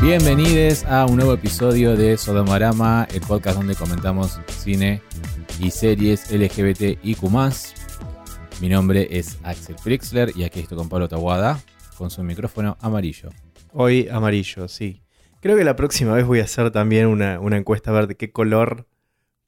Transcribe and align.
Bienvenidos 0.00 0.84
a 0.84 1.06
un 1.06 1.16
nuevo 1.16 1.34
episodio 1.34 1.96
de 1.96 2.16
Sodomorama, 2.16 3.08
el 3.12 3.20
podcast 3.20 3.58
donde 3.58 3.74
comentamos 3.74 4.40
cine 4.46 5.02
y 5.58 5.72
series 5.72 6.30
LGBT 6.30 7.00
y 7.02 7.16
Q+. 7.16 7.28
Mi 8.60 8.68
nombre 8.68 9.08
es 9.10 9.40
Axel 9.42 9.76
Frixler 9.76 10.32
y 10.36 10.44
aquí 10.44 10.60
estoy 10.60 10.78
con 10.78 10.88
Pablo 10.88 11.08
Tawada 11.08 11.60
con 11.96 12.10
su 12.10 12.22
micrófono 12.22 12.76
amarillo. 12.80 13.30
Hoy 13.72 14.08
amarillo, 14.08 14.68
sí. 14.68 15.02
Creo 15.40 15.56
que 15.56 15.64
la 15.64 15.74
próxima 15.74 16.14
vez 16.14 16.24
voy 16.24 16.38
a 16.38 16.44
hacer 16.44 16.70
también 16.70 17.08
una, 17.08 17.40
una 17.40 17.56
encuesta 17.56 17.90
a 17.90 17.94
ver 17.94 18.06
de 18.06 18.16
qué 18.16 18.30
color 18.30 18.86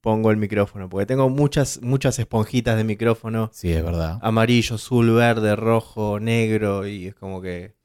pongo 0.00 0.32
el 0.32 0.36
micrófono, 0.36 0.88
porque 0.88 1.06
tengo 1.06 1.28
muchas, 1.28 1.80
muchas 1.80 2.18
esponjitas 2.18 2.76
de 2.76 2.82
micrófono. 2.82 3.50
Sí, 3.52 3.70
es 3.70 3.84
verdad. 3.84 4.18
Amarillo, 4.20 4.74
azul, 4.74 5.14
verde, 5.14 5.54
rojo, 5.54 6.18
negro, 6.18 6.88
y 6.88 7.06
es 7.06 7.14
como 7.14 7.40
que 7.40 7.79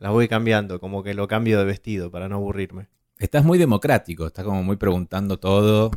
las 0.00 0.10
voy 0.12 0.26
cambiando, 0.28 0.80
como 0.80 1.02
que 1.04 1.14
lo 1.14 1.28
cambio 1.28 1.58
de 1.58 1.64
vestido 1.64 2.10
para 2.10 2.28
no 2.28 2.36
aburrirme. 2.36 2.88
Estás 3.18 3.44
muy 3.44 3.58
democrático, 3.58 4.26
estás 4.26 4.44
como 4.44 4.62
muy 4.64 4.76
preguntando 4.76 5.38
todo. 5.38 5.90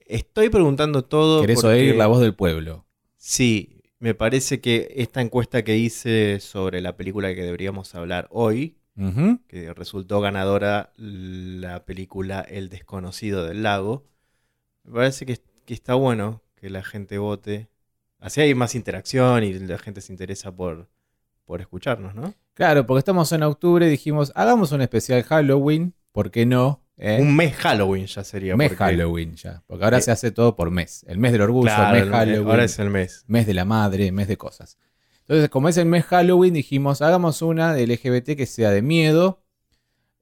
Estoy 0.00 0.48
preguntando 0.48 1.04
todo. 1.04 1.42
Querés 1.42 1.60
porque- 1.60 1.68
oír 1.76 1.96
la 1.96 2.06
voz 2.06 2.20
del 2.20 2.34
pueblo. 2.34 2.86
Sí, 3.16 3.82
me 3.98 4.14
parece 4.14 4.60
que 4.60 4.92
esta 4.96 5.20
encuesta 5.20 5.62
que 5.62 5.76
hice 5.76 6.40
sobre 6.40 6.80
la 6.80 6.96
película 6.96 7.34
que 7.34 7.42
deberíamos 7.42 7.94
hablar 7.94 8.26
hoy, 8.30 8.74
que 9.46 9.72
resultó 9.74 10.20
ganadora 10.20 10.92
la 10.96 11.84
película 11.84 12.40
El 12.40 12.68
desconocido 12.68 13.44
del 13.44 13.62
lago, 13.62 14.06
me 14.82 14.92
parece 14.94 15.24
que, 15.24 15.38
que 15.66 15.74
está 15.74 15.94
bueno 15.94 16.42
que 16.56 16.68
la 16.68 16.82
gente 16.82 17.18
vote. 17.18 17.68
Así 18.18 18.40
hay 18.40 18.54
más 18.56 18.74
interacción 18.74 19.44
y 19.44 19.52
la 19.54 19.78
gente 19.78 20.00
se 20.00 20.12
interesa 20.12 20.50
por, 20.50 20.88
por 21.44 21.60
escucharnos, 21.60 22.16
¿no? 22.16 22.34
Claro, 22.58 22.84
porque 22.86 22.98
estamos 22.98 23.30
en 23.30 23.44
octubre 23.44 23.86
y 23.86 23.88
dijimos, 23.88 24.32
hagamos 24.34 24.72
un 24.72 24.80
especial 24.82 25.22
Halloween, 25.22 25.94
¿por 26.10 26.32
qué 26.32 26.44
no? 26.44 26.82
¿Eh? 26.96 27.18
Un 27.22 27.36
mes 27.36 27.54
Halloween 27.54 28.06
ya 28.06 28.24
sería. 28.24 28.56
mes 28.56 28.70
porque- 28.70 28.82
Halloween 28.82 29.36
ya. 29.36 29.62
Porque 29.68 29.84
ahora 29.84 29.98
Eh, 29.98 30.02
se 30.02 30.10
hace 30.10 30.32
todo 30.32 30.56
por 30.56 30.72
mes. 30.72 31.04
El 31.06 31.18
mes 31.18 31.30
del 31.30 31.42
orgullo, 31.42 31.68
Claro, 31.72 31.94
mes 31.94 32.02
el- 32.02 32.10
Halloween, 32.10 32.48
ahora 32.50 32.64
es 32.64 32.76
el 32.80 32.90
mes. 32.90 33.24
mes 33.28 33.46
de 33.46 33.54
la 33.54 33.64
madre, 33.64 34.10
mes 34.10 34.26
de 34.26 34.36
cosas. 34.36 34.76
Entonces, 35.20 35.48
como 35.50 35.68
es 35.68 35.76
el 35.76 35.86
mes 35.86 36.04
Halloween, 36.06 36.52
dijimos, 36.52 37.00
hagamos 37.00 37.42
una 37.42 37.72
de 37.72 37.84
LGBT 37.86 38.34
que 38.34 38.46
sea 38.46 38.70
de 38.70 38.82
miedo. 38.82 39.44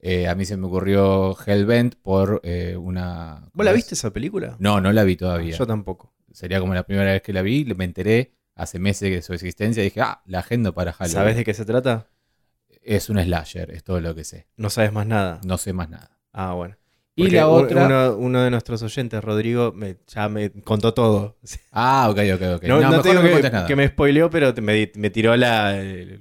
Eh, 0.00 0.28
a 0.28 0.34
mí 0.34 0.44
se 0.44 0.58
me 0.58 0.66
ocurrió 0.66 1.34
Hellbent 1.46 1.94
por 2.02 2.42
una... 2.78 3.48
¿Vos 3.54 3.64
la 3.64 3.72
viste 3.72 3.94
esa 3.94 4.10
película? 4.12 4.56
No, 4.58 4.82
no 4.82 4.92
la 4.92 5.04
vi 5.04 5.16
todavía. 5.16 5.56
Yo 5.56 5.66
tampoco. 5.66 6.12
Sería 6.32 6.60
como 6.60 6.74
la 6.74 6.82
primera 6.82 7.12
vez 7.12 7.22
que 7.22 7.32
la 7.32 7.40
vi. 7.40 7.64
Me 7.64 7.86
enteré 7.86 8.34
hace 8.54 8.78
meses 8.78 9.10
de 9.10 9.22
su 9.22 9.32
existencia 9.32 9.80
y 9.80 9.84
dije, 9.84 10.02
ah, 10.02 10.20
la 10.26 10.40
agendo 10.40 10.74
para 10.74 10.92
Halloween. 10.92 11.14
¿Sabes 11.14 11.36
de 11.36 11.44
qué 11.44 11.54
se 11.54 11.64
trata? 11.64 12.08
Es 12.86 13.10
un 13.10 13.18
slasher, 13.20 13.72
es 13.72 13.82
todo 13.82 14.00
lo 14.00 14.14
que 14.14 14.22
sé. 14.22 14.46
No 14.56 14.70
sabes 14.70 14.92
más 14.92 15.06
nada. 15.06 15.40
No 15.44 15.58
sé 15.58 15.72
más 15.72 15.90
nada. 15.90 16.18
Ah, 16.32 16.52
bueno. 16.54 16.76
Y 17.16 17.30
la 17.30 17.48
otra... 17.48 17.86
Uno, 17.86 18.16
uno 18.16 18.42
de 18.42 18.50
nuestros 18.50 18.80
oyentes, 18.82 19.24
Rodrigo, 19.24 19.72
me, 19.72 19.96
ya 20.06 20.28
me 20.28 20.50
contó 20.62 20.94
todo. 20.94 21.36
Ah, 21.72 22.08
ok, 22.10 22.18
ok, 22.34 22.42
ok. 22.56 22.62
No, 22.64 22.80
no 22.80 23.00
te 23.02 23.08
digo 23.08 23.22
no 23.22 23.26
que, 23.26 23.32
cuentes 23.32 23.52
nada. 23.52 23.66
que 23.66 23.74
me 23.74 23.88
spoileó, 23.88 24.30
pero 24.30 24.54
te- 24.54 24.60
me, 24.60 24.92
me 24.94 25.10
tiró 25.10 25.34
la, 25.36 25.76
el, 25.76 26.20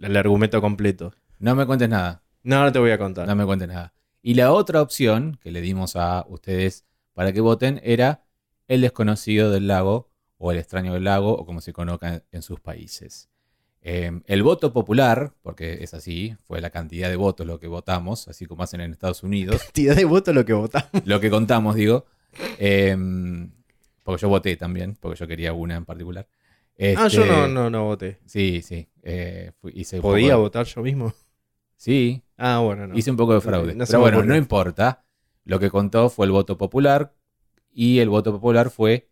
el 0.00 0.16
argumento 0.16 0.60
completo. 0.60 1.14
No 1.38 1.54
me 1.54 1.64
cuentes 1.64 1.88
nada. 1.88 2.22
No, 2.42 2.62
no 2.62 2.72
te 2.72 2.78
voy 2.78 2.90
a 2.90 2.98
contar. 2.98 3.26
No 3.26 3.34
me 3.34 3.46
cuentes 3.46 3.68
nada. 3.68 3.94
Y 4.20 4.34
la 4.34 4.52
otra 4.52 4.82
opción 4.82 5.38
que 5.40 5.50
le 5.50 5.60
dimos 5.62 5.96
a 5.96 6.26
ustedes 6.28 6.84
para 7.14 7.32
que 7.32 7.40
voten 7.40 7.80
era 7.82 8.24
El 8.68 8.82
desconocido 8.82 9.50
del 9.50 9.66
lago 9.66 10.10
o 10.36 10.52
El 10.52 10.58
extraño 10.58 10.92
del 10.92 11.04
lago 11.04 11.32
o 11.38 11.46
como 11.46 11.60
se 11.60 11.72
conozca 11.72 12.22
en 12.30 12.42
sus 12.42 12.60
países. 12.60 13.30
Eh, 13.84 14.20
el 14.26 14.42
voto 14.44 14.72
popular, 14.72 15.32
porque 15.42 15.82
es 15.82 15.92
así, 15.94 16.36
fue 16.46 16.60
la 16.60 16.70
cantidad 16.70 17.08
de 17.08 17.16
votos 17.16 17.46
lo 17.46 17.58
que 17.58 17.66
votamos, 17.66 18.28
así 18.28 18.46
como 18.46 18.62
hacen 18.62 18.80
en 18.80 18.92
Estados 18.92 19.22
Unidos, 19.24 19.60
Cantidad 19.64 19.96
de 19.96 20.04
voto 20.04 20.32
lo 20.32 20.44
que 20.44 20.52
votamos. 20.52 20.90
lo 21.04 21.18
que 21.20 21.30
contamos, 21.30 21.74
digo, 21.74 22.06
eh, 22.58 22.96
porque 24.04 24.22
yo 24.22 24.28
voté 24.28 24.56
también, 24.56 24.96
porque 25.00 25.18
yo 25.18 25.26
quería 25.26 25.52
una 25.52 25.76
en 25.76 25.84
particular. 25.84 26.28
Ah, 26.96 27.08
yo 27.08 27.22
Este, 27.22 27.26
no, 27.26 27.48
no, 27.48 27.70
no 27.70 27.84
voté. 27.84 28.18
Sí, 28.26 28.62
sí. 28.62 28.88
eh, 29.02 29.52
fui- 29.60 29.72
hice 29.76 29.96
un 29.96 30.02
poco 30.02 30.12
¿Podía 30.14 30.36
votar 30.36 30.64
yo 30.66 30.82
mismo? 30.82 31.12
Sí, 31.76 32.22
Ah, 32.36 32.58
bueno, 32.58 32.86
no. 32.88 32.96
Hice 32.96 33.10
un 33.10 33.16
poco 33.16 33.34
de 33.34 33.40
fraude. 33.40 33.74
No 33.74 33.84
Pero 33.86 34.00
bueno, 34.00 34.22
no 34.24 34.36
importa. 34.36 35.04
Lo 35.44 35.58
que 35.60 35.70
contó 35.70 36.08
fue 36.08 36.26
el 36.26 36.32
voto 36.32 36.56
popular. 36.58 37.14
Y 37.72 38.00
el 38.00 38.08
voto 38.08 38.32
popular 38.32 38.70
fue 38.70 39.10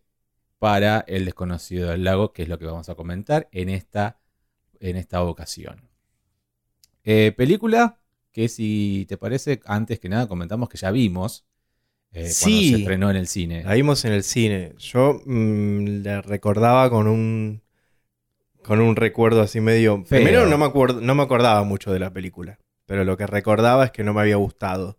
para 0.59 1.05
el 1.07 1.25
desconocido 1.25 1.91
del 1.91 2.03
lago, 2.05 2.33
que 2.33 2.43
es 2.43 2.49
lo 2.49 2.59
que 2.59 2.67
vamos 2.67 2.89
a 2.89 2.95
comentar 2.97 3.49
en 3.53 3.69
esta, 3.69 4.19
en 4.81 4.97
esta 4.97 5.23
ocasión. 5.23 5.89
Eh, 7.05 7.33
película 7.37 7.99
que 8.33 8.49
si 8.49 9.07
te 9.09 9.17
parece, 9.17 9.61
antes 9.67 9.99
que 10.01 10.09
nada 10.09 10.29
comentamos 10.29 10.69
que 10.69 10.79
ya 10.79 10.91
vimos 10.91 11.45
eh, 12.13 12.33
cuando 12.41 12.61
se 12.61 12.77
estrenó 12.77 13.11
en 13.11 13.17
el 13.17 13.27
cine. 13.27 13.63
La 13.63 13.75
vimos 13.75 14.05
en 14.05 14.13
el 14.13 14.25
cine. 14.25 14.75
Yo 14.79 15.21
mm, 15.25 16.03
la 16.03 16.23
recordaba 16.23 16.91
con 16.91 17.07
un 17.07 17.63
con 18.63 18.81
un 18.81 18.97
recuerdo 18.97 19.43
así 19.43 19.61
medio. 19.61 20.05
Feo. 20.05 20.19
Primero 20.19 20.47
no 20.47 20.59
me 20.59 20.67
acuerdo, 20.67 21.01
no 21.01 21.15
me 21.15 21.23
acordaba 21.23 21.63
mucho 21.65 21.93
de 21.93 21.99
la 21.99 22.13
película, 22.13 22.59
pero 22.87 23.05
lo 23.05 23.17
que 23.17 23.27
recordaba 23.27 23.87
es 23.87 23.91
que 23.91 24.05
no 24.05 24.13
me 24.13 24.21
había 24.21 24.37
gustado. 24.37 24.99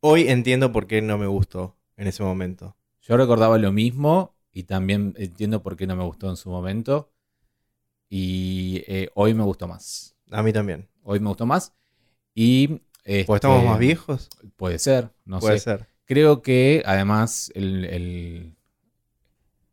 Hoy 0.00 0.28
entiendo 0.28 0.72
por 0.72 0.86
qué 0.86 1.02
no 1.02 1.18
me 1.18 1.26
gustó 1.26 1.76
en 1.96 2.06
ese 2.06 2.22
momento. 2.22 2.76
Yo 3.00 3.16
recordaba 3.16 3.58
lo 3.58 3.72
mismo 3.72 4.36
y 4.52 4.64
también 4.64 5.14
entiendo 5.16 5.62
por 5.62 5.76
qué 5.76 5.86
no 5.86 5.96
me 5.96 6.04
gustó 6.04 6.30
en 6.30 6.36
su 6.36 6.50
momento. 6.50 7.10
Y 8.08 8.82
eh, 8.86 9.08
hoy 9.14 9.34
me 9.34 9.42
gustó 9.44 9.66
más. 9.68 10.16
A 10.30 10.42
mí 10.42 10.52
también. 10.52 10.88
Hoy 11.02 11.20
me 11.20 11.28
gustó 11.28 11.46
más. 11.46 11.72
Y. 12.34 12.68
Porque 12.68 13.34
estamos 13.34 13.64
más 13.64 13.78
viejos. 13.78 14.28
Puede 14.56 14.78
ser, 14.78 15.10
no 15.24 15.38
Puede 15.38 15.58
sé. 15.58 15.64
ser. 15.64 15.88
Creo 16.06 16.42
que 16.42 16.82
además 16.86 17.50
el, 17.54 17.84
el- 17.84 18.56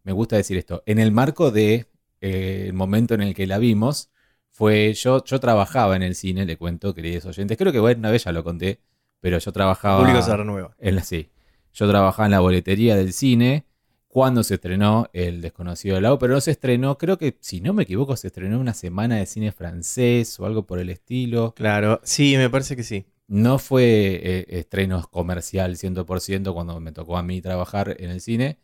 me 0.03 0.11
gusta 0.11 0.35
decir 0.35 0.57
esto. 0.57 0.83
En 0.85 0.99
el 0.99 1.11
marco 1.11 1.51
de 1.51 1.87
eh, 2.21 2.65
el 2.67 2.73
momento 2.73 3.13
en 3.13 3.21
el 3.21 3.33
que 3.33 3.47
la 3.47 3.57
vimos, 3.57 4.09
fue 4.49 4.93
yo, 4.93 5.23
yo 5.23 5.39
trabajaba 5.39 5.95
en 5.95 6.03
el 6.03 6.15
cine, 6.15 6.45
le 6.45 6.57
cuento, 6.57 6.93
queridos 6.93 7.25
oyentes. 7.25 7.57
Creo 7.57 7.71
que 7.71 7.79
bueno, 7.79 7.99
una 7.99 8.11
vez 8.11 8.23
ya 8.25 8.31
lo 8.31 8.43
conté, 8.43 8.81
pero 9.19 9.39
yo 9.39 9.51
trabajaba 9.51 9.99
público 9.99 10.21
se 10.21 10.35
renueva. 10.35 10.75
en 10.79 10.95
la 10.95 11.03
sí. 11.03 11.29
Yo 11.73 11.89
trabajaba 11.89 12.25
en 12.27 12.31
la 12.31 12.39
boletería 12.39 12.95
del 12.95 13.13
cine 13.13 13.65
cuando 14.13 14.43
se 14.43 14.53
estrenó 14.55 15.09
El 15.11 15.41
desconocido 15.41 15.95
del 15.95 16.03
lago, 16.03 16.19
pero 16.19 16.33
no 16.35 16.41
se 16.41 16.51
estrenó, 16.51 16.97
creo 16.99 17.17
que 17.17 17.35
si 17.41 17.59
no 17.61 17.73
me 17.73 17.83
equivoco, 17.83 18.15
se 18.15 18.27
estrenó 18.27 18.59
una 18.59 18.75
semana 18.75 19.17
de 19.17 19.25
cine 19.25 19.51
francés 19.51 20.39
o 20.39 20.45
algo 20.45 20.67
por 20.67 20.77
el 20.79 20.89
estilo. 20.91 21.53
Claro, 21.55 21.99
sí, 22.03 22.37
me 22.37 22.49
parece 22.49 22.75
que 22.75 22.83
sí. 22.83 23.05
No 23.27 23.57
fue 23.57 23.83
eh, 24.23 24.45
estreno 24.49 25.01
comercial 25.09 25.75
100% 25.77 26.53
cuando 26.53 26.79
me 26.79 26.91
tocó 26.91 27.17
a 27.17 27.23
mí 27.23 27.41
trabajar 27.41 27.95
en 27.99 28.11
el 28.11 28.21
cine. 28.21 28.59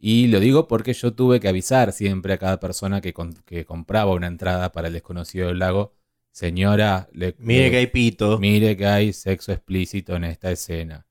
Y 0.00 0.26
lo 0.26 0.40
digo 0.40 0.66
porque 0.66 0.94
yo 0.94 1.12
tuve 1.14 1.38
que 1.38 1.46
avisar 1.48 1.92
siempre 1.92 2.32
a 2.32 2.38
cada 2.38 2.58
persona 2.58 3.00
que, 3.00 3.12
con- 3.12 3.34
que 3.46 3.64
compraba 3.64 4.12
una 4.12 4.26
entrada 4.26 4.72
para 4.72 4.88
el 4.88 4.94
desconocido 4.94 5.46
del 5.46 5.60
lago. 5.60 5.94
Señora, 6.32 7.08
le- 7.12 7.36
Mire 7.38 7.70
que 7.70 7.76
hay 7.76 7.86
pito. 7.86 8.38
mire 8.40 8.76
que 8.76 8.86
hay 8.86 9.12
sexo 9.12 9.52
explícito 9.52 10.16
en 10.16 10.24
esta 10.24 10.50
escena. 10.50 11.06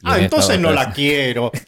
Y 0.00 0.06
Ah, 0.08 0.16
en 0.16 0.24
entonces 0.24 0.58
no 0.58 0.72
la 0.72 0.92
quiero. 0.94 1.52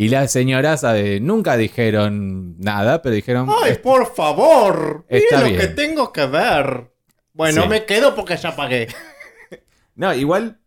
Y 0.00 0.10
las 0.10 0.30
señoras 0.30 0.82
¿sabe? 0.82 1.18
nunca 1.18 1.56
dijeron 1.56 2.56
nada, 2.58 3.02
pero 3.02 3.16
dijeron... 3.16 3.48
Ay, 3.64 3.78
por 3.82 4.14
favor. 4.14 5.04
Está 5.08 5.40
lo 5.40 5.46
bien. 5.48 5.58
que 5.58 5.66
tengo 5.66 6.12
que 6.12 6.24
ver. 6.26 6.92
Bueno, 7.32 7.62
Sí. 7.64 7.68
me 7.68 7.84
quedo 7.84 8.14
porque 8.14 8.36
ya 8.36 8.54
pagué. 8.54 8.86
No, 9.96 10.14
igual. 10.14 10.60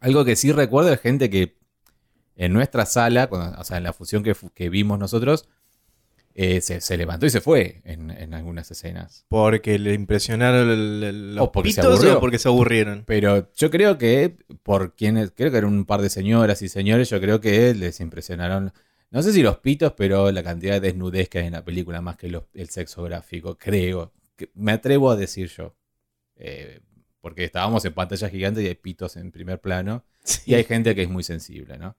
Algo 0.00 0.26
que 0.26 0.36
sí 0.36 0.52
recuerdo 0.52 0.92
es 0.92 1.00
gente 1.00 1.30
que 1.30 1.56
en 2.36 2.52
nuestra 2.52 2.84
sala, 2.84 3.28
cuando- 3.28 3.58
o 3.58 3.64
sea, 3.64 3.78
en 3.78 3.84
la 3.84 3.94
función 3.94 4.22
que, 4.22 4.34
fu- 4.34 4.50
que 4.50 4.68
vimos 4.68 4.98
nosotros, 4.98 5.48
eh, 6.42 6.60
se, 6.62 6.80
se 6.80 6.96
levantó 6.96 7.26
y 7.26 7.30
se 7.30 7.40
fue 7.42 7.82
en, 7.84 8.10
en 8.10 8.32
algunas 8.32 8.70
escenas. 8.70 9.26
Porque 9.28 9.78
le 9.78 9.92
impresionaron 9.92 10.70
el- 10.70 11.02
el- 11.04 11.34
los 11.34 11.44
O 11.48 11.52
porque 11.52 11.70
se 11.72 11.80
pitos 11.82 11.96
aburrió. 11.98 12.16
o 12.16 12.20
porque 12.20 12.38
se 12.38 12.48
aburrieron. 12.48 13.04
Pero 13.06 13.52
yo 13.54 13.70
creo 13.70 13.98
que, 13.98 14.36
por 14.62 14.94
quienes, 14.96 15.32
creo 15.36 15.50
que 15.50 15.58
eran 15.58 15.72
un 15.74 15.84
par 15.84 16.00
de 16.00 16.08
señoras 16.08 16.62
y 16.62 16.68
señores, 16.70 17.10
yo 17.10 17.20
creo 17.20 17.40
que 17.42 17.74
les 17.74 18.00
impresionaron, 18.00 18.72
no 19.10 19.22
sé 19.22 19.32
si 19.34 19.42
los 19.42 19.58
pitos, 19.58 19.92
pero 19.98 20.30
la 20.32 20.42
cantidad 20.42 20.74
de 20.74 20.80
desnudez 20.80 21.28
que 21.28 21.40
hay 21.40 21.46
en 21.48 21.52
la 21.52 21.64
película, 21.64 22.00
más 22.00 22.16
que 22.16 22.28
los- 22.28 22.44
el 22.54 22.70
sexo 22.70 23.02
gráfico, 23.02 23.58
creo. 23.58 24.12
Que 24.36 24.50
me 24.54 24.72
atrevo 24.72 25.10
a 25.10 25.16
decir 25.16 25.48
yo. 25.48 25.76
Eh, 26.36 26.80
porque 27.20 27.44
estábamos 27.44 27.84
en 27.84 27.92
pantalla 27.92 28.30
gigante 28.30 28.62
y 28.62 28.66
hay 28.66 28.74
pitos 28.76 29.16
en 29.16 29.30
primer 29.30 29.60
plano. 29.60 30.04
Y 30.46 30.54
hay 30.54 30.64
gente 30.64 30.94
que 30.94 31.02
es 31.02 31.10
muy 31.10 31.22
sensible, 31.22 31.76
¿no? 31.76 31.98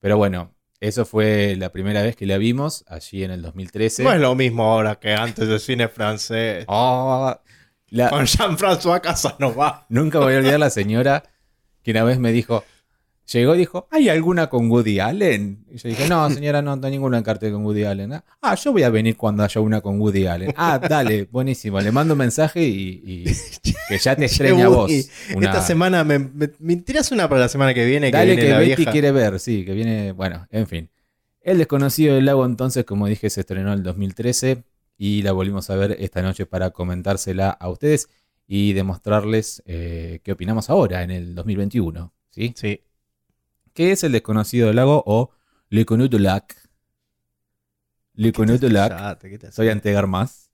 Pero 0.00 0.16
bueno, 0.16 0.54
eso 0.80 1.04
fue 1.04 1.54
la 1.56 1.72
primera 1.72 2.02
vez 2.02 2.16
que 2.16 2.26
la 2.26 2.38
vimos, 2.38 2.84
allí 2.88 3.24
en 3.24 3.30
el 3.30 3.42
2013. 3.42 4.04
No 4.04 4.12
es 4.12 4.20
lo 4.20 4.34
mismo 4.34 4.64
ahora 4.64 4.96
que 4.96 5.12
antes 5.14 5.48
del 5.48 5.60
cine 5.60 5.88
francés. 5.88 6.64
Ah, 6.68 7.40
la- 7.88 8.10
Con 8.10 8.24
Jean-François 8.26 9.00
Casanova. 9.00 9.86
Nunca 9.88 10.18
voy 10.18 10.34
a 10.34 10.38
olvidar 10.38 10.60
la 10.60 10.70
señora 10.70 11.22
que 11.82 11.92
una 11.92 12.04
vez 12.04 12.18
me 12.18 12.32
dijo, 12.32 12.64
Llegó 13.32 13.56
y 13.56 13.58
dijo, 13.58 13.88
¿hay 13.90 14.08
alguna 14.08 14.48
con 14.48 14.70
Woody 14.70 15.00
Allen? 15.00 15.64
Y 15.68 15.78
yo 15.78 15.88
dije, 15.88 16.08
no, 16.08 16.30
señora, 16.30 16.62
no, 16.62 16.76
no 16.76 16.86
hay 16.86 16.92
ninguna 16.92 17.18
en 17.18 17.24
cartel 17.24 17.52
con 17.52 17.64
Woody 17.64 17.82
Allen. 17.82 18.12
Ah, 18.40 18.54
yo 18.54 18.70
voy 18.70 18.84
a 18.84 18.88
venir 18.90 19.16
cuando 19.16 19.42
haya 19.42 19.60
una 19.60 19.80
con 19.80 20.00
Woody 20.00 20.26
Allen. 20.26 20.54
Ah, 20.56 20.78
dale, 20.78 21.24
buenísimo. 21.32 21.80
Le 21.80 21.90
mando 21.90 22.14
un 22.14 22.18
mensaje 22.18 22.62
y, 22.62 23.02
y 23.04 23.24
que 23.88 23.98
ya 23.98 24.14
te 24.14 24.26
extraña 24.26 24.66
a 24.66 24.68
vos. 24.68 24.92
Una- 25.34 25.46
Esta 25.46 25.60
semana 25.60 26.04
me, 26.04 26.18
me, 26.20 26.50
una 27.10 27.28
para 27.28 27.40
la 27.40 27.48
semana 27.48 27.74
que 27.74 27.84
viene. 27.84 28.12
Que 28.12 28.16
Dale 28.16 28.26
viene 28.36 28.42
que 28.42 28.48
la 28.50 28.58
Betty 28.58 28.76
vieja. 28.76 28.92
quiere 28.92 29.10
ver, 29.12 29.40
sí, 29.40 29.64
que 29.64 29.72
viene, 29.74 30.12
bueno, 30.12 30.46
en 30.50 30.66
fin. 30.68 30.90
El 31.40 31.58
desconocido 31.58 32.14
del 32.14 32.26
lago 32.26 32.46
entonces, 32.46 32.84
como 32.84 33.08
dije, 33.08 33.28
se 33.30 33.40
estrenó 33.40 33.72
en 33.72 33.78
el 33.78 33.82
2013 33.82 34.62
y 34.98 35.22
la 35.22 35.32
volvimos 35.32 35.68
a 35.70 35.74
ver 35.76 35.96
esta 35.98 36.22
noche 36.22 36.46
para 36.46 36.70
comentársela 36.70 37.50
a 37.50 37.68
ustedes 37.70 38.08
y 38.46 38.72
demostrarles 38.72 39.62
eh, 39.66 40.20
qué 40.22 40.30
opinamos 40.32 40.70
ahora 40.70 41.02
en 41.02 41.10
el 41.10 41.34
2021, 41.34 42.12
¿sí? 42.30 42.52
Sí. 42.56 42.82
¿Qué 43.76 43.92
es 43.92 44.02
el 44.04 44.12
desconocido 44.12 44.72
lago 44.72 45.02
o 45.06 45.30
Le 45.68 45.84
Connu 45.84 46.08
du 46.08 46.18
Lac? 46.18 46.56
Le 48.14 48.32
Connu 48.32 48.56
du 48.58 48.70
Lac. 48.70 49.20
Soy 49.52 49.68
Antegar 49.68 50.06
más. 50.06 50.50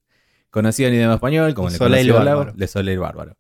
Conocido 0.51 0.89
en 0.89 0.97
idioma 0.97 1.15
español 1.15 1.55
como 1.55 1.71
Le 1.71 1.77
Soleil 1.79 2.13
Bárbaro. 2.13 2.53
Le 2.57 2.67
Soleil 2.67 2.99
Bárbaro. 2.99 3.37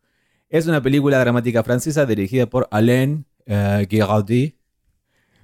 Es 0.49 0.69
una 0.69 0.81
película 0.82 1.19
dramática 1.19 1.64
francesa 1.64 2.06
dirigida 2.06 2.46
por 2.46 2.69
Alain 2.70 3.26
Giraudy. 3.90 4.56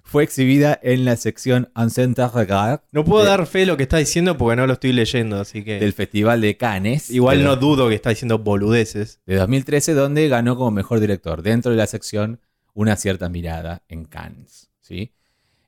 Fue 0.04 0.22
exhibida 0.22 0.78
en 0.82 1.04
la 1.04 1.16
sección 1.16 1.70
Ancien 1.74 2.14
Regard 2.14 2.80
No 2.92 3.04
puedo 3.04 3.24
de- 3.24 3.28
dar 3.28 3.44
fe 3.46 3.58
de 3.60 3.66
lo 3.66 3.76
que 3.76 3.82
está 3.82 3.98
diciendo 3.98 4.38
porque 4.38 4.56
no 4.56 4.66
lo 4.66 4.72
estoy 4.74 4.92
leyendo, 4.92 5.38
así 5.40 5.64
que. 5.64 5.80
del 5.80 5.92
Festival 5.92 6.40
de 6.40 6.56
Cannes. 6.56 7.10
Igual 7.10 7.38
de, 7.38 7.44
no 7.44 7.56
dudo 7.56 7.88
que 7.88 7.94
está 7.96 8.10
diciendo 8.10 8.38
boludeces. 8.38 9.20
de 9.26 9.34
2013, 9.36 9.92
donde 9.94 10.28
ganó 10.28 10.56
como 10.56 10.70
mejor 10.70 11.00
director 11.00 11.42
dentro 11.42 11.72
de 11.72 11.76
la 11.76 11.86
sección 11.88 12.40
Una 12.78 12.94
cierta 12.94 13.28
mirada 13.28 13.82
en 13.88 14.04
Cannes. 14.04 14.70
¿sí? 14.80 15.12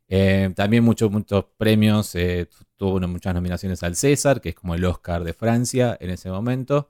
Eh, 0.07 0.53
también 0.55 0.85
muchos, 0.85 1.11
muchos 1.11 1.45
premios, 1.57 2.15
eh, 2.15 2.47
tuvo 2.77 3.01
muchas 3.09 3.35
nominaciones 3.35 3.83
al 3.83 3.97
César, 3.97 4.41
que 4.41 4.51
es 4.51 4.55
como 4.55 4.77
el 4.77 4.85
Oscar 4.85 5.25
de 5.25 5.33
Francia 5.33 5.99
en 6.01 6.11
ese 6.11 6.31
momento, 6.31 6.89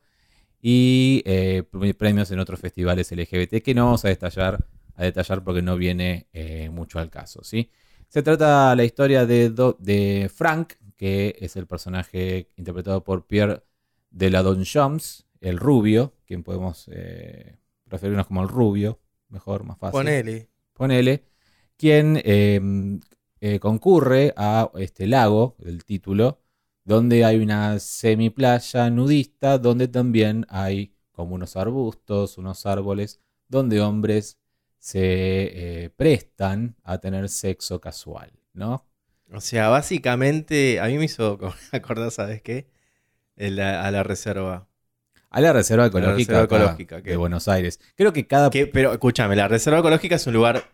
y 0.61 1.23
eh, 1.25 1.63
premios 1.97 2.31
en 2.33 2.39
otros 2.39 2.61
festivales 2.61 3.11
LGBT 3.11 3.63
que 3.63 3.75
no 3.75 3.87
vamos 3.87 4.05
a 4.05 4.09
detallar, 4.09 4.63
a 4.95 5.05
detallar 5.05 5.43
porque 5.43 5.63
no 5.63 5.79
viene 5.79 6.27
mucho 6.71 6.99
al 6.99 7.09
caso. 7.09 7.43
¿sí? 7.43 7.71
Se 8.11 8.23
trata 8.23 8.77
la 8.77 8.85
historia 8.85 9.25
de, 9.25 9.49
de 9.79 10.31
Frank, 10.35 10.75
que 10.97 11.35
es 11.41 11.57
el 11.57 11.67
personaje 11.67 12.49
interpretado 12.57 13.03
por 13.03 13.27
Pierre 13.27 13.63
de 14.11 14.29
la 14.29 14.43
Donchoms, 14.43 15.25
el 15.41 15.57
rubio, 15.57 16.13
quien 16.27 16.43
podemos 16.43 16.91
referirnos 17.87 18.27
como 18.27 18.43
el 18.43 18.49
rubio, 18.51 19.01
mejor, 19.31 19.65
más 19.65 19.79
fácil 19.79 19.99
Ponele. 19.99 20.49
ponele, 20.75 21.25
quien 21.77 22.21
eh, 22.25 22.61
eh, 23.41 23.59
concurre 23.61 24.33
a 24.37 24.71
este 24.77 25.07
lago, 25.07 25.57
el 25.65 25.85
título, 25.85 26.41
donde 26.85 27.25
hay 27.25 27.39
una 27.39 27.79
semiplaya 27.79 28.91
nudista, 28.91 29.59
donde 29.59 29.89
también 29.89 30.47
hay 30.49 30.95
como 31.13 31.35
unos 31.35 31.57
arbustos, 31.57 32.39
unos 32.39 32.67
árboles, 32.67 33.21
donde 33.49 33.81
hombres 33.81 34.39
se 34.79 35.85
eh, 35.85 35.91
prestan 35.91 36.77
a 36.85 36.99
tener 36.99 37.29
sexo 37.29 37.81
casual, 37.81 38.33
¿no? 38.55 38.87
O 39.33 39.41
sea, 39.41 39.69
básicamente, 39.69 40.81
a 40.81 40.87
mí 40.87 40.99
me 40.99 41.05
hizo 41.05 41.39
acordar, 41.73 42.11
¿sabes 42.11 42.43
qué? 42.43 42.69
El- 43.37 43.61
a 43.61 43.91
la 43.93 44.05
reserva. 44.05 44.70
A 45.31 45.41
la 45.41 45.53
reserva 45.53 45.87
ecológica, 45.87 46.17
reserva 46.17 46.43
acá 46.43 46.57
ecológica, 46.57 47.03
que- 47.03 47.11
de 47.11 47.17
Buenos 47.17 47.47
Aires. 47.49 47.81
Creo 47.97 48.13
que 48.13 48.27
cada... 48.27 48.51
Que- 48.51 48.67
pero 48.67 48.93
escúchame, 48.93 49.37
la 49.37 49.49
reserva 49.49 49.79
ecológica 49.79 50.17
es 50.17 50.27
un 50.27 50.33
lugar, 50.35 50.65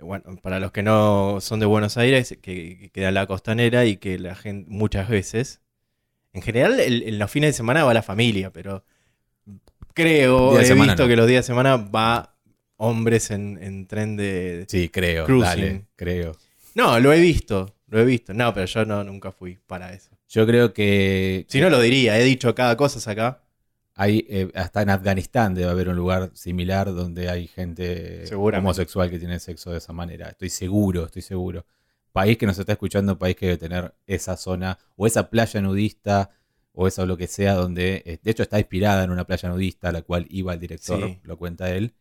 bueno, 0.00 0.24
para 0.42 0.58
los 0.60 0.72
que 0.72 0.82
no 0.82 1.38
son 1.40 1.60
de 1.60 1.66
Buenos 1.66 1.96
Aires, 1.96 2.36
que, 2.42 2.78
que 2.78 2.90
queda 2.92 3.08
en 3.08 3.14
la 3.14 3.26
costanera 3.26 3.84
y 3.84 3.96
que 3.96 4.18
la 4.18 4.34
gente 4.34 4.68
muchas 4.68 5.08
veces, 5.08 5.60
en 6.32 6.42
general 6.42 6.80
el- 6.80 7.02
en 7.04 7.18
los 7.18 7.30
fines 7.30 7.50
de 7.50 7.52
semana 7.54 7.84
va 7.84 7.94
la 7.94 8.02
familia, 8.02 8.52
pero 8.52 8.84
creo, 9.94 10.58
he 10.60 10.64
semana 10.64 10.92
visto 10.92 11.04
no. 11.04 11.08
que 11.08 11.16
los 11.16 11.26
días 11.26 11.44
de 11.44 11.46
semana 11.46 11.76
va 11.76 12.34
hombres 12.76 13.30
en, 13.30 13.58
en 13.62 13.86
tren 13.86 14.16
de... 14.16 14.66
Sí, 14.68 14.88
creo, 14.88 15.24
Cruising. 15.24 15.42
dale, 15.46 15.84
creo. 15.96 16.36
No, 16.74 16.98
lo 17.00 17.12
he 17.12 17.20
visto, 17.20 17.74
lo 17.88 18.00
he 18.00 18.04
visto. 18.04 18.34
No, 18.34 18.52
pero 18.52 18.66
yo 18.66 18.84
no, 18.84 19.02
nunca 19.04 19.32
fui 19.32 19.58
para 19.66 19.92
eso. 19.94 20.10
Yo 20.28 20.46
creo 20.46 20.74
que... 20.74 21.46
Si 21.48 21.60
no 21.60 21.70
lo 21.70 21.80
diría, 21.80 22.18
he 22.18 22.24
dicho 22.24 22.54
cada 22.54 22.76
cosa 22.76 23.10
acá. 23.10 23.40
Hay, 23.98 24.26
eh, 24.28 24.50
hasta 24.54 24.82
en 24.82 24.90
Afganistán 24.90 25.54
debe 25.54 25.70
haber 25.70 25.88
un 25.88 25.96
lugar 25.96 26.30
similar 26.34 26.92
donde 26.94 27.30
hay 27.30 27.46
gente 27.46 28.24
homosexual 28.34 29.08
que 29.10 29.18
tiene 29.18 29.38
sexo 29.40 29.70
de 29.72 29.78
esa 29.78 29.94
manera. 29.94 30.28
Estoy 30.28 30.50
seguro, 30.50 31.06
estoy 31.06 31.22
seguro. 31.22 31.64
País 32.12 32.36
que 32.36 32.46
nos 32.46 32.58
está 32.58 32.72
escuchando, 32.72 33.18
país 33.18 33.36
que 33.36 33.46
debe 33.46 33.58
tener 33.58 33.94
esa 34.06 34.36
zona 34.36 34.78
o 34.96 35.06
esa 35.06 35.30
playa 35.30 35.60
nudista 35.62 36.30
o 36.72 36.86
eso 36.86 37.06
lo 37.06 37.16
que 37.16 37.26
sea 37.26 37.54
donde, 37.54 38.02
eh, 38.04 38.18
de 38.22 38.30
hecho 38.30 38.42
está 38.42 38.58
inspirada 38.58 39.02
en 39.02 39.10
una 39.10 39.24
playa 39.26 39.48
nudista 39.48 39.88
a 39.88 39.92
la 39.92 40.02
cual 40.02 40.26
iba 40.28 40.52
el 40.52 40.60
director, 40.60 41.00
Sí. 41.02 41.18
lo 41.22 41.38
cuenta 41.38 41.70
él. 41.70 41.94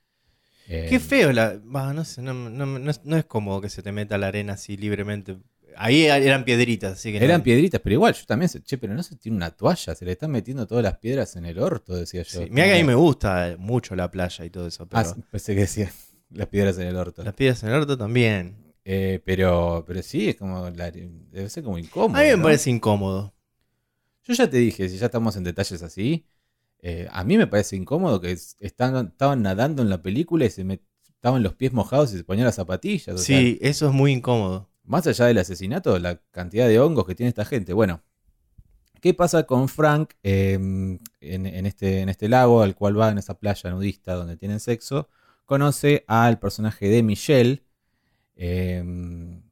Eh, 0.67 0.87
Qué 0.89 0.99
feo, 0.99 1.31
la, 1.31 1.57
bah, 1.63 1.93
no 1.93 2.03
sé, 2.03 2.21
no, 2.21 2.33
no- 2.33 2.65
no 2.65 2.91
es, 2.91 3.05
no 3.05 3.15
es 3.15 3.23
cómodo 3.23 3.61
que 3.61 3.69
se 3.69 3.81
te 3.83 3.93
meta 3.93 4.17
la 4.17 4.27
arena 4.27 4.53
así 4.53 4.75
libremente. 4.75 5.37
Ahí 5.77 6.05
eran 6.05 6.43
piedritas, 6.45 6.93
así 6.93 7.11
que... 7.11 7.17
Eran 7.23 7.39
no- 7.39 7.43
piedritas, 7.43 7.81
pero 7.81 7.93
igual 7.93 8.13
yo 8.13 8.25
también, 8.25 8.49
sé, 8.49 8.61
che, 8.63 8.77
pero 8.77 8.93
no 8.93 9.03
se 9.03 9.15
tiene 9.15 9.37
una 9.37 9.51
toalla, 9.51 9.95
se 9.95 10.05
le 10.05 10.11
están 10.13 10.31
metiendo 10.31 10.65
todas 10.67 10.83
las 10.83 10.97
piedras 10.97 11.35
en 11.35 11.45
el 11.45 11.59
orto, 11.59 11.95
decía 11.95 12.23
yo. 12.23 12.41
Sí, 12.41 12.47
Mira 12.51 12.67
que 12.67 12.73
a 12.73 12.77
mí 12.77 12.83
me 12.83 12.95
gusta 12.95 13.49
eh, 13.49 13.57
mucho 13.57 13.95
la 13.95 14.09
playa 14.09 14.45
y 14.45 14.49
todo 14.49 14.67
eso, 14.67 14.87
pero 14.87 15.01
Ah, 15.09 15.15
pensé 15.31 15.53
que 15.55 15.61
decía 15.61 15.91
las 16.31 16.47
piedras 16.47 16.77
en 16.77 16.87
el 16.87 16.95
orto. 16.95 17.23
las 17.23 17.33
piedras 17.33 17.61
en 17.63 17.69
el 17.69 17.75
orto 17.75 17.97
también. 17.97 18.73
Eh, 18.83 19.19
pero, 19.25 19.83
pero 19.87 20.01
sí, 20.03 20.29
es 20.29 20.35
como. 20.35 20.69
la- 20.69 20.91
debe 20.91 21.49
ser 21.49 21.63
como 21.63 21.77
incómodo. 21.79 22.19
A 22.19 22.23
mí 22.23 22.29
me 22.29 22.37
¿no? 22.37 22.43
parece 22.43 22.69
incómodo. 22.69 23.33
Yo 24.23 24.33
ya 24.33 24.49
te 24.49 24.57
dije, 24.57 24.89
si 24.89 24.97
ya 24.97 25.07
estamos 25.07 25.35
en 25.35 25.43
detalles 25.43 25.81
así, 25.83 26.25
eh, 26.79 27.07
a 27.11 27.23
mí 27.23 27.37
me 27.37 27.47
parece 27.47 27.75
incómodo 27.75 28.21
que 28.21 28.31
es- 28.31 28.55
están, 28.59 29.07
estaban 29.07 29.41
nadando 29.41 29.81
en 29.81 29.89
la 29.89 30.01
película 30.01 30.45
y 30.45 30.49
se 30.49 30.63
me, 30.63 30.81
estaban 31.07 31.41
los 31.43 31.55
pies 31.55 31.73
mojados 31.73 32.13
y 32.13 32.17
se 32.17 32.23
ponían 32.23 32.45
las 32.45 32.55
zapatillas. 32.55 33.07
o 33.15 33.17
sea, 33.17 33.39
Sí, 33.39 33.57
eso 33.61 33.87
es 33.87 33.93
muy 33.93 34.11
incómodo. 34.11 34.69
Más 34.85 35.07
allá 35.07 35.25
del 35.25 35.37
asesinato, 35.37 35.97
la 35.99 36.21
cantidad 36.31 36.67
de 36.67 36.79
hongos 36.79 37.05
que 37.05 37.15
tiene 37.15 37.29
esta 37.29 37.45
gente. 37.45 37.73
Bueno, 37.73 38.01
¿qué 39.01 39.13
pasa 39.13 39.43
con 39.43 39.67
Frank 39.69 40.13
en, 40.23 40.99
en 41.21 41.65
este, 41.65 42.01
en 42.01 42.09
este 42.09 42.29
lago 42.29 42.61
al 42.61 42.75
cual 42.75 42.99
va, 42.99 43.09
en 43.09 43.17
esa 43.17 43.37
playa 43.39 43.69
nudista 43.71 44.13
donde 44.15 44.37
tienen 44.37 44.59
sexo? 44.59 45.09
Conoce 45.45 46.03
al 46.07 46.39
personaje 46.39 46.89
de 46.89 47.03
Michelle, 47.03 47.63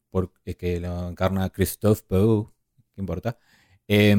por- 0.09 0.33
eh, 0.45 0.55
que 0.55 0.79
lo 0.79 1.09
encarna 1.09 1.49
Christophe 1.49 2.03
Pou, 2.07 2.51
¿qué 2.95 3.01
importa? 3.01 3.37
Eh, 3.87 4.15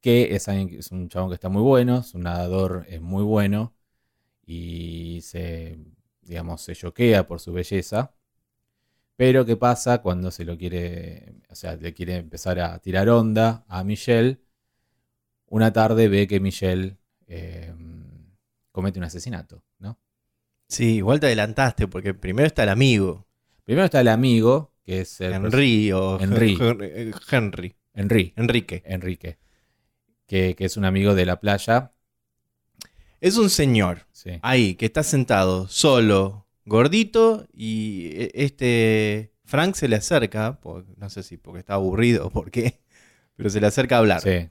que 0.00 0.34
es, 0.34 0.48
es 0.48 0.92
un 0.92 1.08
chabón 1.08 1.28
que 1.30 1.34
está 1.34 1.48
muy 1.48 1.62
bueno, 1.62 1.98
es 1.98 2.14
un 2.14 2.22
nadador 2.22 2.86
eh, 2.88 3.00
muy 3.00 3.22
bueno 3.24 3.74
y 4.46 5.20
se, 5.22 5.78
digamos, 6.22 6.62
se 6.62 6.74
choquea 6.74 7.26
por 7.26 7.40
su 7.40 7.52
belleza. 7.52 8.14
Pero 9.18 9.44
¿qué 9.44 9.56
pasa 9.56 9.98
cuando 9.98 10.30
se 10.30 10.44
lo 10.44 10.56
quiere, 10.56 11.34
o 11.50 11.56
sea, 11.56 11.74
le 11.74 11.92
quiere 11.92 12.14
empezar 12.14 12.60
a 12.60 12.78
tirar 12.78 13.08
onda 13.08 13.64
a 13.66 13.82
Michelle? 13.82 14.38
Una 15.46 15.72
tarde 15.72 16.06
ve 16.06 16.28
que 16.28 16.38
Michelle 16.38 16.98
eh, 17.26 17.74
comete 18.70 19.00
un 19.00 19.06
asesinato, 19.06 19.64
¿no? 19.80 19.98
Sí, 20.68 20.98
igual 20.98 21.18
te 21.18 21.26
adelantaste, 21.26 21.88
porque 21.88 22.14
primero 22.14 22.46
está 22.46 22.62
el 22.62 22.68
amigo, 22.68 23.26
Primero 23.64 23.86
está 23.86 24.00
el 24.02 24.08
amigo, 24.08 24.72
que 24.84 25.00
es 25.00 25.20
el 25.20 25.32
Henry 25.32 25.90
o 25.90 26.20
Henry. 26.20 26.56
Henry. 26.60 27.12
Henry. 27.28 27.76
Henry, 27.94 28.32
Enrique. 28.36 28.82
Enrique, 28.86 29.38
que, 30.28 30.54
que 30.54 30.64
es 30.64 30.76
un 30.76 30.84
amigo 30.84 31.16
de 31.16 31.26
la 31.26 31.40
playa. 31.40 31.92
Es 33.20 33.36
un 33.36 33.50
señor 33.50 34.06
Sí. 34.12 34.38
ahí 34.42 34.76
que 34.76 34.86
está 34.86 35.02
sentado 35.02 35.66
solo, 35.66 36.46
gordito, 36.68 37.46
y 37.52 38.08
e- 38.14 38.30
este 38.34 39.32
Frank 39.44 39.74
se 39.74 39.88
le 39.88 39.96
acerca, 39.96 40.60
no 40.96 41.10
sé 41.10 41.22
si 41.22 41.36
porque 41.36 41.60
está 41.60 41.74
aburrido 41.74 42.26
o 42.26 42.30
por 42.30 42.50
qué, 42.50 42.80
pero 43.36 43.50
se 43.50 43.60
le 43.60 43.66
acerca 43.66 43.96
a 43.96 43.98
hablar. 43.98 44.20
Sí. 44.20 44.50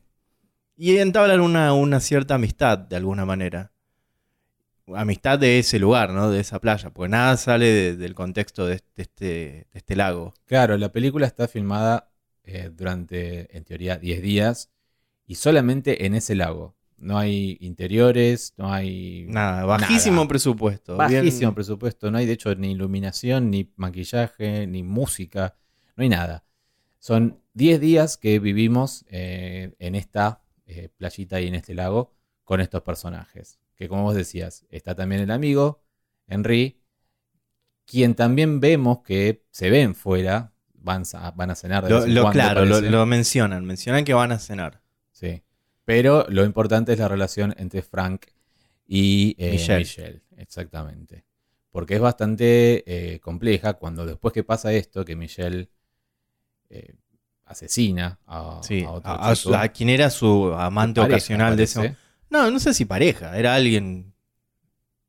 Y 0.75 0.97
entablan 0.97 1.41
una, 1.41 1.73
una 1.73 1.99
cierta 1.99 2.35
amistad 2.35 2.77
de 2.77 2.95
alguna 2.95 3.25
manera. 3.25 3.71
Amistad 4.95 5.37
de 5.37 5.59
ese 5.59 5.79
lugar, 5.79 6.11
¿no? 6.11 6.29
De 6.31 6.39
esa 6.39 6.61
playa, 6.61 6.91
porque 6.91 7.09
nada 7.09 7.35
sale 7.35 7.65
de- 7.65 7.95
del 7.97 8.15
contexto 8.15 8.65
de, 8.65 8.75
de 8.95 9.03
este, 9.03 9.25
de 9.25 9.67
este 9.73 9.95
lago. 9.97 10.33
Claro, 10.45 10.77
la 10.77 10.93
película 10.93 11.27
está 11.27 11.47
filmada 11.49 12.09
eh, 12.43 12.69
durante, 12.73 13.55
en 13.57 13.65
teoría, 13.65 13.97
10 13.97 14.21
días 14.21 14.71
y 15.25 15.35
solamente 15.35 16.05
en 16.05 16.15
ese 16.15 16.35
lago. 16.35 16.76
No 16.99 17.17
hay 17.17 17.57
interiores, 17.61 18.53
no 18.57 18.73
hay 18.73 19.25
Nada, 19.29 19.65
bajísimo 19.65 20.17
Nada. 20.17 20.27
presupuesto. 20.27 20.93
bien- 21.07 21.21
bajísimo 21.25 21.53
presupuesto, 21.53 22.09
no 22.11 22.17
hay 22.17 22.25
de 22.25 22.33
hecho 22.33 22.53
ni 22.55 22.71
iluminación, 22.71 23.51
ni 23.51 23.71
maquillaje, 23.75 24.65
ni 24.67 24.81
música, 24.83 25.55
no 25.95 26.03
hay 26.03 26.09
nada. 26.09 26.43
Son 26.99 27.39
10 27.53 27.79
días 27.79 28.17
que 28.17 28.39
vivimos 28.39 29.05
eh, 29.09 29.75
en 29.79 29.95
esta 29.95 30.41
eh, 30.65 30.89
playita 30.97 31.39
y 31.39 31.47
en 31.47 31.55
este 31.55 31.73
lago 31.75 32.15
con 32.43 32.61
estos 32.61 32.81
personajes. 32.81 33.59
Que 33.75 33.87
como 33.87 34.03
vos 34.03 34.15
decías, 34.15 34.65
está 34.69 34.95
también 34.95 35.21
el 35.21 35.29
amigo, 35.31 35.83
Henry, 36.27 36.81
quien 37.85 38.15
también 38.15 38.59
vemos 38.59 38.99
que 39.03 39.45
se 39.51 39.69
ven 39.69 39.95
fuera, 39.95 40.51
van 40.73 41.03
a, 41.13 41.31
van 41.31 41.51
a 41.51 41.55
cenar 41.55 41.83
de 41.83 41.89
Lo, 41.91 42.05
lo- 42.07 42.31
claro, 42.31 42.65
lo 42.65 43.05
mencionan. 43.05 43.65
Mencionan 43.65 44.03
que 44.03 44.13
van 44.13 44.31
a 44.31 44.39
cenar. 44.39 44.81
Pero 45.87 46.25
lo 46.27 46.43
importante 46.43 46.91
es 46.91 46.99
la 46.99 47.07
relación 47.07 47.55
entre 47.57 47.81
Frank 47.81 48.25
y 48.85 49.35
eh, 49.37 49.51
Michelle. 49.51 49.79
Michelle. 49.79 50.21
Exactamente. 50.35 51.23
Porque 51.71 51.95
es 51.95 52.01
bastante 52.01 52.83
eh, 52.85 53.21
compleja 53.21 53.75
cuando 53.75 54.05
después 54.05 54.33
que 54.33 54.43
pasa 54.43 54.73
esto, 54.73 55.05
que 55.05 55.15
Michelle 55.15 55.69
eh, 56.69 56.93
asesina 57.45 58.19
a, 58.25 58.59
Sí, 58.63 58.83
a 58.83 58.91
otro 58.91 59.11
a, 59.13 59.33
chico, 59.33 59.53
quien 59.73 59.87
era 59.89 60.09
su 60.09 60.53
amante 60.53 60.99
pareja, 60.99 61.15
ocasional 61.15 61.55
de 61.55 61.63
ese. 61.63 61.95
No, 62.29 62.51
no 62.51 62.59
sé 62.59 62.73
si 62.73 62.83
pareja, 62.83 63.37
era 63.39 63.55
alguien 63.55 64.13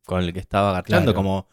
con 0.06 0.23
el 0.23 0.32
que 0.32 0.38
estaba 0.38 0.80
Claro. 0.85 1.12
como 1.12 1.49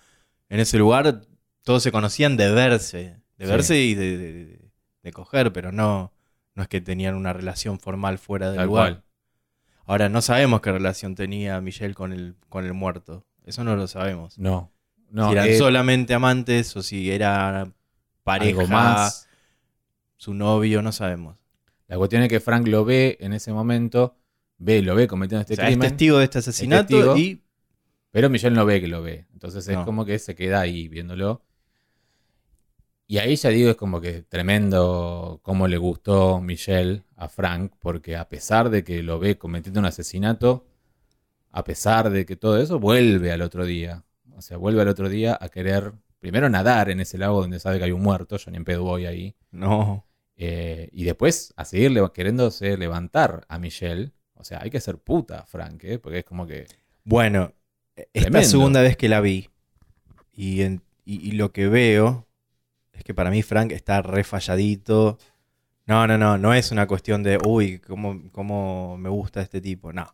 en 0.49 0.59
ese 0.59 0.77
lugar 0.77 1.21
todos 1.63 1.81
se 1.81 1.91
conocían 1.91 2.37
de 2.37 2.51
verse, 2.51 3.23
de 3.37 3.45
Sí. 3.45 3.51
verse 3.51 3.81
y 3.81 3.95
de, 3.95 4.17
de- 4.19 4.71
de 5.01 5.11
coger, 5.11 5.51
pero 5.51 5.71
no, 5.71 6.13
no 6.53 6.61
es 6.61 6.69
que 6.69 6.79
tenían 6.79 7.15
una 7.15 7.33
relación 7.33 7.79
formal 7.79 8.19
fuera 8.19 8.49
del 8.49 8.57
Tal 8.57 8.67
lugar. 8.67 8.91
cual. 8.93 9.01
Ahora, 9.85 10.09
no 10.09 10.21
sabemos 10.21 10.61
qué 10.61 10.71
relación 10.71 11.15
tenía 11.15 11.61
Michelle 11.61 11.93
con 11.93 12.11
el, 12.11 12.35
con 12.49 12.65
el 12.65 12.73
muerto, 12.73 13.25
eso 13.43 13.63
no 13.63 13.75
lo 13.75 13.87
sabemos. 13.87 14.37
No. 14.39 14.71
No, 15.11 15.27
si 15.27 15.33
eran 15.33 15.47
es 15.47 15.57
solamente 15.59 16.13
amantes 16.13 16.75
o 16.75 16.81
si 16.83 17.11
era 17.11 17.71
pareja, 18.23 18.61
algo 18.61 18.71
más. 18.73 19.27
su 20.17 20.33
novio, 20.33 20.81
no 20.81 20.91
sabemos. 20.91 21.37
La 21.87 21.97
cuestión 21.97 22.23
es 22.23 22.29
que 22.29 22.39
Frank 22.39 22.67
lo 22.67 22.83
ve 22.83 23.17
en 23.21 23.31
ese 23.33 23.53
momento, 23.53 24.17
ve, 24.57 24.81
lo 24.81 24.95
ve 24.95 25.07
cometiendo 25.07 25.41
este 25.41 25.53
O 25.53 25.57
sea, 25.57 25.65
es 25.65 25.71
crimen, 25.75 25.89
testigo 25.89 26.17
de 26.17 26.23
este 26.23 26.39
asesinato 26.39 26.87
testigo. 26.87 27.17
y 27.17 27.41
pero 28.09 28.29
Michelle 28.29 28.55
no 28.55 28.65
ve 28.65 28.81
que 28.81 28.87
lo 28.87 29.01
ve. 29.03 29.25
Entonces 29.33 29.67
es 29.67 29.75
No. 29.75 29.85
como 29.85 30.03
que 30.05 30.17
se 30.19 30.35
queda 30.35 30.61
ahí 30.61 30.87
viéndolo. 30.87 31.43
Y 33.07 33.19
ahí 33.19 33.35
ya 33.35 33.49
digo, 33.49 33.69
es 33.69 33.75
como 33.75 34.01
que 34.01 34.23
tremendo 34.23 35.39
cómo 35.43 35.67
le 35.67 35.77
gustó 35.77 36.41
Michelle 36.41 37.03
a 37.15 37.27
Frank, 37.27 37.73
porque 37.79 38.15
a 38.15 38.27
pesar 38.27 38.69
de 38.69 38.83
que 38.83 39.03
lo 39.03 39.19
ve 39.19 39.37
cometiendo 39.37 39.79
un 39.79 39.85
asesinato, 39.85 40.65
a 41.51 41.63
pesar 41.63 42.09
de 42.09 42.25
que 42.25 42.35
todo 42.35 42.59
eso, 42.59 42.79
vuelve 42.79 43.31
al 43.31 43.41
otro 43.41 43.65
día. 43.65 44.03
O 44.35 44.41
sea, 44.41 44.57
vuelve 44.57 44.81
al 44.81 44.87
otro 44.87 45.07
día 45.07 45.37
a 45.39 45.49
querer 45.49 45.93
primero 46.19 46.49
nadar 46.49 46.89
en 46.89 46.99
ese 46.99 47.17
lago 47.19 47.41
donde 47.41 47.59
sabe 47.59 47.77
que 47.77 47.85
hay 47.85 47.91
un 47.91 48.01
muerto, 48.01 48.37
yo 48.37 48.49
ni 48.51 48.57
en 48.57 48.65
pedo 48.65 48.83
voy 48.83 49.05
ahí. 49.05 49.35
no. 49.51 50.05
Eh, 50.37 50.89
y 50.91 51.05
después 51.05 51.53
a 51.55 51.63
seguir 51.63 51.91
le- 51.91 52.11
queriéndose 52.13 52.75
levantar 52.75 53.45
a 53.47 53.57
Michelle. 53.57 54.11
O 54.33 54.43
sea, 54.43 54.59
hay 54.61 54.69
que 54.69 54.81
ser 54.81 54.97
puta, 54.97 55.45
Frank, 55.45 55.81
¿eh? 55.85 55.97
porque 55.97 56.19
es 56.19 56.25
como 56.25 56.45
que... 56.45 56.65
Bueno, 57.05 57.53
esta 57.95 58.09
Tremendo. 58.23 58.49
segunda 58.49 58.81
vez 58.81 58.97
que 58.97 59.07
la 59.07 59.21
vi 59.21 59.49
y, 60.33 60.63
en- 60.63 60.81
y- 61.05 61.25
y 61.25 61.31
lo 61.33 61.53
que 61.53 61.69
veo 61.69 62.24
es 62.97 63.03
que 63.03 63.13
para 63.13 63.29
mí 63.31 63.41
Frank 63.43 63.71
está 63.71 64.01
refalladito. 64.01 65.17
No, 65.85 66.07
no, 66.07 66.17
no, 66.17 66.37
no 66.37 66.53
es 66.53 66.71
una 66.71 66.87
cuestión 66.87 67.21
de, 67.23 67.37
uy, 67.45 67.79
cómo, 67.79 68.21
cómo 68.31 68.97
me 68.97 69.09
gusta 69.09 69.41
este 69.41 69.61
tipo. 69.61 69.93
No. 69.93 70.07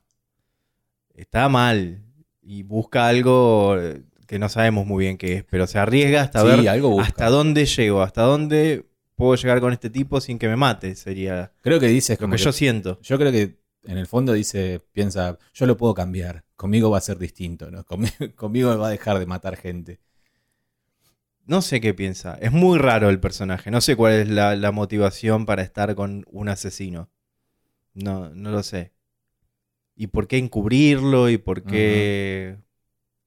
Está 1.13 1.49
mal 1.49 2.03
y 2.41 2.63
busca 2.63 3.07
algo 3.07 3.77
eh, 3.79 4.01
que 4.27 4.39
no 4.39 4.49
sabemos 4.49 4.85
muy 4.85 5.05
bien 5.05 5.17
qué 5.17 5.37
es, 5.37 5.43
pero 5.43 5.67
se 5.67 5.77
arriesga 5.77 6.21
hasta 6.21 6.41
Sí, 6.41 6.47
ver 6.47 6.69
algo 6.69 6.99
hasta 6.99 7.29
dónde 7.29 7.65
llego, 7.65 8.01
hasta 8.01 8.23
dónde 8.23 8.85
puedo 9.15 9.35
llegar 9.35 9.59
con 9.59 9.73
este 9.73 9.89
tipo 9.89 10.19
sin 10.21 10.39
que 10.39 10.47
me 10.47 10.55
mate, 10.55 10.95
sería 10.95 11.51
Creo 11.61 11.79
que 11.79 11.87
dice 11.87 12.13
lo 12.13 12.19
como 12.19 12.31
que 12.33 12.37
que- 12.37 12.43
yo 12.43 12.51
siento. 12.51 12.99
Yo 13.01 13.17
creo 13.17 13.31
que 13.31 13.59
en 13.83 13.97
el 13.97 14.07
fondo 14.07 14.33
dice, 14.33 14.81
piensa, 14.93 15.37
yo 15.53 15.65
lo 15.65 15.75
puedo 15.77 15.93
cambiar, 15.93 16.43
conmigo 16.55 16.89
va 16.89 16.97
a 16.97 17.01
ser 17.01 17.17
distinto, 17.17 17.69
¿no? 17.71 17.83
Conmigo, 17.85 18.15
conmigo 18.35 18.77
va 18.77 18.87
a 18.87 18.91
dejar 18.91 19.19
de 19.19 19.25
matar 19.25 19.57
gente. 19.57 19.99
No 21.51 21.61
sé 21.61 21.81
qué 21.81 21.93
piensa. 21.93 22.37
Es 22.39 22.53
muy 22.53 22.79
raro 22.79 23.09
el 23.09 23.19
personaje. 23.19 23.71
No 23.71 23.81
sé 23.81 23.97
cuál 23.97 24.13
es 24.13 24.29
la, 24.29 24.55
la 24.55 24.71
motivación 24.71 25.45
para 25.45 25.63
estar 25.63 25.95
con 25.95 26.23
un 26.31 26.47
asesino. 26.47 27.09
No, 27.93 28.29
no 28.29 28.51
lo 28.51 28.63
sé. 28.63 28.93
¿Y 29.93 30.07
por 30.07 30.29
qué 30.29 30.37
encubrirlo? 30.37 31.29
¿Y 31.29 31.37
por 31.37 31.63
qué...? 31.63 32.57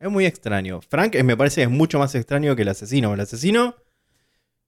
Es 0.01 0.11
muy 0.11 0.25
extraño. 0.25 0.81
Frank 0.81 1.17
eh, 1.17 1.23
me 1.23 1.37
parece 1.37 1.57
que 1.57 1.65
es 1.65 1.71
mucho 1.71 1.99
más 1.99 2.15
extraño 2.15 2.57
que 2.57 2.63
el 2.63 2.69
asesino. 2.69 3.13
El 3.13 3.21
asesino 3.21 3.77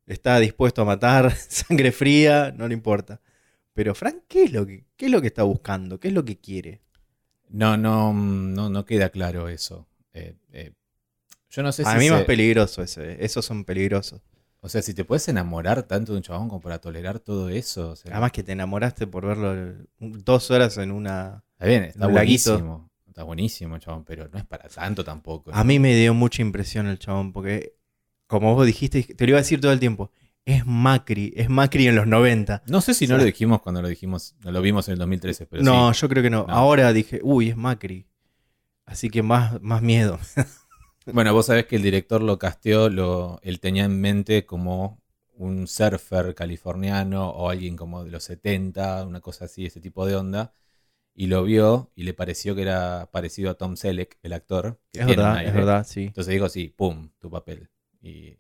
está 0.05 0.39
dispuesto 0.39 0.83
a 0.83 0.85
matar, 0.85 1.35
sangre 1.49 1.93
fría, 1.93 2.53
no 2.55 2.69
le 2.69 2.75
importa. 2.75 3.23
Pero 3.73 3.95
Frank, 3.95 4.25
¿qué 4.29 4.45
es 4.45 4.53
lo 4.53 4.67
que, 4.67 4.85
qué 4.99 5.07
es 5.07 5.11
lo 5.11 5.23
que 5.23 5.29
está 5.29 5.45
buscando? 5.45 5.99
¿Qué 5.99 6.09
es 6.09 6.15
lo 6.15 6.27
que 6.27 6.39
quiere? 6.39 6.83
No, 7.49 7.79
no, 7.79 8.13
no, 8.13 8.69
no 8.69 8.85
queda 8.85 9.09
claro 9.09 9.49
eso. 9.49 9.89
Eh, 10.13 10.35
eh, 10.53 10.73
yo 11.57 11.63
no 11.63 11.73
sé 11.73 11.83
A 11.87 11.93
si 11.93 11.99
mí 11.99 12.05
se- 12.07 12.11
más 12.13 12.25
peligroso 12.25 12.83
ese. 12.83 13.25
Esos 13.25 13.45
son 13.45 13.65
peligrosos. 13.65 14.21
O 14.61 14.69
sea, 14.69 14.83
si 14.83 14.95
te 14.95 15.05
puedes 15.05 15.27
enamorar 15.29 15.85
tanto 15.85 16.13
de 16.13 16.19
un 16.19 16.23
chabón 16.23 16.49
como 16.49 16.61
para 16.61 16.79
tolerar 16.81 17.19
todo 17.21 17.49
eso. 17.49 17.91
o 17.91 17.97
sea, 17.97 18.13
Además 18.13 18.33
que 18.33 18.43
te 18.43 18.53
enamoraste 18.53 19.07
por 19.07 19.25
verlo 19.27 19.53
el- 19.53 19.89
dos 19.99 20.51
horas 20.51 20.77
en 20.79 20.91
una... 20.91 21.45
está 21.53 21.67
bien, 21.67 21.85
está 21.85 22.07
buenísimo. 22.09 22.91
Está 23.07 23.23
buenísimo, 23.23 23.79
chabón, 23.79 24.05
pero 24.05 24.29
no 24.31 24.39
es 24.39 24.45
para 24.45 24.69
tanto 24.69 25.03
tampoco. 25.05 25.51
A 25.55 25.65
mí 25.65 25.79
me 25.79 25.95
dio 25.97 26.13
mucha 26.13 26.43
impresión 26.43 26.87
el 26.87 26.99
chabón, 26.99 27.33
porque 27.33 27.75
como 28.27 28.55
vos 28.55 28.67
dijiste, 28.67 29.03
te 29.05 29.25
lo 29.25 29.31
iba 29.31 29.39
a 29.39 29.43
decir 29.43 29.59
todo 29.61 29.73
el 29.73 29.81
tiempo, 29.81 30.11
es 30.45 30.67
Macri, 30.67 31.33
es 31.37 31.49
Macri 31.49 31.87
en 31.89 31.97
los 31.97 32.07
90. 32.07 32.63
No 32.67 32.81
sé 32.83 32.93
si 32.93 33.07
no 33.07 33.15
O 33.15 33.17
sea- 33.17 33.23
lo 33.23 33.25
dijimos 33.27 33.63
cuando 33.63 33.81
lo 33.81 33.89
dijimos, 33.89 34.35
no 34.45 34.51
lo 34.53 34.61
vimos 34.61 34.89
en 34.89 34.93
el 34.93 34.99
2013, 34.99 35.47
pero 35.47 35.63
no, 35.63 35.95
sí. 35.95 36.01
yo 36.03 36.09
creo 36.11 36.23
que 36.23 36.29
no. 36.31 36.45
No. 36.47 36.53
Ahora 36.53 36.93
dije, 36.93 37.21
uy, 37.23 37.49
es 37.51 37.57
Macri. 37.57 38.07
Así 38.85 39.09
que 39.11 39.23
más, 39.23 39.61
más 39.63 39.81
miedo. 39.83 40.19
Bueno, 41.07 41.33
vos 41.33 41.47
sabés 41.47 41.67
que 41.67 41.77
el 41.77 41.83
director 41.83 42.21
lo 42.23 42.39
casteó, 42.39 42.89
lo, 42.89 43.39
él 43.43 43.61
tenía 43.61 43.85
en 43.85 44.01
mente 44.01 44.45
como 44.45 45.01
un 45.35 45.69
surfer 45.69 46.35
californiano 46.35 47.31
o 47.31 47.49
alguien 47.51 47.77
como 47.77 48.05
de 48.05 48.11
los 48.11 48.25
70, 48.25 49.05
una 49.07 49.21
cosa 49.21 49.45
así, 49.45 49.67
ese 49.67 49.81
tipo 49.81 50.05
de 50.07 50.17
onda. 50.17 50.53
Y 51.15 51.29
lo 51.29 51.45
vio 51.45 51.93
y 51.95 52.05
le 52.05 52.15
pareció 52.15 52.55
que 52.55 52.63
era 52.63 53.11
parecido 53.13 53.51
a 53.51 53.55
Tom 53.55 53.77
Selleck, 53.77 54.19
el 54.23 54.33
actor. 54.33 54.81
que 54.93 55.01
Es 55.01 55.07
verdad, 55.07 55.37
aire. 55.37 55.49
es 55.49 55.55
verdad, 55.55 55.87
sí. 55.87 56.07
Entonces 56.09 56.33
digo, 56.33 56.49
sí, 56.49 56.69
pum, 56.69 57.11
tu 57.21 57.31
papel. 57.31 57.71
Y, 58.03 58.37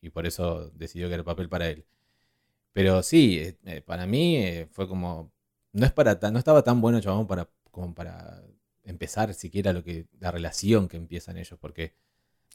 y 0.00 0.10
por 0.10 0.26
eso 0.26 0.70
decidió 0.74 1.08
que 1.08 1.14
era 1.14 1.20
el 1.22 1.24
papel 1.26 1.48
para 1.48 1.68
él. 1.68 1.86
Pero 2.72 3.02
sí, 3.02 3.38
eh, 3.40 3.58
eh, 3.64 3.80
para 3.82 4.06
mí 4.06 4.36
eh, 4.36 4.68
fue 4.72 4.88
como. 4.88 5.32
No 5.72 5.86
es 5.86 5.92
para 5.92 6.18
tan, 6.18 6.32
no 6.32 6.38
estaba 6.38 6.62
tan 6.62 6.80
bueno, 6.80 7.00
chabón, 7.00 7.26
para, 7.26 7.48
como 7.70 7.94
para 7.94 8.42
empezar 8.90 9.32
siquiera 9.34 9.72
lo 9.72 9.82
que, 9.82 10.06
la 10.18 10.30
relación 10.30 10.88
que 10.88 10.96
empiezan 10.96 11.36
ellos, 11.38 11.58
porque 11.60 11.94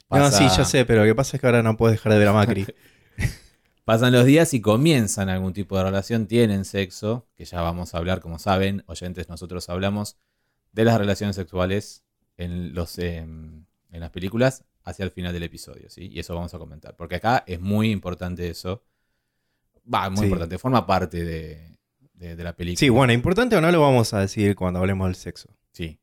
No, 0.09 0.31
sí, 0.31 0.43
ya 0.55 0.65
sé, 0.65 0.85
pero 0.85 1.01
lo 1.01 1.05
que 1.07 1.15
pasa 1.15 1.37
es 1.37 1.41
que 1.41 1.47
ahora 1.47 1.63
no 1.63 1.77
puedo 1.77 1.91
dejar 1.91 2.11
de 2.13 2.19
ver 2.19 2.27
a 2.27 2.33
Macri. 2.33 2.65
pasan 3.85 4.13
los 4.13 4.25
días 4.25 4.53
y 4.53 4.61
comienzan 4.61 5.29
algún 5.29 5.53
tipo 5.53 5.77
de 5.77 5.83
relación, 5.83 6.27
tienen 6.27 6.65
sexo, 6.65 7.27
que 7.35 7.45
ya 7.45 7.61
vamos 7.61 7.93
a 7.93 7.97
hablar, 7.99 8.19
como 8.19 8.39
saben, 8.39 8.83
oyentes, 8.87 9.29
nosotros 9.29 9.69
hablamos 9.69 10.17
de 10.71 10.85
las 10.85 10.97
relaciones 10.97 11.35
sexuales 11.35 12.03
en 12.37 12.73
los 12.73 12.97
em, 12.99 13.65
en 13.91 13.99
las 14.01 14.09
películas 14.09 14.65
hacia 14.83 15.05
el 15.05 15.11
final 15.11 15.31
del 15.33 15.43
episodio, 15.43 15.89
¿sí? 15.89 16.09
Y 16.11 16.19
eso 16.19 16.35
vamos 16.35 16.53
a 16.53 16.59
comentar, 16.59 16.95
porque 16.95 17.15
acá 17.15 17.43
es 17.47 17.61
muy 17.61 17.91
importante 17.91 18.49
eso. 18.49 18.83
Va, 19.91 20.09
muy 20.09 20.19
Sí. 20.19 20.23
importante, 20.25 20.57
forma 20.57 20.85
parte 20.85 21.23
de, 21.23 21.77
de- 22.13 22.35
de 22.35 22.43
la 22.43 22.53
película. 22.55 22.79
Sí, 22.79 22.89
bueno, 22.89 23.13
importante 23.13 23.55
o 23.55 23.61
no 23.61 23.71
lo 23.71 23.79
vamos 23.81 24.13
a 24.13 24.19
decir 24.19 24.55
cuando 24.55 24.79
hablemos 24.79 25.07
del 25.07 25.15
sexo. 25.15 25.49
Sí. 25.71 25.99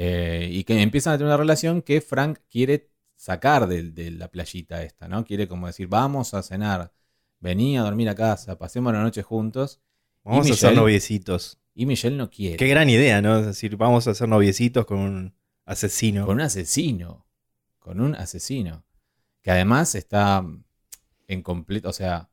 Eh, 0.00 0.48
y 0.50 0.64
que 0.64 0.80
empiezan 0.80 1.12
a 1.12 1.18
tener 1.18 1.26
una 1.28 1.36
relación 1.36 1.82
que 1.82 2.00
Frank 2.00 2.38
quiere 2.48 2.88
sacar 3.16 3.66
de, 3.66 3.90
de 3.90 4.12
la 4.12 4.28
playita 4.30 4.82
esta, 4.82 5.08
¿no? 5.08 5.24
Quiere 5.24 5.48
como 5.48 5.66
decir, 5.66 5.88
vamos 5.88 6.34
a 6.34 6.42
cenar, 6.42 6.92
vení 7.40 7.76
a 7.76 7.82
dormir 7.82 8.08
a 8.08 8.14
casa, 8.14 8.56
pasemos 8.56 8.92
la 8.92 9.02
noche 9.02 9.22
juntos. 9.22 9.80
Vamos 10.22 10.46
¿Y 10.46 10.50
a 10.50 10.54
hacer 10.54 10.68
Michelle? 10.70 10.80
noviecitos. 10.80 11.58
Y 11.74 11.86
Michelle 11.86 12.16
no 12.16 12.30
quiere. 12.30 12.56
Qué 12.56 12.68
gran 12.68 12.88
idea, 12.88 13.20
¿no? 13.20 13.38
Es 13.38 13.46
decir, 13.46 13.76
vamos 13.76 14.06
a 14.06 14.12
hacer 14.12 14.28
noviecitos 14.28 14.86
con 14.86 14.98
un 14.98 15.34
asesino. 15.64 16.26
Con 16.26 16.36
un 16.36 16.42
asesino. 16.42 17.26
Con 17.78 18.00
un 18.00 18.14
asesino. 18.14 18.84
Que 19.42 19.50
además 19.50 19.94
está 19.96 20.44
en 21.26 21.42
completo, 21.42 21.88
o 21.88 21.92
sea, 21.92 22.30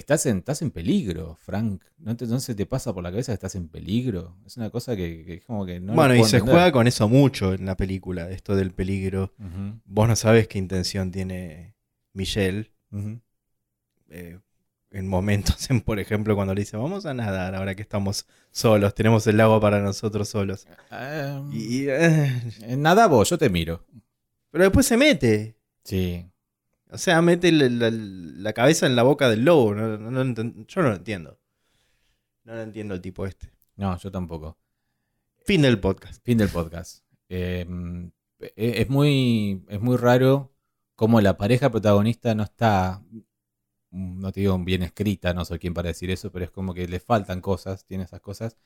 estás 0.00 0.26
en, 0.26 0.38
estás 0.38 0.60
en 0.62 0.70
peligro, 0.70 1.36
Frank. 1.36 1.82
¿No, 1.98 2.16
te- 2.16 2.26
no 2.26 2.40
se 2.40 2.54
te 2.54 2.66
pasa 2.66 2.92
por 2.92 3.02
la 3.02 3.10
cabeza 3.10 3.32
que 3.32 3.34
estás 3.34 3.54
en 3.54 3.68
peligro? 3.68 4.36
Es 4.46 4.56
una 4.56 4.70
cosa 4.70 4.96
que, 4.96 5.24
que 5.24 5.34
es 5.34 5.44
como 5.44 5.64
que 5.64 5.80
no... 5.80 5.94
bueno, 5.94 6.14
y 6.14 6.18
se 6.24 6.36
entender. 6.36 6.52
juega 6.54 6.72
con 6.72 6.86
eso 6.86 7.08
mucho 7.08 7.52
en 7.54 7.66
la 7.66 7.76
película, 7.76 8.30
esto 8.30 8.56
del 8.56 8.72
peligro. 8.72 9.32
Vos 9.84 10.08
no 10.08 10.16
sabes 10.16 10.48
qué 10.48 10.58
intención 10.58 11.10
tiene 11.12 11.74
Michelle 12.12 12.70
eh, 14.10 14.38
en 14.90 15.08
momentos, 15.08 15.68
en, 15.70 15.80
por 15.80 15.98
ejemplo, 15.98 16.34
cuando 16.36 16.54
le 16.54 16.60
dice, 16.62 16.76
vamos 16.76 17.04
a 17.06 17.14
nadar 17.14 17.54
ahora 17.54 17.74
que 17.74 17.82
estamos 17.82 18.26
solos, 18.52 18.94
tenemos 18.94 19.26
el 19.26 19.36
lago 19.36 19.60
para 19.60 19.80
nosotros 19.80 20.28
solos. 20.28 20.66
Eh, 20.92 21.40
Y, 21.52 21.86
eh, 21.88 22.32
eh, 22.62 22.76
nada 22.76 23.06
vos, 23.08 23.28
yo 23.30 23.38
te 23.38 23.48
miro. 23.50 23.84
pero 24.50 24.64
después 24.64 24.86
se 24.86 24.96
mete. 24.96 25.56
Sí. 25.82 26.24
O 26.94 26.98
sea, 26.98 27.20
mete 27.22 27.50
la, 27.52 27.68
la- 27.68 27.90
la 27.90 28.52
cabeza 28.52 28.86
en 28.86 28.96
la 28.96 29.02
boca 29.02 29.28
del 29.28 29.44
lobo. 29.44 29.74
No- 29.74 29.96
no- 29.98 30.64
yo 30.66 30.82
no 30.82 30.88
lo 30.90 30.94
entiendo. 30.96 31.38
No 32.44 32.54
lo 32.54 32.62
entiendo 32.62 32.94
el 32.94 33.00
tipo 33.00 33.26
este. 33.26 33.52
No, 33.76 33.96
yo 33.98 34.10
tampoco. 34.10 34.58
Fin 35.44 35.62
del 35.62 35.78
podcast. 35.80 36.24
Fin 36.24 36.38
del 36.38 36.48
podcast. 36.48 37.04
Eh, 37.28 37.66
eh, 38.40 38.52
es, 38.56 38.88
muy, 38.88 39.64
es 39.68 39.80
muy 39.80 39.96
raro 39.96 40.52
como 40.94 41.20
la 41.20 41.36
pareja 41.36 41.70
protagonista 41.70 42.34
no 42.34 42.44
está, 42.44 43.02
no 43.90 44.30
te 44.32 44.40
digo 44.40 44.56
bien 44.58 44.82
escrita, 44.82 45.34
no 45.34 45.44
soy 45.44 45.58
quien 45.58 45.74
para 45.74 45.88
decir 45.88 46.10
eso, 46.10 46.30
pero 46.30 46.44
es 46.44 46.50
como 46.50 46.72
que 46.74 46.86
le 46.86 47.00
faltan 47.00 47.40
cosas, 47.40 47.84
tiene 47.84 48.04
esas 48.04 48.20
cosas. 48.20 48.56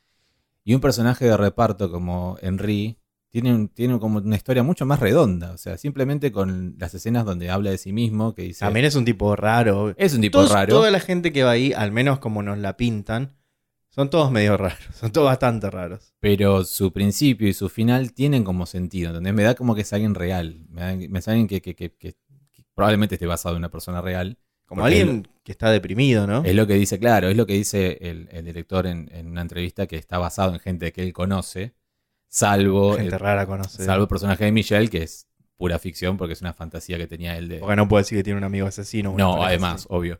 Y 0.64 0.74
un 0.74 0.80
personaje 0.82 1.24
de 1.24 1.36
reparto 1.36 1.90
como 1.90 2.36
Henry 2.42 2.98
tiene, 3.30 3.54
un- 3.54 3.68
tiene 3.68 3.98
como 3.98 4.18
una 4.18 4.36
historia 4.36 4.62
mucho 4.62 4.86
más 4.86 5.00
redonda. 5.00 5.52
O 5.52 5.58
sea, 5.58 5.76
simplemente 5.78 6.32
con 6.32 6.74
las 6.78 6.94
escenas 6.94 7.24
donde 7.24 7.50
habla 7.50 7.70
de 7.70 7.78
sí 7.78 7.92
mismo, 7.92 8.34
que 8.34 8.42
dice... 8.42 8.60
También 8.60 8.86
es 8.86 8.94
un 8.94 9.04
tipo 9.04 9.36
raro. 9.36 9.94
es 9.96 10.14
un 10.14 10.20
tipo 10.20 10.38
Todos- 10.38 10.52
raro. 10.52 10.72
Toda 10.74 10.90
la 10.90 11.00
gente 11.00 11.32
que 11.32 11.42
va 11.44 11.50
ahí, 11.52 11.72
al 11.72 11.92
menos 11.92 12.18
como 12.18 12.42
nos 12.42 12.58
la 12.58 12.76
pintan, 12.76 13.34
son 13.90 14.10
todos 14.10 14.30
medio 14.30 14.56
raros. 14.56 14.78
Son 14.94 15.10
todos 15.12 15.26
bastante 15.26 15.70
raros. 15.70 16.14
Pero 16.20 16.64
su 16.64 16.92
principio 16.92 17.48
y 17.48 17.52
su 17.54 17.68
final 17.68 18.12
tienen 18.12 18.44
como 18.44 18.66
sentido, 18.66 19.08
¿entendés? 19.10 19.34
Me 19.34 19.42
da 19.42 19.54
como 19.54 19.74
que 19.74 19.80
es 19.82 19.92
alguien 19.92 20.14
real. 20.14 20.66
Me 20.70 20.80
da, 20.82 20.94
me 20.96 21.18
alguien 21.26 21.48
que, 21.48 21.60
que- 21.60 21.74
que- 21.74 21.90
que- 21.96 22.14
que 22.52 22.64
probablemente 22.74 23.16
esté 23.16 23.26
basado 23.26 23.54
en 23.56 23.60
una 23.60 23.70
persona 23.70 24.00
real. 24.00 24.38
Como 24.66 24.84
alguien 24.84 25.26
que 25.44 25.52
está 25.52 25.70
deprimido, 25.70 26.26
¿no? 26.26 26.44
Es 26.44 26.54
lo 26.54 26.66
que 26.66 26.74
dice, 26.74 26.98
claro, 26.98 27.28
es 27.28 27.36
lo 27.36 27.46
que 27.46 27.54
dice 27.54 27.96
el, 28.02 28.28
el 28.30 28.44
director 28.44 28.86
en, 28.86 29.08
en 29.14 29.26
una 29.28 29.40
entrevista 29.40 29.86
que 29.86 29.96
está 29.96 30.18
basado 30.18 30.52
en 30.52 30.60
gente 30.60 30.92
que 30.92 31.02
él 31.02 31.14
conoce, 31.14 31.72
salvo, 32.28 32.94
gente 32.96 33.14
el, 33.14 33.20
rara 33.20 33.46
conoce. 33.46 33.84
salvo 33.84 34.02
el 34.04 34.08
personaje 34.08 34.44
de 34.44 34.52
Michelle, 34.52 34.88
que 34.88 35.02
es 35.02 35.26
pura 35.56 35.78
ficción 35.78 36.16
porque 36.16 36.34
es 36.34 36.40
una 36.40 36.52
fantasía 36.54 36.98
que 36.98 37.06
tenía 37.06 37.36
él 37.36 37.48
de... 37.48 37.58
Porque 37.58 37.76
no 37.76 37.88
puede 37.88 38.02
decir 38.02 38.18
que 38.18 38.24
tiene 38.24 38.38
un 38.38 38.44
amigo 38.44 38.66
asesino. 38.66 39.14
No, 39.16 39.42
además, 39.42 39.74
así. 39.80 39.86
obvio. 39.90 40.18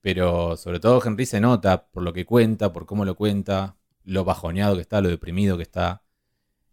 Pero 0.00 0.56
sobre 0.56 0.80
todo 0.80 1.02
Henry 1.04 1.26
se 1.26 1.40
nota 1.40 1.86
por 1.88 2.02
lo 2.02 2.12
que 2.12 2.24
cuenta, 2.24 2.72
por 2.72 2.86
cómo 2.86 3.04
lo 3.04 3.14
cuenta, 3.16 3.76
lo 4.04 4.24
bajoneado 4.24 4.74
que 4.76 4.82
está, 4.82 5.00
lo 5.00 5.08
deprimido 5.08 5.56
que 5.56 5.62
está, 5.64 6.02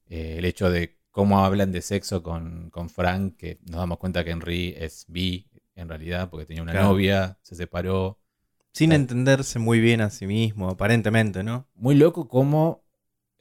eh, 0.07 0.35
el 0.37 0.45
hecho 0.45 0.69
de 0.69 0.99
cómo 1.11 1.43
hablan 1.45 1.71
de 1.71 1.81
sexo 1.81 2.21
con, 2.23 2.69
con 2.69 2.89
Frank, 2.89 3.35
que 3.37 3.59
nos 3.65 3.77
damos 3.79 3.97
cuenta 3.99 4.23
que 4.23 4.31
Henry 4.31 4.75
es 4.77 5.05
bi 5.07 5.47
en 5.75 5.89
realidad, 5.89 6.29
porque 6.29 6.45
tenía 6.45 6.61
una 6.63 6.71
Claro. 6.71 6.89
novia, 6.89 7.37
se 7.41 7.55
separó. 7.55 8.19
Sin 8.71 8.89
Claro. 8.89 9.01
entenderse 9.01 9.59
muy 9.59 9.79
bien 9.79 10.01
a 10.01 10.09
sí 10.09 10.25
mismo, 10.27 10.69
aparentemente, 10.69 11.43
¿no? 11.43 11.67
Muy 11.75 11.95
loco 11.95 12.27
cómo 12.27 12.82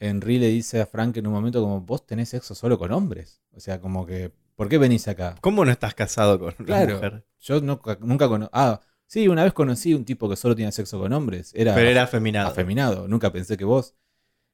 Henry 0.05 0.39
le 0.39 0.49
dice 0.49 0.81
a 0.81 0.87
Frank 0.87 1.17
en 1.17 1.27
un 1.27 1.33
momento 1.33 1.61
como, 1.63 1.81
vos 1.81 2.07
tenés 2.07 2.29
sexo 2.31 2.55
solo 2.55 2.79
con 2.79 2.91
hombres. 2.93 3.41
O 3.53 3.61
sea, 3.61 3.81
como 3.81 4.05
que, 4.07 4.33
¿por 4.57 4.69
qué 4.69 4.79
venís 4.79 5.07
acá? 5.09 5.37
¿Cómo 5.41 5.65
no 5.65 5.71
estás 5.71 5.95
casado 5.95 6.39
con 6.39 6.55
una 6.59 6.67
Claro. 6.67 6.95
mujer? 6.95 7.25
Yo 7.41 7.61
nunca, 7.61 7.99
nunca 8.01 8.29
cono- 8.29 8.51
Ah, 8.53 8.81
sí, 9.07 9.29
una 9.29 9.45
vez 9.45 9.53
conocí 9.53 9.95
un 9.95 10.05
tipo 10.05 10.29
que 10.29 10.37
solo 10.37 10.55
tenía 10.57 10.73
sexo 10.73 10.99
con 10.99 11.13
hombres. 11.13 11.53
Era, 11.55 11.75
Pero 11.75 11.89
era 11.89 12.03
afeminado. 12.03 12.49
afeminado. 12.49 13.09
Nunca 13.09 13.33
pensé 13.33 13.57
que 13.57 13.65
vos. 13.65 13.95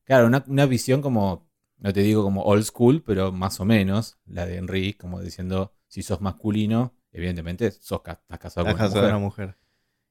Claro, 0.04 0.26
una, 0.26 0.44
una 0.48 0.66
visión 0.66 1.00
como, 1.02 1.48
no 1.78 1.92
te 1.92 2.00
digo 2.00 2.22
como 2.22 2.42
old 2.42 2.64
school, 2.64 3.02
pero 3.02 3.32
más 3.32 3.58
o 3.60 3.64
menos, 3.64 4.18
la 4.26 4.46
de 4.46 4.56
Henry, 4.56 4.94
como 4.94 5.20
diciendo, 5.20 5.72
si 5.86 6.02
sos 6.02 6.20
masculino, 6.20 6.94
evidentemente 7.12 7.70
sos, 7.70 8.00
estás 8.06 8.38
casado 8.38 8.66
con 8.66 8.74
una 8.74 8.88
mujer. 8.88 9.04
una 9.04 9.18
mujer. 9.18 9.56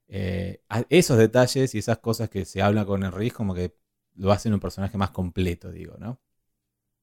Eh, 0.08 0.62
esos 0.90 1.18
detalles 1.18 1.76
y 1.76 1.80
esas 1.80 1.98
cosas 2.00 2.30
que 2.30 2.46
se 2.46 2.62
hablan 2.62 2.86
con 2.86 3.04
Henry, 3.04 3.30
como 3.32 3.54
que 3.54 3.76
lo 4.18 4.32
hacen 4.32 4.54
un 4.54 4.60
personaje 4.60 4.98
más 4.98 5.12
completo, 5.12 5.72
digo, 5.72 5.96
¿no? 6.00 6.20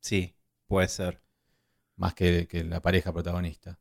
Sí, 0.01 0.37
puede 0.67 0.89
ser. 0.89 1.23
Más 1.97 2.15
que, 2.15 2.47
que 2.49 2.65
la 2.65 2.81
pareja 2.83 3.13
protagonista. 3.13 3.79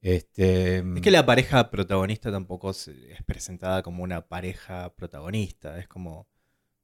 Este, 0.00 0.78
Es 0.78 1.00
que 1.00 1.10
la 1.12 1.24
pareja 1.24 1.70
protagonista 1.70 2.32
tampoco 2.32 2.70
es 2.70 2.90
presentada 3.24 3.82
como 3.82 4.02
una 4.02 4.26
pareja 4.26 4.92
protagonista. 4.94 5.78
Es 5.78 5.86
como. 5.86 6.26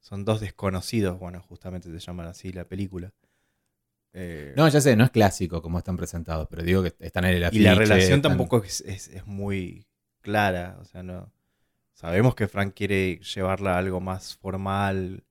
Son 0.00 0.24
dos 0.24 0.40
desconocidos. 0.40 1.18
Bueno, 1.18 1.42
justamente 1.42 1.90
se 1.90 1.98
llaman 1.98 2.26
así 2.28 2.52
la 2.52 2.64
película. 2.68 3.12
Eh, 4.12 4.54
No, 4.56 4.68
ya 4.68 4.80
sé, 4.80 4.94
no 4.96 5.04
es 5.04 5.10
clásico 5.10 5.60
como 5.60 5.78
están 5.78 5.96
presentados, 5.96 6.46
pero 6.48 6.62
digo 6.62 6.82
que 6.82 6.94
están 7.00 7.24
en 7.24 7.34
el 7.34 7.42
y 7.42 7.44
afiche. 7.44 7.62
la 7.64 7.74
relación 7.74 8.18
están- 8.18 8.22
tampoco 8.22 8.62
es, 8.64 8.80
es- 8.82 9.08
es 9.08 9.26
muy 9.26 9.86
clara. 10.20 10.76
O 10.80 10.84
sea, 10.84 11.02
no. 11.02 11.32
Sabemos 11.92 12.36
que 12.36 12.46
Frank 12.46 12.74
quiere 12.74 13.18
llevarla 13.18 13.74
a 13.74 13.78
algo 13.78 14.00
más 14.00 14.36
formal. 14.36 15.24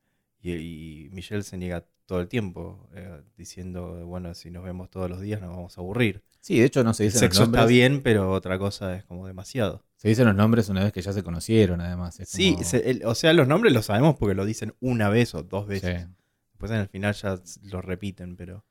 Y, 0.55 1.05
y 1.05 1.09
Michelle 1.11 1.43
se 1.43 1.57
niega 1.57 1.85
todo 2.05 2.21
el 2.21 2.27
tiempo. 2.27 2.87
eh, 2.93 3.21
diciendo, 3.37 4.05
bueno, 4.05 4.33
si 4.33 4.49
nos 4.51 4.63
vemos 4.63 4.89
todos 4.89 5.09
los 5.09 5.21
días 5.21 5.41
nos 5.41 5.49
vamos 5.51 5.77
a 5.77 5.81
aburrir. 5.81 6.23
Sí, 6.39 6.59
de 6.59 6.65
hecho 6.65 6.83
no 6.83 6.93
se 6.93 7.03
El 7.03 7.09
dicen 7.09 7.19
sexo 7.19 7.41
los 7.41 7.47
nombres. 7.49 7.63
está 7.63 7.69
bien, 7.69 8.01
pero 8.01 8.31
otra 8.31 8.57
cosa 8.57 8.95
es 8.95 9.03
como 9.03 9.27
demasiado. 9.27 9.83
Se 9.97 10.07
dicen 10.07 10.25
los 10.27 10.35
nombres 10.35 10.69
una 10.69 10.83
vez 10.83 10.93
que 10.93 11.01
ya 11.01 11.11
se 11.11 11.23
conocieron, 11.23 11.81
además. 11.81 12.19
es 12.19 12.29
Sí, 12.29 12.53
como- 12.53 12.63
se- 12.63 12.89
el- 12.89 13.01
o 13.05 13.15
sea, 13.15 13.33
los 13.33 13.47
nombres 13.47 13.73
los 13.73 13.85
sabemos 13.87 14.15
porque 14.15 14.35
lo 14.35 14.45
dicen 14.45 14.73
una 14.79 15.09
vez 15.09 15.35
o 15.35 15.43
dos 15.43 15.67
veces. 15.67 16.01
sí. 16.03 16.07
Después 16.51 16.71
en 16.71 16.77
el 16.77 16.87
final 16.87 17.13
ya 17.13 17.39
lo 17.63 17.81
repiten, 17.81 18.35
pero. 18.35 18.63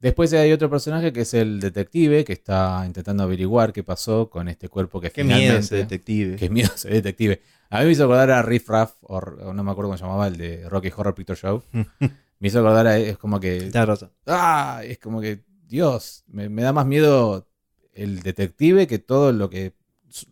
Después 0.00 0.32
hay 0.32 0.50
otro 0.52 0.70
personaje 0.70 1.12
que 1.12 1.20
es 1.20 1.34
el 1.34 1.60
detective 1.60 2.24
que 2.24 2.32
está 2.32 2.82
intentando 2.86 3.22
averiguar 3.22 3.72
qué 3.72 3.84
pasó 3.84 4.30
con 4.30 4.48
este 4.48 4.68
cuerpo 4.70 5.00
que 5.00 5.10
Qué 5.10 5.22
miedo 5.24 5.38
finalmente. 5.38 5.64
ese 5.66 5.76
detective. 5.76 6.36
Qué 6.36 6.48
miedo 6.48 6.70
ese 6.74 6.88
detective. 6.88 7.42
A 7.68 7.80
mí 7.80 7.84
me 7.86 7.92
hizo 7.92 8.04
acordar 8.04 8.30
a 8.30 8.42
Riff 8.42 8.68
Raff, 8.68 8.94
o, 9.02 9.18
o 9.18 9.52
no 9.52 9.62
me 9.62 9.70
acuerdo 9.70 9.88
cómo 9.90 9.98
se 9.98 10.04
llamaba, 10.04 10.26
el 10.28 10.38
de 10.38 10.68
Rocky 10.68 10.90
Horror 10.96 11.14
Picture 11.14 11.38
Show. 11.38 11.62
me 11.72 12.48
hizo 12.48 12.60
acordar 12.60 12.86
a. 12.86 12.98
Es 12.98 13.18
como 13.18 13.38
que. 13.38 13.70
Razón. 13.72 14.10
¡Ah! 14.26 14.80
Es 14.84 14.98
como 14.98 15.20
que. 15.20 15.44
Dios, 15.68 16.24
me, 16.26 16.48
me 16.48 16.62
da 16.62 16.72
más 16.72 16.86
miedo 16.86 17.46
el 17.92 18.22
detective 18.22 18.86
que 18.86 18.98
todo 18.98 19.32
lo 19.32 19.50
que 19.50 19.74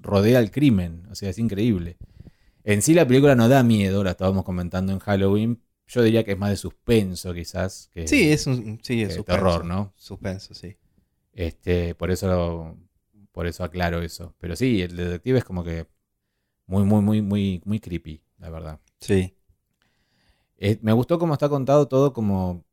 rodea 0.01 0.41
el 0.41 0.51
crimen. 0.51 1.07
O 1.11 1.15
sea, 1.15 1.29
es 1.31 1.39
increíble. 1.39 1.99
En 2.65 2.83
sí 2.83 2.95
la 2.95 3.07
película 3.07 3.35
no 3.35 3.49
da 3.49 3.63
miedo, 3.63 4.03
la 4.03 4.13
estábamos 4.13 4.45
comentando 4.45 4.93
en 4.93 4.99
Halloween. 4.99 5.63
Yo 5.89 6.03
diría 6.03 6.23
que 6.25 6.33
es 6.33 6.39
más 6.39 6.51
de 6.51 6.57
suspenso, 6.57 7.33
quizás. 7.35 7.91
Que, 7.93 8.07
Sí, 8.07 8.31
es 8.31 8.47
un 8.47 8.79
sí, 8.83 8.97
que 8.97 9.03
es 9.05 9.15
suspenso. 9.15 9.25
terror, 9.25 9.65
¿no? 9.65 9.93
Suspenso, 9.97 10.55
sí. 10.55 10.77
Este, 11.33 11.95
por 11.95 12.11
eso, 12.11 12.77
por 13.33 13.47
eso 13.47 13.65
aclaro 13.65 14.03
eso. 14.03 14.35
Pero 14.39 14.55
sí, 14.55 14.83
el 14.83 14.97
detective 14.97 15.39
es 15.39 15.45
como 15.45 15.65
que 15.65 15.87
muy, 16.67 16.85
muy, 16.85 17.01
muy, 17.01 17.23
muy, 17.23 17.63
muy 17.65 17.81
creepy, 17.81 18.23
la 18.39 18.51
verdad. 18.51 18.81
Sí. 19.01 19.35
Eh, 20.59 20.79
me 20.83 20.93
gustó 20.93 21.19
cómo 21.19 21.33
está 21.35 21.49
contado 21.49 21.89
todo, 21.89 22.13
como 22.13 22.65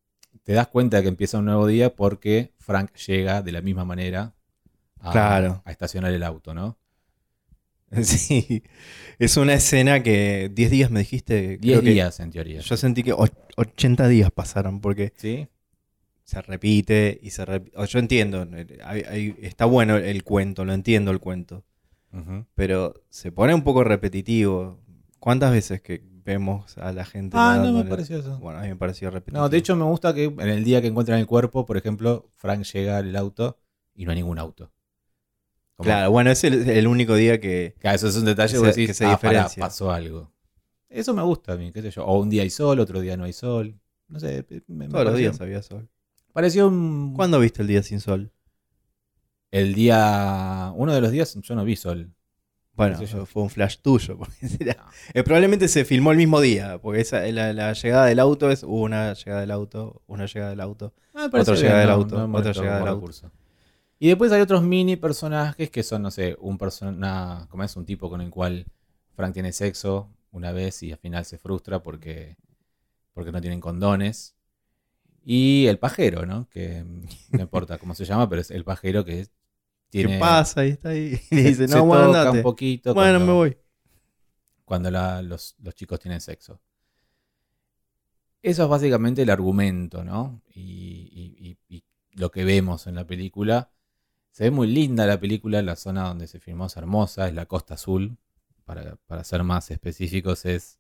te 0.44 0.54
das 0.54 0.68
cuenta 0.68 0.98
de 0.98 1.04
que 1.04 1.10
empieza 1.10 1.38
un 1.40 1.46
nuevo 1.46 1.68
día 1.68 1.96
porque 1.96 2.54
Frank 2.60 2.94
llega 2.96 3.42
de 3.42 3.52
la 3.52 3.62
misma 3.62 3.86
manera 3.86 4.36
a, 5.00 5.12
Claro. 5.12 5.62
a 5.66 5.72
estacionar 5.72 6.12
el 6.12 6.24
auto, 6.24 6.54
¿no? 6.54 6.78
Sí. 8.04 8.64
Es 9.20 9.38
una 9.38 9.54
escena 9.54 10.04
que 10.04 10.52
10 10.54 10.72
días 10.72 10.92
me 10.92 11.00
dijiste. 11.00 11.58
10 11.58 11.60
creo 11.62 11.82
que 11.82 11.90
días 11.92 12.20
en 12.20 12.32
teoría. 12.32 12.60
Yo 12.62 12.76
sentí 12.78 13.04
que 13.04 13.14
och- 13.14 13.32
80 13.58 14.08
días 14.08 14.32
pasaron 14.32 14.82
porque 14.82 15.14
¿Sí? 15.16 15.48
se 16.24 16.42
repite 16.42 17.18
y 17.22 17.30
se 17.30 17.46
repite. 17.46 17.78
Yo 17.88 18.00
entiendo, 18.00 18.44
eh, 18.52 18.80
hay- 18.84 19.04
hay- 19.08 19.36
está 19.42 19.66
bueno 19.66 19.96
el 19.98 20.24
cuento, 20.24 20.66
lo 20.66 20.74
entiendo 20.74 21.12
el 21.12 21.20
cuento. 21.20 21.64
Pero 22.56 22.94
se 23.10 23.32
pone 23.34 23.54
un 23.54 23.64
poco 23.64 23.84
repetitivo. 23.84 24.80
¿Cuántas 25.20 25.52
veces 25.52 25.82
que 25.82 26.02
vemos 26.24 26.78
a 26.78 26.94
la 26.94 27.04
gente? 27.04 27.36
Ah, 27.38 27.62
no 27.62 27.74
me 27.74 27.84
pareció 27.84 28.18
eso. 28.20 28.40
Bueno, 28.40 28.60
a 28.60 28.62
mí 28.62 28.70
me 28.70 28.78
pareció 28.78 29.10
repetitivo. 29.12 29.42
No, 29.44 29.50
de 29.50 29.58
hecho 29.58 29.76
me 29.76 29.84
gusta 29.84 30.14
que 30.14 30.24
en 30.26 30.40
el 30.48 30.64
día 30.64 30.82
que 30.82 30.88
encuentran 30.88 31.20
el 31.20 31.26
cuerpo, 31.28 31.66
por 31.66 31.76
ejemplo, 31.76 32.30
Frank 32.36 32.64
llega 32.64 32.98
al 33.00 33.14
auto 33.18 33.58
y 33.94 34.06
no 34.06 34.12
hay 34.12 34.18
ningún 34.18 34.40
auto. 34.40 34.72
Como- 35.76 35.86
Claro, 35.88 36.12
bueno, 36.12 36.32
es 36.32 36.44
el, 36.44 36.70
el 36.70 36.88
único 36.88 37.16
día 37.16 37.40
que. 37.40 37.76
Claro, 37.80 37.96
eso 37.98 38.08
es 38.08 38.16
un 38.16 38.26
detalle 38.26 38.54
Que 38.54 38.60
que, 38.60 38.66
se- 38.66 38.80
decís, 38.80 38.88
que 38.88 38.94
se 38.94 39.06
"Ah, 39.06 39.18
pará, 39.18 39.30
diferencia". 39.32 39.62
pasó 39.62 39.92
algo. 39.92 40.32
Eso 40.90 41.14
me 41.14 41.22
gusta 41.24 41.54
a 41.54 41.58
mí, 41.58 41.72
qué 41.74 41.82
sé 41.82 41.92
yo. 41.92 42.06
O 42.06 42.20
un 42.20 42.30
día 42.30 42.44
hay 42.44 42.50
sol, 42.50 42.80
otro 42.80 43.02
día 43.02 43.18
no 43.18 43.26
hay 43.26 43.34
sol. 43.34 43.78
No 44.08 44.20
sé, 44.20 44.46
me, 44.68 44.86
me 44.86 44.88
Todos 44.88 45.04
los 45.04 45.14
pareció- 45.14 45.30
días 45.32 45.42
había 45.42 45.62
sol. 45.62 45.90
Pareció 46.32 46.68
un... 46.68 47.14
¿Cuándo 47.16 47.40
viste 47.40 47.62
el 47.62 47.68
día 47.68 47.82
sin 47.84 48.00
sol? 48.00 48.32
El 49.52 49.74
día... 49.74 50.72
Uno 50.76 50.94
de 50.94 51.02
los 51.02 51.12
días 51.12 51.38
yo 51.42 51.56
no 51.56 51.64
vi 51.66 51.76
sol. 51.76 52.12
Bueno, 52.74 52.98
sé 52.98 53.08
fue 53.26 53.44
un 53.44 53.50
flash 53.50 53.78
tuyo. 53.82 54.18
era- 54.60 54.86
eh, 55.14 55.24
probablemente 55.24 55.68
se 55.70 55.86
filmó 55.86 56.12
el 56.12 56.18
mismo 56.18 56.42
día, 56.42 56.78
porque 56.82 57.00
esa, 57.02 57.22
la, 57.32 57.54
la 57.54 57.72
llegada 57.74 58.06
del 58.06 58.20
auto 58.20 58.52
es 58.52 58.64
una 58.64 59.14
llegada 59.14 59.40
del 59.42 59.52
auto, 59.52 60.02
una 60.08 60.26
llegada 60.26 60.50
del 60.52 60.60
auto. 60.60 60.94
Ah, 61.14 61.26
Otra 61.28 61.42
llegada 61.56 61.58
bien, 61.58 61.80
del 61.80 61.90
auto, 61.90 62.30
otra 62.38 62.52
llegada 62.52 62.80
del 62.80 62.88
auto. 62.90 63.32
Y 64.00 64.08
después 64.10 64.32
hay 64.32 64.42
otros 64.42 64.62
mini 64.64 64.96
personajes 64.98 65.70
que 65.70 65.84
son, 65.84 66.02
no 66.02 66.12
sé, 66.12 66.36
un 66.40 66.58
persona, 66.58 67.48
como 67.50 67.64
es 67.64 67.76
un 67.78 67.86
tipo 67.86 68.10
con 68.10 68.22
el 68.22 68.30
cual 68.30 68.66
Frank 69.16 69.34
tiene 69.34 69.54
sexo 69.54 70.10
una 70.32 70.52
vez 70.52 70.84
y 70.84 70.92
al 70.92 70.98
final 70.98 71.24
se 71.26 71.38
frustra 71.38 71.82
porque, 71.82 72.36
porque 73.14 73.32
no 73.32 73.42
tienen 73.42 73.62
condones. 73.62 74.36
Y 75.24 75.68
el 75.68 75.80
pajero, 75.80 76.26
¿no? 76.26 76.48
Que 76.50 76.84
no 77.32 77.42
importa 77.42 77.78
cómo 77.78 77.96
se 77.96 78.06
llama, 78.06 78.30
pero 78.30 78.42
es 78.42 78.52
el 78.52 78.64
pajero 78.64 79.06
que 79.06 79.28
tiene... 79.90 80.14
¿Qué 80.16 80.20
pasa? 80.20 80.66
Y 80.66 80.70
está 80.72 80.90
ahí. 80.90 81.20
Y 81.32 81.36
dice, 81.38 81.68
se 81.68 81.76
no, 81.76 81.86
bueno, 81.86 82.08
toca 82.08 82.20
andate. 82.20 82.38
un 82.40 82.44
poquito 82.44 82.94
Bueno, 82.94 83.20
cuando, 83.20 83.26
me 83.34 83.34
voy. 83.40 83.58
cuando 84.66 84.92
la- 84.92 85.22
los, 85.22 85.56
los 85.60 85.74
chicos 85.76 86.00
tienen 86.00 86.22
sexo. 86.22 86.62
Eso 88.42 88.64
es 88.64 88.70
básicamente 88.70 89.24
el 89.24 89.30
argumento, 89.30 90.04
¿no? 90.04 90.42
Y- 90.54 91.58
y 91.70 91.84
lo 92.14 92.32
que 92.32 92.44
vemos 92.46 92.88
en 92.88 92.96
la 92.96 93.06
película. 93.08 93.72
Se 94.36 94.44
ve 94.44 94.52
muy 94.52 94.68
linda 94.68 95.06
la 95.08 95.18
película, 95.18 95.62
la 95.62 95.78
zona 95.78 96.10
donde 96.10 96.28
se 96.28 96.42
filmó 96.42 96.66
es 96.66 96.76
hermosa, 96.76 97.30
es 97.30 97.34
la 97.34 97.46
Costa 97.46 97.76
Azul. 97.76 98.18
Para, 98.66 98.98
para 99.08 99.24
ser 99.24 99.44
más 99.44 99.72
específicos, 99.72 100.44
es 100.46 100.78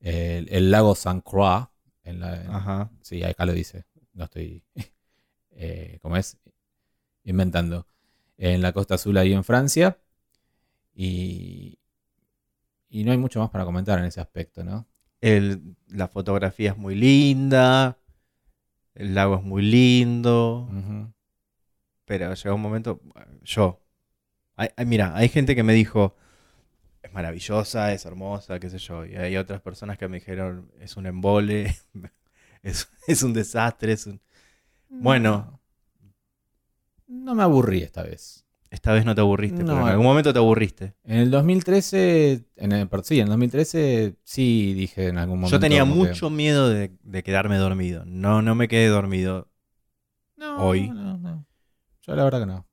el, 0.00 0.48
el 0.50 0.72
lago 0.72 0.96
San 0.96 1.20
Croix. 1.20 1.68
En 2.02 2.18
la, 2.18 2.42
en- 2.42 2.50
Ajá. 2.50 2.90
Sí, 3.00 3.22
acá 3.22 3.46
lo 3.46 3.52
dice. 3.52 3.84
No 4.14 4.24
estoy. 4.24 4.64
eh, 5.52 6.00
¿Cómo 6.02 6.16
es? 6.16 6.38
Inventando. 7.22 7.86
en 8.36 8.62
la 8.62 8.72
Costa 8.72 8.96
Azul 8.96 9.16
ahí 9.16 9.32
en 9.32 9.44
Francia. 9.44 9.96
Y, 10.92 11.78
y 12.88 13.04
no 13.04 13.12
hay 13.12 13.18
mucho 13.18 13.38
más 13.38 13.50
para 13.50 13.64
comentar 13.64 14.00
en 14.00 14.06
ese 14.06 14.20
aspecto, 14.20 14.64
¿no? 14.64 14.88
El- 15.20 15.76
la 15.86 16.08
fotografía 16.08 16.72
es 16.72 16.76
muy 16.76 16.96
linda, 16.96 17.96
el 18.96 19.14
lago 19.14 19.36
es 19.36 19.44
muy 19.44 19.62
lindo, 19.62 20.68
Ujú. 20.72 21.12
Pero 22.08 22.34
llega 22.34 22.54
un 22.54 22.62
momento, 22.62 23.00
yo, 23.44 23.80
hay- 24.56 24.70
hay- 24.76 24.86
mira, 24.86 25.14
hay 25.16 25.28
gente 25.28 25.54
que 25.54 25.62
me 25.62 25.74
dijo, 25.74 26.16
es 27.02 27.12
maravillosa, 27.12 27.92
es 27.92 28.06
hermosa, 28.06 28.58
qué 28.60 28.70
sé 28.70 28.78
yo, 28.78 29.04
y 29.06 29.14
hay 29.16 29.36
otras 29.36 29.60
personas 29.60 29.98
que 29.98 30.08
me 30.08 30.18
dijeron, 30.18 30.72
es 30.80 30.96
un 30.96 31.06
embole, 31.06 31.76
es, 32.62 32.88
es 33.06 33.22
un 33.22 33.32
desastre, 33.34 33.92
es 33.92 34.06
un... 34.06 34.20
Bueno. 34.88 35.60
No 37.06 37.34
me 37.34 37.42
aburrí 37.42 37.82
esta 37.82 38.02
vez. 38.02 38.44
Esta 38.70 38.92
vez 38.92 39.04
no 39.06 39.14
te 39.14 39.22
aburriste, 39.22 39.60
No, 39.62 39.72
pero 39.72 39.80
en 39.80 39.88
algún 39.88 40.04
momento 40.04 40.30
te 40.32 40.38
aburriste. 40.38 40.94
En 41.04 41.16
el 41.18 41.30
2013, 41.30 42.44
en 42.56 42.72
el, 42.72 42.88
sí, 43.02 43.16
en 43.18 43.22
el 43.24 43.28
2013 43.30 44.16
sí 44.24 44.74
dije 44.74 45.08
en 45.08 45.16
algún 45.16 45.38
momento. 45.40 45.56
Yo 45.56 45.60
tenía 45.60 45.84
que- 45.84 45.90
mucho 45.90 46.28
miedo 46.28 46.68
de, 46.68 46.92
de 47.02 47.22
quedarme 47.22 47.56
dormido. 47.56 48.04
No, 48.04 48.42
no 48.42 48.54
me 48.54 48.68
quedé 48.68 48.88
dormido, 48.88 49.48
No, 50.36 50.58
hoy. 50.66 50.90
no, 50.90 51.16
no. 51.16 51.27
Yo 52.08 52.16
la 52.16 52.24
verdad 52.24 52.40
que 52.40 52.46
no. 52.46 52.66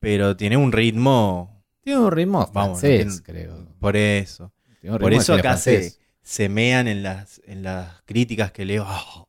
pero 0.00 0.36
tiene 0.36 0.56
un 0.56 0.72
ritmo, 0.72 1.64
Tiene 1.82 2.00
un 2.00 2.10
ritmo 2.12 2.40
Vamos, 2.52 2.80
francés, 2.80 3.06
no 3.06 3.12
tiene- 3.22 3.22
creo. 3.46 3.66
por 3.78 3.96
eso. 3.96 4.52
Tiene 4.80 4.96
un 4.96 5.00
Por 5.00 5.10
ritmo 5.10 5.22
eso 5.22 5.34
acá 5.34 5.56
se, 5.56 5.70
francés. 5.72 6.00
se 6.22 6.48
mean 6.48 6.88
en 6.88 7.02
las, 7.02 7.40
en 7.46 7.62
las 7.62 8.02
críticas 8.04 8.52
que 8.52 8.64
leo. 8.64 8.84
"Ah, 8.86 9.26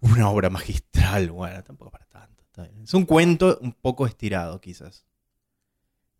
una 0.00 0.30
obra 0.30 0.48
magistral. 0.50 1.30
Bueno, 1.32 1.62
tampoco 1.64 1.90
para 1.90 2.06
tanto. 2.06 2.44
Es 2.82 2.94
un 2.94 3.04
cuento 3.04 3.58
un 3.60 3.72
poco 3.72 4.06
estirado, 4.06 4.60
quizás. 4.60 5.04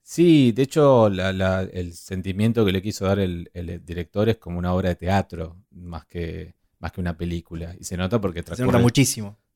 Sí, 0.03 0.53
de 0.53 0.63
hecho, 0.63 1.09
la- 1.09 1.33
la- 1.33 1.63
el 1.63 1.93
sentimiento 1.95 2.65
que 2.65 2.73
le 2.73 2.83
quiso 2.83 3.07
dar 3.07 3.19
el, 3.19 3.51
el 3.55 3.85
director 3.85 4.29
es 4.29 4.37
como 4.39 4.59
una 4.59 4.73
obra 4.73 4.91
de 4.91 4.95
teatro, 4.97 5.57
más 5.71 6.05
que, 6.07 6.55
más 6.79 6.93
que 6.93 7.01
una 7.01 7.17
película. 7.17 7.75
Y 7.79 7.85
se 7.85 7.97
nota 7.97 8.21
porque 8.21 8.41
Se 8.41 8.51
nota 8.51 8.57
transcurre, 8.57 8.83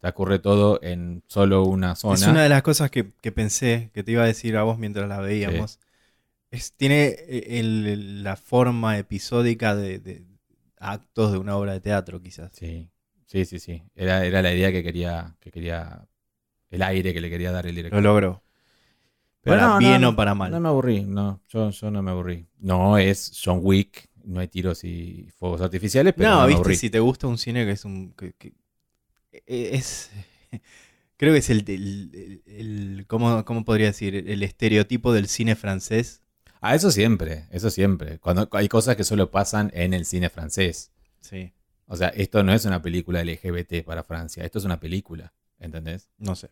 muchísimo. 0.00 0.02
transcurre 0.02 0.38
todo 0.38 0.80
en 0.82 1.22
solo 1.26 1.64
una 1.64 1.94
zona. 1.94 2.14
Es 2.14 2.26
una 2.26 2.42
de 2.42 2.48
las 2.48 2.62
cosas 2.62 2.90
que, 2.90 3.12
que 3.20 3.32
pensé 3.32 3.90
que 3.92 4.02
te 4.02 4.12
iba 4.12 4.22
a 4.22 4.26
decir 4.26 4.56
a 4.56 4.62
vos 4.62 4.78
mientras 4.78 5.08
la 5.08 5.20
veíamos. 5.20 5.78
Es, 6.50 6.72
tiene 6.72 7.04
eh, 7.28 7.60
el- 7.60 8.24
la 8.24 8.36
forma 8.36 8.98
episódica 8.98 9.76
de, 9.76 9.98
de 10.00 10.24
actos 10.78 11.32
de 11.32 11.38
una 11.38 11.56
obra 11.56 11.72
de 11.72 11.80
teatro, 11.80 12.20
quizás. 12.20 12.50
Sí, 12.54 12.88
sí, 13.26 13.44
sí, 13.44 13.58
sí. 13.60 13.82
Era, 13.94 14.24
era 14.24 14.42
la 14.42 14.52
idea 14.52 14.72
que 14.72 14.82
quería, 14.82 15.36
que 15.40 15.50
quería, 15.50 16.08
el 16.70 16.82
aire 16.82 17.12
que 17.14 17.20
le 17.20 17.30
quería 17.30 17.52
dar 17.52 17.66
el 17.66 17.74
Lo 17.74 17.76
director. 17.76 18.02
logró. 18.02 18.42
Pero 19.42 19.56
para 19.56 19.68
no, 19.72 19.78
bien 19.78 20.00
no, 20.02 20.08
o 20.10 20.16
para 20.16 20.34
mal. 20.34 20.50
No 20.50 20.60
me 20.60 20.68
aburrí, 20.68 21.02
no, 21.04 21.40
yo, 21.48 21.70
yo 21.70 21.90
no 21.90 22.02
me 22.02 22.10
aburrí. 22.10 22.46
No 22.58 22.98
es 22.98 23.40
John 23.42 23.60
Wick, 23.62 24.08
no 24.24 24.40
hay 24.40 24.48
tiros 24.48 24.84
y 24.84 25.30
fuegos 25.38 25.60
artificiales, 25.62 26.12
pero 26.14 26.28
no, 26.28 26.34
no, 26.36 26.40
me 26.42 26.46
viste, 26.48 26.60
aburrí. 26.60 26.76
si 26.76 26.90
te 26.90 27.00
gusta 27.00 27.26
un 27.26 27.38
cine 27.38 27.64
que 27.64 27.70
es 27.72 27.84
un. 27.84 28.12
que- 28.12 28.32
que- 28.34 28.52
es. 29.46 30.10
Creo 31.16 31.32
que 31.32 31.38
es 31.40 31.50
el. 31.50 31.64
el- 31.68 32.42
el- 32.46 33.04
¿cómo, 33.06 33.44
cómo 33.44 33.64
podría 33.64 33.86
decir? 33.88 34.14
El 34.14 34.42
estereotipo 34.42 35.12
del 35.12 35.28
cine 35.28 35.54
francés. 35.56 36.22
Ah, 36.60 36.74
eso 36.74 36.90
siempre, 36.90 37.46
eso 37.50 37.70
siempre. 37.70 38.18
Cuando 38.18 38.48
hay 38.52 38.68
cosas 38.68 38.96
que 38.96 39.04
solo 39.04 39.30
pasan 39.30 39.70
en 39.74 39.94
el 39.94 40.04
cine 40.04 40.28
francés. 40.30 40.92
Sí. 41.20 41.52
O 41.86 41.96
sea, 41.96 42.08
esto 42.08 42.42
no 42.42 42.52
es 42.52 42.64
una 42.66 42.80
película 42.82 43.24
LGBT 43.24 43.82
para 43.84 44.04
Francia, 44.04 44.44
esto 44.44 44.58
es 44.58 44.64
una 44.64 44.78
película, 44.78 45.32
¿entendés? 45.58 46.08
No 46.18 46.36
sé. 46.36 46.50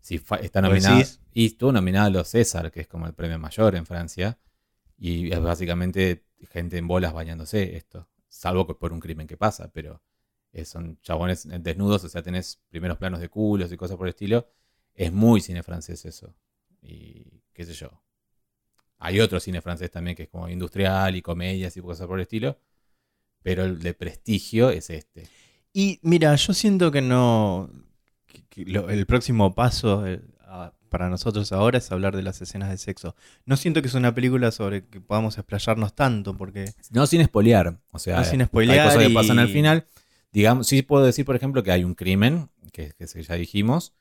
Si 0.00 0.16
está 0.40 0.60
¿Lo 0.60 0.68
nominada 0.68 1.02
y 1.32 1.46
estuvo 1.46 1.72
nominada 1.72 2.06
a 2.06 2.10
los 2.10 2.28
César, 2.28 2.70
que 2.72 2.80
es 2.80 2.86
como 2.88 3.06
el 3.06 3.14
premio 3.14 3.38
mayor 3.38 3.76
en 3.76 3.86
Francia, 3.86 4.38
y 4.98 5.32
es 5.32 5.40
básicamente 5.40 6.24
gente 6.50 6.76
en 6.78 6.88
bolas 6.88 7.12
bañándose 7.12 7.76
esto, 7.76 8.08
salvo 8.28 8.66
por 8.66 8.92
un 8.92 9.00
crimen 9.00 9.26
que 9.26 9.36
pasa, 9.36 9.70
pero 9.72 10.02
eh, 10.54 10.64
son 10.64 10.98
chabones 11.02 11.46
desnudos, 11.60 12.02
o 12.04 12.08
sea, 12.08 12.22
tenés 12.22 12.58
primeros 12.70 12.96
planos 12.96 13.20
de 13.20 13.28
culos 13.28 13.70
y 13.70 13.76
cosas 13.76 13.96
por 13.98 14.06
el 14.06 14.10
estilo. 14.14 14.48
Es 14.94 15.12
muy 15.12 15.40
cine 15.42 15.62
francés 15.62 16.04
eso. 16.06 16.34
Y 16.80 17.42
qué 17.52 17.64
sé 17.66 17.72
yo. 17.74 18.00
Hay 18.98 19.20
otro 19.20 19.40
cine 19.40 19.60
francés 19.60 19.90
también 19.90 20.16
que 20.16 20.22
es 20.24 20.28
como 20.28 20.48
industrial 20.48 21.16
y 21.16 21.22
comedias 21.22 21.76
y 21.76 21.80
cosas 21.82 22.06
por 22.06 22.18
el 22.18 22.22
estilo, 22.22 22.58
pero 23.42 23.64
el 23.64 23.80
de 23.80 23.92
prestigio 23.94 24.70
es 24.70 24.88
este. 24.90 25.28
Y 25.72 25.98
mira, 26.02 26.34
yo 26.36 26.54
siento 26.54 26.90
que 26.90 27.02
no. 27.02 27.68
que- 28.26 28.44
que 28.48 28.64
lo- 28.64 28.88
el 28.90 29.06
próximo 29.06 29.54
paso 29.54 30.06
eh, 30.06 30.20
a- 30.46 30.72
para 30.88 31.08
nosotros 31.08 31.50
ahora 31.52 31.78
es 31.78 31.90
hablar 31.92 32.14
de 32.16 32.22
las 32.22 32.40
escenas 32.40 32.70
de 32.70 32.78
sexo. 32.78 33.14
No 33.44 33.56
siento 33.56 33.82
que 33.82 33.88
es 33.88 33.94
una 33.94 34.14
película 34.14 34.50
sobre 34.52 34.86
que 34.86 35.00
podamos 35.00 35.36
explayarnos 35.38 35.94
tanto, 35.94 36.36
porque. 36.36 36.72
No 36.90 37.06
sin 37.06 37.24
spoilear. 37.24 37.80
O 37.90 37.98
sea, 37.98 38.18
No 38.18 38.24
sin 38.24 38.44
spoilear 38.44 38.78
hay 38.80 38.86
cosas 38.86 39.02
que 39.06 39.10
y- 39.10 39.14
pasan 39.14 39.38
al 39.40 39.48
final. 39.48 39.84
Digamos, 40.34 40.66
sí 40.66 40.82
puedo 40.82 41.04
decir, 41.06 41.24
por 41.24 41.36
ejemplo, 41.36 41.62
que 41.62 41.70
hay 41.70 41.84
un 41.84 41.94
crimen, 41.94 42.50
que, 42.72 42.92
que 42.98 43.06
ya 43.06 43.34
dijimos, 43.36 43.94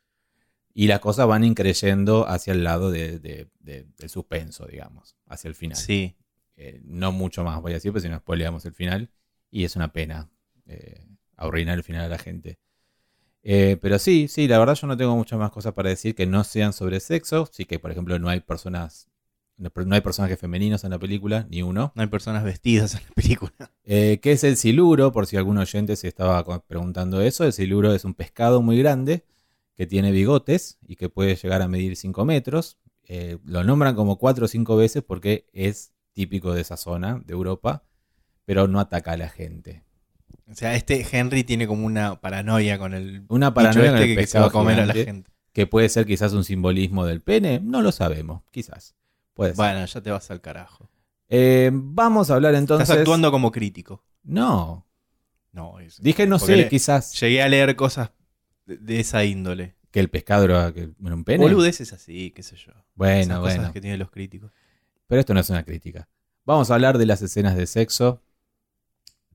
y 0.73 0.87
las 0.87 0.99
cosas 0.99 1.27
van 1.27 1.43
increyendo 1.43 2.27
hacia 2.27 2.53
el 2.53 2.63
lado 2.63 2.89
de- 2.89 3.19
de- 3.19 3.47
de- 3.59 3.85
del 3.97 4.09
suspenso, 4.09 4.65
digamos, 4.65 5.15
hacia 5.27 5.47
el 5.47 5.55
final. 5.55 5.77
Sí. 5.77 6.15
Eh, 6.57 6.81
no 6.83 7.11
mucho 7.11 7.43
más 7.43 7.61
voy 7.61 7.71
a 7.73 7.75
decir, 7.75 7.91
porque 7.91 8.07
si 8.07 8.09
no 8.09 8.17
spoileamos 8.17 8.65
el 8.65 8.73
final, 8.73 9.11
y 9.51 9.63
es 9.63 9.75
una 9.75 9.93
pena 9.93 10.31
eh, 10.65 11.05
arruinar 11.37 11.77
el 11.77 11.83
final 11.83 12.01
a 12.05 12.07
la 12.07 12.17
gente. 12.17 12.57
Eh, 13.43 13.77
pero 13.81 13.99
sí, 13.99 14.27
sí, 14.27 14.47
la 14.47 14.57
verdad 14.57 14.73
yo 14.75 14.87
no 14.87 14.97
tengo 14.97 15.15
muchas 15.15 15.37
más 15.37 15.51
cosas 15.51 15.73
para 15.73 15.89
decir 15.89 16.15
que 16.15 16.25
no 16.25 16.43
sean 16.43 16.73
sobre 16.73 16.99
sexo. 16.99 17.47
Sí 17.51 17.65
que, 17.65 17.77
por 17.77 17.91
ejemplo, 17.91 18.17
no 18.17 18.29
hay 18.29 18.39
personas, 18.39 19.07
no, 19.57 19.71
no 19.85 19.95
hay 19.95 20.01
personajes 20.01 20.39
femeninos 20.39 20.83
en 20.83 20.91
la 20.91 20.99
película, 20.99 21.47
ni 21.49 21.61
uno. 21.61 21.91
No 21.95 22.01
hay 22.01 22.07
personas 22.07 22.43
vestidas 22.43 22.95
en 22.95 23.01
la 23.07 23.13
película. 23.13 23.51
Eh, 23.85 24.21
¿Qué 24.21 24.31
es 24.31 24.45
el 24.45 24.55
siluro? 24.55 25.11
Por 25.11 25.27
si 25.27 25.35
algún 25.35 25.57
oyente 25.57 25.97
se 25.97 26.07
estaba 26.07 26.63
preguntando 26.65 27.19
eso. 27.19 27.43
El 27.43 27.51
siluro 27.51 27.93
es 27.93 28.05
un 28.05 28.13
pescado 28.13 28.61
muy 28.61 28.79
grande 28.79 29.25
que 29.75 29.85
tiene 29.85 30.11
bigotes 30.11 30.77
y 30.87 30.95
que 30.95 31.09
puede 31.09 31.35
llegar 31.35 31.61
a 31.61 31.67
medir 31.67 31.97
5 31.97 32.23
metros. 32.23 32.77
Eh, 33.03 33.39
lo 33.43 33.65
nombran 33.65 33.93
como 33.93 34.17
4 34.17 34.45
o 34.45 34.47
5 34.47 34.77
veces 34.77 35.03
porque 35.03 35.49
es 35.51 35.91
típico 36.13 36.53
de 36.53 36.61
esa 36.61 36.77
zona 36.77 37.21
de 37.25 37.33
Europa, 37.33 37.83
pero 38.45 38.69
no 38.69 38.79
ataca 38.79 39.11
a 39.11 39.17
la 39.17 39.27
gente. 39.27 39.83
O 40.49 40.55
sea, 40.55 40.75
este 40.75 41.05
Henry 41.11 41.43
tiene 41.43 41.67
como 41.67 41.85
una 41.85 42.21
paranoia 42.21 42.79
con 42.79 42.93
el 42.93 43.25
Una 43.27 43.53
paranoia 43.53 43.91
con 43.91 43.95
este 43.95 44.11
el 44.11 44.15
que, 44.15 44.21
que 44.21 44.27
se 44.27 44.39
va 44.39 44.45
a 44.45 44.49
comer 44.49 44.79
a 44.79 44.85
la 44.85 44.93
gente. 44.93 45.29
que 45.51 45.67
puede 45.67 45.89
ser 45.89 46.05
quizás 46.05 46.31
un 46.31 46.45
simbolismo 46.45 47.05
del 47.05 47.21
pene, 47.21 47.59
no 47.61 47.81
lo 47.81 47.91
sabemos, 47.91 48.43
quizás. 48.51 48.95
Puede 49.33 49.51
ser. 49.51 49.57
Bueno, 49.57 49.85
ya 49.85 50.01
te 50.01 50.11
vas 50.11 50.29
al 50.31 50.41
carajo. 50.41 50.89
Eh, 51.29 51.71
vamos 51.73 52.29
a 52.29 52.35
hablar 52.35 52.53
entonces. 52.55 52.87
Estás 52.87 52.99
actuando 52.99 53.31
como 53.31 53.51
crítico. 53.51 54.03
No, 54.23 54.85
No, 55.51 55.79
es- 55.79 56.01
dije 56.01 56.25
no 56.25 56.39
Porque 56.39 56.53
sé, 56.53 56.57
le- 56.57 56.69
quizás 56.69 57.19
Llegué 57.19 57.41
a 57.43 57.47
leer 57.49 57.75
cosas 57.75 58.11
de, 58.65 58.77
de 58.77 58.99
esa 58.99 59.23
índole. 59.23 59.75
que 59.91 59.99
el 59.99 60.09
pescado 60.09 60.45
era 60.45 60.73
que- 60.73 60.89
era 61.03 61.13
un 61.15 61.23
pene. 61.23 61.43
Boludeces 61.43 61.93
así, 61.93 62.31
qué 62.31 62.41
sé 62.43 62.55
yo. 62.55 62.71
Bueno, 62.95 63.21
Esas 63.21 63.39
cosas 63.39 63.57
bueno. 63.57 63.73
que 63.73 63.81
tienen 63.81 63.99
los 63.99 64.09
críticos. 64.09 64.51
Pero 65.07 65.19
esto 65.19 65.33
no 65.35 65.39
es 65.41 65.49
una 65.51 65.63
crítica. 65.63 66.07
Vamos 66.45 66.71
a 66.71 66.73
hablar 66.75 66.97
de 66.97 67.05
las 67.05 67.21
escenas 67.21 67.55
de 67.55 67.67
sexo 67.67 68.21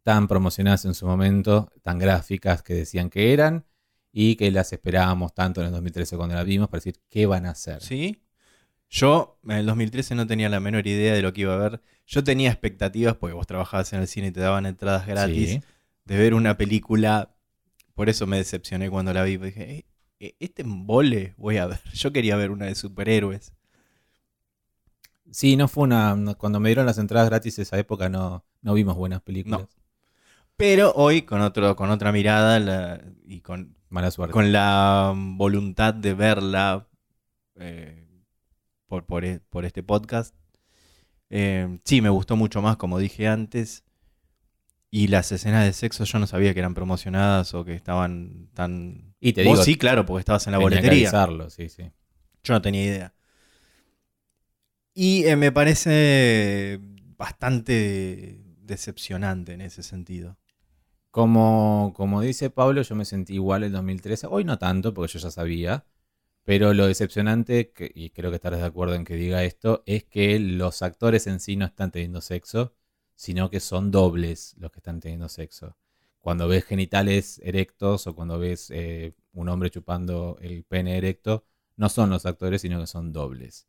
tan 0.03 0.27
promocionadas 0.29 0.85
en 0.87 0.95
su 0.95 1.07
momento, 1.07 1.71
tan 1.83 1.99
gráficas 1.99 2.63
que 2.63 2.75
decían 2.75 3.11
que 3.11 3.33
eran 3.33 3.65
y 4.11 4.37
que 4.37 4.51
las 4.51 4.73
esperábamos 4.73 5.35
tanto 5.35 5.61
en 5.61 5.67
el 5.69 5.73
2013 5.73 6.17
cuando 6.17 6.35
la 6.35 6.43
vimos 6.45 6.69
para 6.69 6.79
decir 6.79 6.99
qué 7.09 7.27
van 7.27 7.47
a 7.47 7.51
hacer. 7.51 7.83
¿Sí? 7.83 8.23
Yo 8.91 9.39
en 9.45 9.51
el 9.53 9.67
2013 9.67 10.15
no 10.15 10.27
tenía 10.27 10.49
la 10.49 10.61
menor 10.61 10.87
idea 10.87 11.15
de 11.15 11.23
lo 11.23 11.33
que 11.33 11.43
iba 11.43 11.55
a 11.55 11.59
ver. 11.59 11.83
Yo 12.07 12.25
tenía 12.25 12.51
expectativas, 12.51 13.15
porque 13.17 13.35
vos 13.35 13.47
trabajabas 13.47 13.93
en 13.93 14.01
el 14.01 14.09
cine 14.09 14.29
y 14.29 14.31
te 14.33 14.41
daban 14.41 14.65
entradas 14.67 15.07
gratis, 15.07 15.51
Sí. 15.51 15.61
de 16.07 16.17
ver 16.19 16.33
una 16.35 16.57
película. 16.57 17.35
Por 17.95 18.09
eso 18.09 18.27
me 18.27 18.39
decepcioné 18.39 18.89
cuando 18.89 19.13
la 19.13 19.23
vi. 19.25 19.37
Dije, 19.37 19.71
"Eh, 19.79 19.87
eh, 20.21 20.35
este 20.41 20.63
embole 20.63 21.35
voy 21.37 21.59
a 21.59 21.67
ver. 21.67 21.81
Yo 21.95 22.13
quería 22.13 22.37
ver 22.37 22.51
una 22.51 22.65
de 22.67 22.75
superhéroes. 22.75 23.53
Sí, 25.31 25.57
no 25.57 25.69
fue 25.69 25.85
una. 25.85 26.17
cuando 26.39 26.59
me 26.61 26.71
dieron 26.71 26.87
las 26.87 26.97
entradas 26.99 27.29
gratis 27.29 27.59
esa 27.59 27.79
época 27.79 28.09
no, 28.09 28.45
no 28.63 28.73
vimos 28.75 28.97
buenas 28.97 29.21
películas. 29.21 29.61
No. 29.61 29.69
Pero 30.57 30.93
hoy, 30.97 31.23
con, 31.23 31.41
otro, 31.43 31.77
con 31.77 31.91
otra 31.91 32.11
mirada 32.11 32.59
la- 32.59 33.01
y 33.27 33.41
con, 33.43 33.77
Mala 33.91 34.11
suerte. 34.11 34.33
con 34.33 34.51
la 34.53 35.13
voluntad 35.15 35.93
de 35.95 36.15
verla 36.15 36.89
eh, 37.57 38.08
por, 38.89 39.05
por, 39.07 39.25
e- 39.25 39.41
por 39.51 39.65
este 39.65 39.83
podcast, 39.85 40.35
eh, 41.31 41.79
sí, 41.85 42.01
me 42.01 42.09
gustó 42.11 42.37
mucho 42.37 42.63
más, 42.63 42.77
como 42.77 42.99
dije 42.99 43.29
antes. 43.29 43.85
Y 44.91 45.09
las 45.09 45.31
escenas 45.33 45.65
de 45.67 45.75
sexo 45.75 46.05
yo 46.05 46.19
no 46.19 46.27
sabía 46.27 46.55
que 46.55 46.61
eran 46.61 46.73
promocionadas 46.75 47.53
o 47.55 47.65
que 47.65 47.75
estaban 47.75 48.49
tan... 48.55 49.15
y 49.21 49.35
te 49.35 49.45
Vos 49.45 49.53
digo, 49.53 49.65
sí, 49.65 49.77
claro, 49.77 50.07
porque 50.07 50.21
estabas 50.21 50.47
en 50.47 50.53
la 50.53 50.59
que 50.59 50.63
boletería. 50.65 51.09
avisarlo, 51.09 51.51
sí, 51.51 51.69
sí. 51.69 51.93
Yo 52.43 52.55
no 52.55 52.63
tenía 52.63 52.85
idea. 52.85 53.15
Y 54.95 55.25
eh, 55.27 55.37
me 55.37 55.53
parece 55.53 56.81
bastante 57.17 58.41
decepcionante 58.63 59.53
en 59.53 59.61
ese 59.61 59.83
sentido. 59.83 60.39
Como, 61.11 61.93
como 61.97 62.21
dice 62.21 62.51
Pablo, 62.51 62.83
yo 62.83 62.95
me 62.95 63.05
sentí 63.05 63.35
igual 63.35 63.65
el 63.65 63.73
2013. 63.73 64.27
Hoy 64.29 64.45
no 64.45 64.59
tanto, 64.59 64.95
porque 64.95 65.13
yo 65.13 65.19
ya 65.21 65.31
sabía. 65.31 65.85
Pero 66.49 66.73
lo 66.73 66.87
decepcionante, 66.87 67.75
y 67.95 68.09
creo 68.09 68.31
que 68.31 68.37
estarás 68.37 68.61
de 68.61 68.67
acuerdo 68.67 68.95
en 68.95 69.05
que 69.05 69.17
diga 69.17 69.45
esto, 69.45 69.83
es 69.85 70.05
que 70.05 70.39
los 70.39 70.81
actores 70.81 71.27
en 71.27 71.41
sí 71.41 71.57
no 71.57 71.67
están 71.67 71.91
teniendo 71.91 72.23
sexo, 72.23 72.75
sino 73.15 73.51
que 73.51 73.61
son 73.61 73.91
dobles 73.91 74.55
los 74.57 74.73
que 74.73 74.79
están 74.79 74.99
teniendo 74.99 75.29
sexo. 75.29 75.77
Cuando 76.21 76.49
ves 76.49 76.65
genitales 76.65 77.39
erectos 77.45 78.07
o 78.07 78.15
cuando 78.15 78.39
ves 78.39 78.71
eh, 78.71 79.13
un 79.35 79.51
hombre 79.51 79.69
chupando 79.69 80.39
el 80.41 80.65
pene 80.65 80.97
erecto, 80.97 81.45
no 81.77 81.91
son 81.91 82.09
los 82.09 82.25
actores, 82.25 82.63
sino 82.63 82.81
que 82.81 82.87
son 82.87 83.13
dobles. 83.13 83.69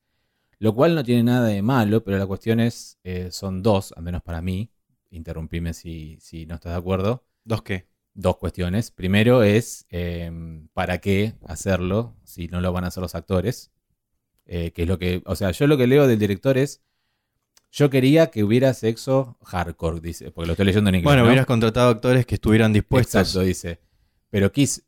Lo 0.57 0.73
cual 0.73 0.95
no 0.95 1.03
tiene 1.03 1.23
nada 1.23 1.47
de 1.49 1.61
malo, 1.61 2.05
pero 2.05 2.17
la 2.17 2.27
cuestión 2.27 2.61
es, 2.61 2.97
eh, 3.03 3.27
son 3.29 3.61
dos, 3.61 3.91
al 3.97 4.03
menos 4.03 4.23
para 4.23 4.41
mí, 4.41 4.71
interrumpime 5.09 5.73
si, 5.73 6.17
si 6.21 6.45
no 6.45 6.55
estás 6.55 6.71
de 6.71 6.79
acuerdo, 6.79 7.25
¿Dos 7.43 7.61
qué? 7.61 7.89
Dos 8.13 8.37
cuestiones. 8.37 8.91
Primero 8.91 9.43
es, 9.43 9.85
eh, 9.89 10.31
¿para 10.73 10.99
qué 10.99 11.35
hacerlo 11.45 12.15
si 12.23 12.47
no 12.47 12.61
lo 12.61 12.71
van 12.73 12.83
a 12.83 12.87
hacer 12.87 13.01
los 13.01 13.15
actores? 13.15 13.71
Eh, 14.45 14.71
que 14.71 14.83
es 14.83 14.87
lo 14.87 14.97
que, 14.97 15.21
o 15.25 15.35
sea, 15.35 15.51
yo 15.51 15.67
lo 15.67 15.77
que 15.77 15.87
leo 15.87 16.07
del 16.07 16.17
director 16.17 16.57
es, 16.57 16.81
yo 17.71 17.89
quería 17.91 18.31
que 18.31 18.43
hubiera 18.43 18.73
sexo 18.73 19.37
hardcore, 19.43 19.99
dice, 19.99 20.31
porque 20.31 20.47
lo 20.47 20.53
estoy 20.53 20.65
leyendo 20.65 20.89
en 20.89 20.95
inglés. 20.95 21.05
Bueno, 21.05 21.21
¿no? 21.21 21.27
hubieras 21.27 21.45
contratado 21.45 21.91
actores 21.91 22.25
que 22.25 22.35
estuvieran 22.35 22.73
dispuestos. 22.73 23.21
Exacto, 23.21 23.41
dice. 23.41 23.79
Pero 24.31 24.51
quis, 24.51 24.85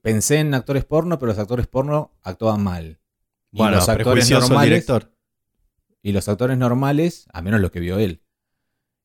pensé 0.00 0.40
en 0.40 0.52
actores 0.54 0.84
porno, 0.84 1.18
pero 1.18 1.30
los 1.30 1.38
actores 1.38 1.68
porno 1.68 2.12
actuaban 2.22 2.62
mal. 2.62 2.98
Y 3.52 3.58
Bueno, 3.58 3.76
los 3.76 3.88
actores 3.88 4.28
normales, 4.30 4.68
director. 4.68 5.12
y 6.02 6.12
los 6.12 6.28
actores 6.28 6.58
normales, 6.58 7.26
a 7.32 7.40
menos 7.40 7.60
lo 7.60 7.70
que 7.70 7.78
vio 7.80 7.98
él, 7.98 8.22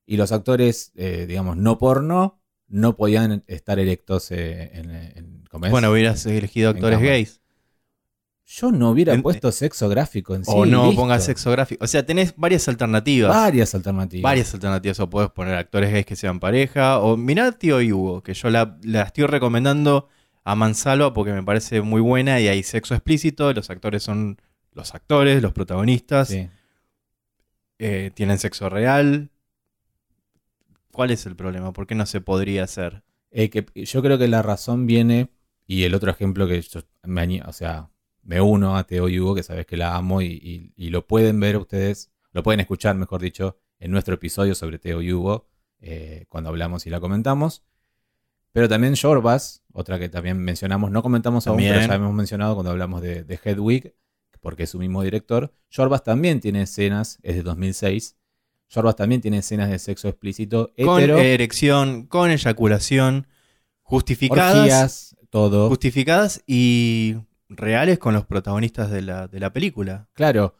y 0.07 0.17
los 0.17 0.31
actores, 0.31 0.91
eh, 0.95 1.25
digamos, 1.27 1.57
no 1.57 1.77
porno, 1.77 2.41
no 2.67 2.95
podían 2.95 3.43
estar 3.47 3.79
erectos 3.79 4.31
eh, 4.31 4.71
en, 4.73 4.91
en- 4.91 5.43
¿cómo 5.49 5.65
es? 5.65 5.71
Bueno, 5.71 5.91
hubieras 5.91 6.25
elegido 6.25 6.69
actores 6.71 6.99
gays. 6.99 7.41
Yo 8.49 8.71
no 8.71 8.91
hubiera 8.91 9.13
en- 9.13 9.21
puesto 9.23 9.51
sexo 9.51 9.89
gráfico 9.89 10.33
en 10.35 10.45
sí. 10.45 10.51
o 10.53 10.65
no 10.65 10.85
listo. 10.87 11.01
pongas 11.01 11.25
sexo 11.25 11.51
gráfico. 11.51 11.83
O 11.83 11.87
sea, 11.87 12.05
tenés 12.05 12.33
varias 12.37 12.67
alternativas. 12.69 13.29
Varias 13.35 13.75
alternativas. 13.75 14.23
Varias 14.23 14.53
alternativas. 14.53 14.99
O 15.01 15.09
podés 15.09 15.31
poner 15.31 15.55
actores 15.55 15.91
gays 15.91 16.05
que 16.05 16.15
sean 16.15 16.39
pareja. 16.39 16.99
O 16.99 17.17
mirá 17.17 17.51
Tío 17.51 17.81
y 17.81 17.91
Hugo, 17.91 18.23
que 18.23 18.33
yo 18.33 18.49
la, 18.49 18.77
la 18.83 19.01
estoy 19.03 19.25
recomendando 19.25 20.07
a 20.45 20.55
mansalva 20.55 21.13
porque 21.13 21.33
me 21.33 21.43
parece 21.43 21.81
muy 21.81 21.99
buena 21.99 22.39
y 22.39 22.47
hay 22.47 22.63
sexo 22.63 22.93
explícito. 22.95 23.51
Los 23.53 23.69
actores 23.69 24.03
son 24.03 24.37
los 24.71 24.95
actores, 24.95 25.41
los 25.41 25.51
protagonistas. 25.51 26.29
Sí. 26.29 26.47
eh, 27.79 28.11
tienen 28.13 28.37
sexo 28.37 28.69
real. 28.69 29.29
¿Cuál 30.97 31.11
es 31.11 31.27
el 31.27 31.35
problema? 31.35 31.73
¿Por 31.73 31.85
qué 31.85 31.93
no 31.93 32.07
se 32.07 32.21
podría 32.21 32.63
hacer? 32.63 33.03
Eh, 33.29 33.51
que 33.51 33.67
yo 33.85 34.01
creo 34.01 34.17
que 34.17 34.27
la 34.27 34.41
razón 34.41 34.87
viene, 34.87 35.29
y 35.67 35.83
el 35.83 35.93
otro 35.93 36.09
ejemplo 36.09 36.47
que 36.47 36.59
yo 36.59 36.79
me, 37.03 37.39
o 37.43 37.53
sea, 37.53 37.91
me 38.23 38.41
uno 38.41 38.75
a 38.75 38.83
Teo 38.87 39.07
y 39.07 39.19
Hugo, 39.19 39.35
que 39.35 39.43
sabes 39.43 39.67
que 39.67 39.77
la 39.77 39.95
amo, 39.95 40.23
y, 40.23 40.25
y- 40.25 40.73
y 40.75 40.89
lo 40.89 41.05
pueden 41.05 41.39
ver 41.39 41.55
ustedes, 41.57 42.11
lo 42.31 42.41
pueden 42.41 42.61
escuchar, 42.61 42.95
mejor 42.95 43.21
dicho, 43.21 43.59
en 43.77 43.91
nuestro 43.91 44.15
episodio 44.15 44.55
sobre 44.55 44.79
Teo 44.79 45.03
y 45.03 45.13
Hugo, 45.13 45.45
eh, 45.81 46.25
cuando 46.29 46.49
hablamos 46.49 46.87
y 46.87 46.89
la 46.89 46.99
comentamos. 46.99 47.63
Pero 48.51 48.67
también 48.67 48.93
Shorbas, 48.95 49.61
otra 49.73 49.99
que 49.99 50.09
también 50.09 50.39
mencionamos, 50.39 50.89
no 50.89 51.03
comentamos 51.03 51.45
aún, 51.45 51.57
pero 51.59 51.87
ya 51.87 51.93
hemos 51.93 52.13
mencionado 52.15 52.55
cuando 52.55 52.71
hablamos 52.71 53.03
de, 53.03 53.23
de 53.23 53.39
Hedwig, 53.43 53.93
porque 54.41 54.63
es 54.63 54.71
su 54.71 54.79
mismo 54.79 55.03
director. 55.03 55.53
Shorbas 55.69 56.03
también 56.03 56.39
tiene 56.39 56.63
escenas, 56.63 57.19
es 57.21 57.35
de 57.35 57.43
2006. 57.43 58.16
Shorbas 58.69 58.95
también 58.95 59.21
tiene 59.21 59.37
escenas 59.39 59.69
de 59.69 59.79
sexo 59.79 60.07
explícito, 60.09 60.71
Con 60.83 60.97
hetero, 61.01 61.17
erección, 61.17 62.05
con 62.07 62.29
eyaculación, 62.31 63.27
justificadas, 63.83 64.55
orgías, 64.57 65.15
todo. 65.29 65.69
justificadas 65.69 66.43
y 66.45 67.15
reales 67.49 67.99
con 67.99 68.13
los 68.13 68.25
protagonistas 68.25 68.91
de 68.91 69.01
la, 69.01 69.27
de 69.27 69.39
la 69.39 69.53
película. 69.53 70.07
Claro, 70.13 70.55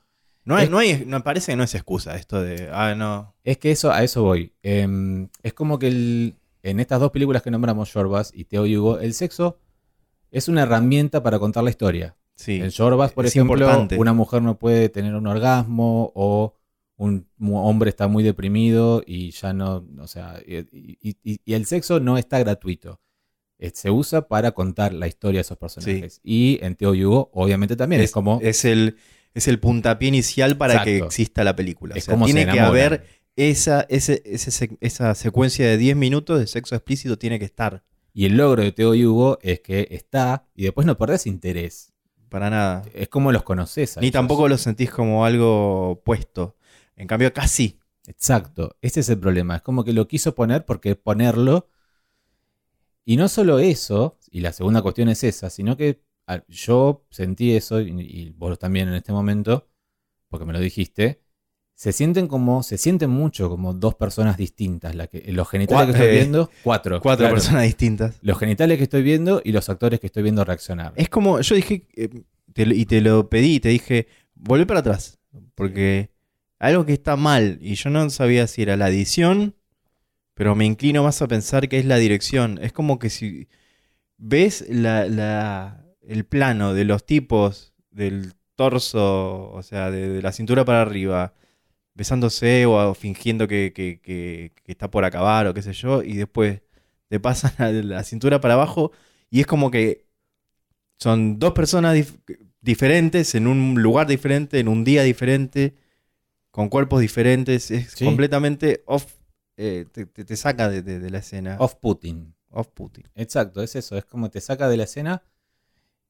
No, 0.45 0.55
hay, 0.55 0.63
Es- 0.65 0.69
no 0.69 0.77
hay, 0.77 1.03
no 1.05 1.21
parece 1.23 1.51
que 1.51 1.55
no 1.57 1.63
es 1.63 1.75
excusa 1.75 2.15
esto 2.15 2.41
de, 2.41 2.69
ah, 2.71 2.95
no. 2.95 3.35
es 3.43 3.57
que 3.57 3.71
eso, 3.71 3.91
a 3.91 4.03
eso 4.03 4.23
voy. 4.23 4.53
Em, 4.63 5.27
es 5.43 5.53
como 5.53 5.77
que 5.77 5.87
el- 5.87 6.35
en 6.63 6.79
estas 6.79 7.01
dos 7.01 7.11
películas 7.11 7.41
que 7.43 7.51
nombramos, 7.51 7.89
Shorbas 7.89 8.31
y 8.33 8.45
Teo 8.45 8.65
y 8.65 8.77
Hugo, 8.77 8.99
el 8.99 9.13
sexo 9.13 9.59
es 10.31 10.47
una 10.47 10.61
herramienta 10.63 11.21
para 11.21 11.37
contar 11.39 11.63
la 11.65 11.69
historia. 11.69 12.15
Sí. 12.35 12.61
En 12.61 12.69
Shorbas, 12.69 13.11
por 13.11 13.25
es 13.25 13.31
ejemplo, 13.35 13.55
importante. 13.65 13.97
una 13.97 14.13
mujer 14.13 14.41
no 14.41 14.57
puede 14.57 14.87
tener 14.89 15.15
un 15.15 15.27
orgasmo 15.27 16.11
o 16.15 16.53
un 16.97 17.27
hombre 17.53 17.89
está 17.89 18.07
muy 18.07 18.23
deprimido 18.23 19.03
y 19.05 19.31
ya 19.31 19.53
no, 19.53 19.85
o 19.99 20.07
sea, 20.07 20.41
y, 20.45 20.57
y- 20.71 21.17
y- 21.23 21.39
y 21.45 21.53
el 21.53 21.65
sexo 21.65 21.99
no 21.99 22.17
está 22.17 22.39
gratuito. 22.39 22.99
Eh, 23.59 23.71
Se 23.73 23.89
usa 23.89 24.27
para 24.27 24.51
contar 24.51 24.93
la 24.93 25.07
historia 25.07 25.37
de 25.39 25.41
esos 25.41 25.57
personajes. 25.57 26.19
Y 26.23 26.59
en 26.61 26.75
Teo 26.75 26.93
y 26.95 27.05
Hugo, 27.05 27.29
obviamente 27.33 27.75
también. 27.75 28.01
Es, 28.01 28.11
como. 28.11 28.39
es 28.41 28.65
el, 28.65 28.97
es 29.33 29.47
el 29.47 29.59
puntapié 29.59 30.09
inicial 30.09 30.57
para 30.57 30.83
que 30.83 30.97
exista 30.99 31.43
la 31.43 31.55
película. 31.55 31.95
Es 31.95 32.03
O 32.03 32.05
sea, 32.05 32.13
como 32.15 32.27
se 32.27 32.33
tiene 32.33 32.51
que 32.51 32.59
haber 32.59 33.05
esa, 33.35 33.85
ese, 33.89 34.21
ese 34.25 34.77
esa 34.79 35.13
secuencia 35.15 35.67
de 35.67 35.77
10 35.77 35.95
minutos 35.95 36.39
de 36.39 36.47
sexo 36.47 36.75
explícito 36.75 37.17
tiene 37.17 37.39
que 37.39 37.45
estar. 37.45 37.83
Y 38.13 38.25
el 38.25 38.37
logro 38.37 38.63
de 38.63 38.71
Teo 38.71 38.95
y 38.95 39.05
Hugo 39.05 39.37
es 39.43 39.59
que 39.59 39.87
está 39.91 40.47
y 40.55 40.63
después 40.63 40.85
no 40.87 40.97
perdés 40.97 41.27
interés. 41.27 41.93
Para 42.29 42.49
nada. 42.49 42.83
Es 42.93 43.07
como 43.09 43.31
los 43.31 43.43
conoces. 43.43 43.97
Ni 44.01 44.11
tampoco 44.11 44.47
lo 44.49 44.57
sentís 44.57 44.89
como 44.91 45.23
algo 45.25 46.01
puesto. 46.03 46.55
En 46.97 47.07
cambio, 47.07 47.29
acá 47.29 47.47
sí. 47.47 47.79
Exacto. 48.07 48.75
Ese 48.81 49.01
es 49.01 49.09
el 49.09 49.19
problema. 49.19 49.57
Es 49.57 49.61
como 49.61 49.83
que 49.83 49.93
lo 49.93 50.07
quiso 50.07 50.35
poner 50.35 50.65
porque 50.65 50.95
ponerlo. 50.95 51.69
Y 53.05 53.15
no 53.15 53.29
solo 53.29 53.59
eso, 53.59 54.17
y 54.31 54.41
la 54.41 54.51
segunda 54.51 54.81
cuestión 54.81 55.07
es 55.07 55.23
esa, 55.23 55.49
sino 55.49 55.77
que 55.77 56.03
yo 56.49 57.05
sentí 57.09 57.55
eso, 57.55 57.79
y, 57.79 57.89
y 58.01 58.29
vos 58.31 58.59
también 58.59 58.89
en 58.89 58.95
este 58.95 59.13
momento, 59.13 59.69
porque 60.27 60.45
me 60.45 60.53
lo 60.53 60.59
dijiste. 60.59 61.21
Se 61.73 61.91
sienten 61.91 62.27
como, 62.27 62.63
se 62.63 62.77
sienten 62.77 63.11
mucho 63.11 63.49
como 63.49 63.73
dos 63.73 63.93
personas 63.93 64.35
distintas. 64.35 64.95
La 64.95 65.07
que, 65.07 65.31
los 65.31 65.47
genitales 65.47 65.85
que 65.85 65.91
estoy 65.91 66.07
eh, 66.07 66.19
viendo, 66.19 66.49
cuatro. 66.63 66.99
Cuatro 67.01 67.25
claro. 67.25 67.35
personas 67.35 67.63
distintas. 67.63 68.17
Los 68.21 68.39
genitales 68.39 68.77
que 68.77 68.83
estoy 68.85 69.03
viendo 69.03 69.41
y 69.43 69.51
los 69.51 69.69
actores 69.69 69.99
que 69.99 70.07
estoy 70.07 70.23
viendo 70.23 70.43
reaccionar. 70.43 70.93
Es 70.95 71.07
como, 71.07 71.39
yo 71.39 71.55
dije, 71.55 71.87
eh, 71.95 72.09
te 72.53 72.63
y 72.63 72.85
te 72.87 72.99
lo 72.99 73.29
pedí, 73.29 73.59
te 73.59 73.69
dije, 73.69 74.07
volvé 74.33 74.65
para 74.65 74.79
atrás. 74.79 75.19
Porque 75.53 76.09
algo 76.59 76.85
que 76.85 76.93
está 76.93 77.15
mal, 77.15 77.59
y 77.61 77.75
yo 77.75 77.89
no 77.89 78.09
sabía 78.09 78.47
si 78.47 78.61
era 78.63 78.77
la 78.77 78.89
edición, 78.89 79.55
pero 80.33 80.55
me 80.55 80.65
inclino 80.65 81.03
más 81.03 81.21
a 81.21 81.27
pensar 81.27 81.69
que 81.69 81.79
es 81.79 81.85
la 81.85 81.97
dirección. 81.97 82.59
Es 82.61 82.73
como 82.73 82.99
que 82.99 83.09
si 83.09 83.47
ves 84.17 84.65
la, 84.69 85.07
la- 85.07 85.85
el 86.03 86.25
plano 86.25 86.73
de 86.73 86.85
los 86.85 87.05
tipos 87.05 87.73
del 87.91 88.33
torso, 88.55 89.51
o 89.51 89.63
sea, 89.63 89.91
de, 89.91 90.09
de 90.09 90.21
la 90.21 90.31
cintura 90.33 90.65
para 90.65 90.81
arriba, 90.81 91.33
besándose 91.95 92.65
o, 92.67 92.93
fingiendo 92.95 93.47
que, 93.47 93.73
que- 93.75 93.99
que- 94.01 94.53
que 94.63 94.71
está 94.71 94.89
por 94.91 95.05
acabar 95.05 95.47
o 95.47 95.53
qué 95.53 95.61
sé 95.63 95.73
yo, 95.73 96.03
y 96.03 96.15
después 96.15 96.61
te 97.09 97.19
pasan 97.19 97.53
a 97.59 97.71
la 97.71 98.03
cintura 98.03 98.41
para 98.41 98.55
abajo, 98.55 98.91
y 99.31 99.41
es 99.41 99.47
como 99.47 99.71
que 99.71 100.05
son 100.99 101.39
dos 101.39 101.53
personas 101.53 101.95
dif- 101.95 102.19
diferentes 102.61 103.35
en 103.35 103.47
un 103.47 103.81
lugar 103.81 104.07
diferente, 104.07 104.59
en 104.59 104.67
un 104.67 104.83
día 104.83 105.03
diferente, 105.03 105.75
con 106.57 106.69
cuerpos 106.69 107.01
diferentes. 107.01 107.69
Es 107.69 107.91
Sí. 107.91 108.03
completamente 108.03 108.81
off. 108.87 109.13
eh, 109.59 109.85
te, 109.91 110.05
te- 110.05 110.35
saca 110.37 110.69
de, 110.69 110.81
de- 110.83 110.99
de 110.99 111.09
la 111.11 111.17
escena. 111.19 111.57
Off-putting. 111.59 112.33
Off-putting. 112.49 113.05
Exacto, 113.15 113.61
es 113.63 113.75
eso, 113.75 113.95
es 113.97 114.05
como 114.05 114.29
te 114.31 114.39
saca 114.41 114.67
de 114.69 114.77
la 114.77 114.83
escena 114.83 115.23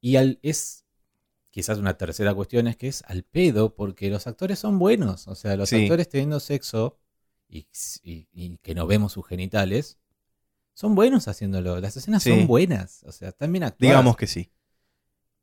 y 0.01 0.17
al, 0.17 0.37
es 0.43 0.83
quizás 1.49 1.77
una 1.77 1.97
tercera 1.97 2.33
cuestión 2.33 2.67
es 2.67 2.75
que 2.77 2.87
es 2.89 3.03
al 3.07 3.23
pedo 3.23 3.73
porque 3.73 4.09
los 4.09 4.27
actores 4.27 4.59
son 4.59 4.79
buenos, 4.79 5.27
o 5.29 5.35
sea, 5.35 5.55
los 5.55 5.69
Sí. 5.69 5.83
actores 5.83 6.09
teniendo 6.09 6.39
sexo 6.41 6.97
y, 7.49 7.67
y- 8.03 8.27
y 8.33 8.57
que 8.57 8.75
no 8.75 8.85
vemos 8.87 9.13
sus 9.13 9.25
genitales 9.25 9.97
son 10.73 10.93
buenos 10.93 11.27
haciéndolo, 11.29 11.79
las 11.79 11.95
escenas 11.97 12.23
Sí. 12.23 12.29
son 12.31 12.47
buenas, 12.47 13.03
o 13.05 13.11
sea, 13.13 13.29
están 13.29 13.51
bien 13.53 13.63
actuadas. 13.63 13.93
Digamos 13.95 14.15
que 14.17 14.27
sí. 14.27 14.51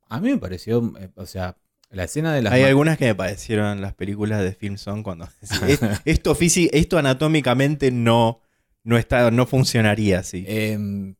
A 0.09 0.19
mí 0.19 0.29
me 0.29 0.37
pareció, 0.37 0.93
eh, 0.99 1.11
o 1.15 1.25
sea, 1.25 1.57
la 1.89 2.03
escena 2.05 2.33
de 2.33 2.41
las 2.41 2.53
Hay 2.53 2.63
algunas 2.63 2.97
que 2.97 3.05
me 3.05 3.15
parecieron 3.15 3.81
las 3.81 3.93
películas 3.93 4.43
de 4.43 4.53
Film 4.53 4.77
Son 4.77 5.03
cuando 5.03 5.27
es- 5.67 5.79
esto, 6.05 6.35
físi- 6.35 6.69
esto 6.73 6.97
anatómicamente 6.97 7.91
no, 7.91 8.41
no, 8.83 8.97
está, 8.97 9.31
no 9.31 9.45
funcionaría 9.45 10.19
así. 10.19 10.43
Em, 10.47 11.15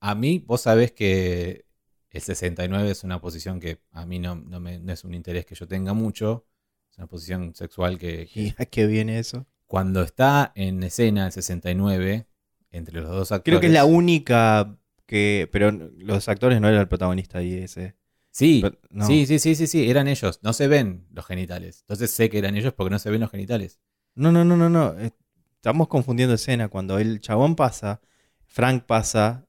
a 0.00 0.14
mí, 0.14 0.42
vos 0.46 0.62
sabés 0.62 0.92
que 0.92 1.66
el 2.10 2.20
69 2.20 2.90
es 2.90 3.04
una 3.04 3.20
posición 3.20 3.60
que 3.60 3.80
a 3.92 4.04
mí 4.06 4.18
no, 4.18 4.34
no 4.36 4.60
me- 4.60 4.78
no 4.78 4.92
es 4.92 5.04
un 5.04 5.14
interés 5.14 5.46
que 5.46 5.54
yo 5.54 5.66
tenga 5.68 5.92
mucho. 5.94 6.46
Es 6.90 6.98
una 6.98 7.06
posición 7.06 7.54
sexual 7.54 7.98
que, 7.98 8.26
que 8.26 8.40
¿Y 8.40 8.54
a 8.58 8.66
qué 8.66 8.86
viene 8.86 9.18
eso? 9.18 9.46
cuando 9.66 10.02
está 10.02 10.52
en 10.54 10.82
escena 10.82 11.24
el 11.26 11.32
69, 11.32 12.26
entre 12.70 13.00
los 13.00 13.08
dos 13.10 13.32
actores. 13.32 13.44
Creo 13.44 13.60
que 13.60 13.68
es 13.68 13.72
la 13.72 13.86
única 13.86 14.76
que. 15.06 15.48
Pero 15.50 15.70
los 15.72 16.28
actores 16.28 16.60
no 16.60 16.68
eran 16.68 16.82
el 16.82 16.88
protagonista 16.88 17.38
ahí 17.38 17.54
ese. 17.54 17.96
Sí, 18.32 18.64
no. 18.90 19.06
sí, 19.06 19.26
sí, 19.26 19.38
sí, 19.38 19.54
sí, 19.54 19.66
sí, 19.66 19.88
eran 19.90 20.08
ellos. 20.08 20.40
No 20.42 20.52
se 20.54 20.66
ven 20.66 21.06
los 21.12 21.24
genitales. 21.26 21.80
Entonces 21.82 22.10
sé 22.10 22.28
que 22.30 22.38
eran 22.38 22.56
ellos 22.56 22.72
porque 22.72 22.90
no 22.90 22.98
se 22.98 23.10
ven 23.10 23.20
los 23.20 23.30
genitales. 23.30 23.78
No, 24.14 24.32
no, 24.32 24.44
no, 24.44 24.56
no, 24.56 24.68
no. 24.68 24.98
Eh, 24.98 25.12
Estamos 25.56 25.86
confundiendo 25.86 26.34
escena. 26.34 26.66
Cuando 26.68 26.98
el 26.98 27.20
chabón 27.20 27.54
pasa, 27.54 28.00
Frank 28.46 28.84
pasa, 28.84 29.46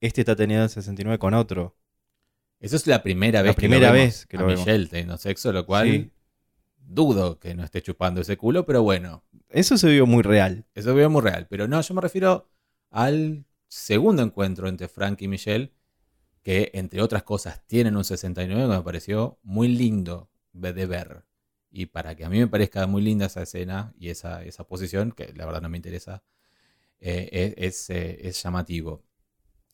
este 0.00 0.22
está 0.22 0.34
teniendo 0.34 0.64
el 0.64 0.70
69 0.70 1.18
con 1.18 1.34
otro. 1.34 1.76
Eso 2.60 2.76
es 2.76 2.86
la 2.86 3.02
primera 3.02 3.40
La 3.40 3.42
vez 3.42 3.56
primera 3.56 3.80
que 3.80 3.86
lo 3.88 3.92
vez 3.92 4.02
vemos 4.02 4.26
que 4.26 4.36
a 4.36 4.40
lo 4.40 4.46
vemos. 4.46 4.60
Michelle 4.66 4.86
teniendo 4.88 5.18
sexo, 5.18 5.52
lo 5.52 5.66
cual 5.66 5.86
Sí. 5.88 6.10
dudo 6.78 7.38
que 7.38 7.54
no 7.54 7.64
esté 7.64 7.82
chupando 7.82 8.20
ese 8.22 8.36
culo, 8.38 8.64
pero 8.64 8.82
bueno, 8.82 9.22
Eso 9.48 9.76
se 9.76 9.88
vio 9.90 10.06
muy 10.06 10.22
real. 10.22 10.64
eso 10.74 10.94
veo 10.94 11.10
muy 11.10 11.20
real. 11.20 11.46
Pero 11.50 11.68
no, 11.68 11.80
yo 11.80 11.94
me 11.94 12.00
refiero 12.00 12.48
al 12.90 13.44
segundo 13.68 14.22
encuentro 14.22 14.66
entre 14.68 14.88
Frank 14.88 15.20
y 15.22 15.28
Michelle, 15.28 15.72
que 16.42 16.70
entre 16.74 17.02
otras 17.02 17.22
cosas 17.22 17.66
tienen 17.66 17.96
un 17.96 18.04
69 18.04 18.62
que 18.62 18.68
me 18.68 18.82
pareció 18.82 19.38
muy 19.42 19.68
lindo 19.68 20.30
de 20.52 20.86
ver. 20.86 21.24
Y 21.70 21.86
para 21.86 22.16
que 22.16 22.24
a 22.24 22.28
mí 22.28 22.38
me 22.38 22.48
parezca 22.48 22.86
muy 22.86 23.02
linda 23.02 23.26
esa 23.26 23.42
escena 23.42 23.94
y 23.98 24.08
esa, 24.08 24.42
esa 24.44 24.64
posición, 24.66 25.12
que 25.12 25.32
la 25.34 25.46
verdad 25.46 25.62
no 25.62 25.68
me 25.68 25.76
interesa, 25.76 26.24
eh, 26.98 27.54
es, 27.56 27.88
es, 27.88 27.90
eh, 27.90 28.28
es 28.28 28.42
llamativo. 28.42 29.04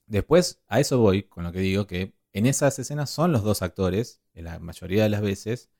Después, 0.06 0.60
a 0.68 0.80
eso 0.80 0.98
voy 0.98 1.24
con 1.24 1.44
lo 1.44 1.52
que 1.52 1.60
digo, 1.60 1.86
que 1.86 2.14
en 2.32 2.46
esas 2.46 2.78
escenas 2.78 3.10
son 3.10 3.32
los 3.32 3.42
dos 3.42 3.62
actores, 3.62 4.20
en 4.34 4.44
la 4.44 4.58
mayoría 4.58 5.04
de 5.04 5.08
las 5.08 5.22
veces, 5.22 5.70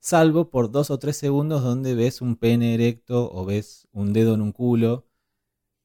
salvo 0.00 0.50
por 0.50 0.70
dos 0.70 0.90
o 0.90 0.98
tres 0.98 1.16
segundos 1.16 1.62
donde 1.62 1.94
ves 1.94 2.20
un 2.20 2.36
pene 2.36 2.74
erecto 2.74 3.30
o 3.32 3.44
ves 3.44 3.88
un 3.92 4.12
dedo 4.12 4.34
en 4.34 4.42
un 4.42 4.52
culo, 4.52 5.06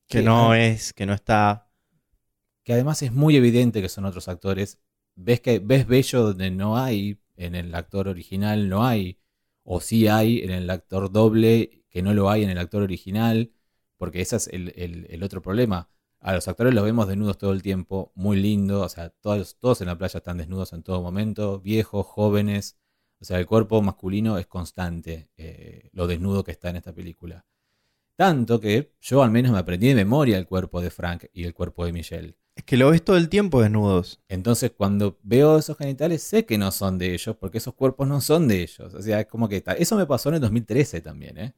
Que 0.08 0.24
no 0.24 0.56
es, 0.56 0.92
que 0.94 1.06
no 1.06 1.14
está. 1.14 1.69
Que 2.70 2.74
además 2.74 3.02
es 3.02 3.12
muy 3.12 3.36
evidente 3.36 3.82
que 3.82 3.90
son 3.90 4.06
otros 4.06 4.28
actores. 4.28 4.78
Ves 5.16 5.42
que 5.42 5.58
ves 5.58 5.88
bello 5.88 6.22
donde 6.22 6.52
no 6.52 6.78
hay, 6.78 7.20
en 7.36 7.56
el 7.56 7.74
actor 7.74 8.08
original 8.08 8.70
no 8.70 8.86
hay, 8.86 9.18
o 9.64 9.82
sí 9.82 10.08
hay 10.08 10.42
en 10.42 10.52
el 10.52 10.70
actor 10.70 11.12
doble, 11.12 11.84
que 11.90 12.04
no 12.04 12.14
lo 12.14 12.30
hay 12.30 12.44
en 12.44 12.52
el 12.52 12.60
actor 12.60 12.84
original, 12.84 13.52
porque 13.98 14.22
ese 14.22 14.36
es 14.36 14.48
el, 14.50 14.72
el- 15.10 15.24
otro 15.24 15.42
problema. 15.42 15.90
A 16.20 16.36
los 16.36 16.48
actores 16.48 16.76
los 16.76 16.84
vemos 16.84 17.08
desnudos 17.08 17.40
todo 17.40 17.54
el 17.54 17.64
tiempo, 17.64 18.12
muy 18.14 18.38
lindo, 18.40 18.82
o 18.82 18.90
sea, 18.90 19.10
todos, 19.10 19.58
todos 19.58 19.82
en 19.82 19.88
la 19.88 19.98
playa 19.98 20.20
están 20.20 20.38
desnudos 20.38 20.72
en 20.74 20.84
todo 20.84 21.02
momento, 21.02 21.60
viejos, 21.62 22.06
jóvenes, 22.06 22.78
o 23.20 23.26
sea, 23.26 23.40
el 23.40 23.48
cuerpo 23.48 23.82
masculino 23.82 24.38
es 24.38 24.46
constante, 24.46 25.32
eh, 25.38 25.90
lo 25.92 26.06
desnudo 26.06 26.44
que 26.44 26.52
está 26.52 26.70
en 26.70 26.76
esta 26.76 26.94
película. 26.94 27.48
Tanto 28.16 28.60
que 28.60 28.94
yo 29.00 29.24
al 29.24 29.32
menos 29.32 29.52
me 29.54 29.60
aprendí 29.60 29.88
de 29.88 29.96
memoria 29.96 30.38
el 30.38 30.46
cuerpo 30.46 30.82
de 30.82 30.92
Frank 30.92 31.26
y 31.34 31.46
el 31.46 31.54
cuerpo 31.54 31.86
de 31.86 31.94
Michelle. 31.94 32.38
Es 32.60 32.66
que 32.66 32.76
lo 32.76 32.90
ves 32.90 33.02
todo 33.06 33.16
el 33.16 33.30
tiempo 33.30 33.62
desnudos. 33.62 34.20
Entonces, 34.28 34.72
cuando 34.76 35.18
veo 35.24 35.58
esos 35.58 35.78
genitales, 35.78 36.22
sé 36.24 36.46
que 36.46 36.58
no 36.58 36.72
son 36.74 36.98
de 36.98 37.14
ellos, 37.14 37.38
porque 37.38 37.60
esos 37.60 37.74
cuerpos 37.74 38.06
no 38.06 38.20
son 38.20 38.50
de 38.50 38.64
ellos. 38.64 38.94
O 38.94 39.02
sea, 39.02 39.22
es 39.22 39.28
como 39.28 39.48
que 39.48 39.56
está. 39.56 39.72
Eso 39.72 39.96
me 39.96 40.06
pasó 40.06 40.28
en 40.28 40.36
el 40.36 40.42
2013 40.42 41.00
también, 41.00 41.38
¿eh? 41.38 41.54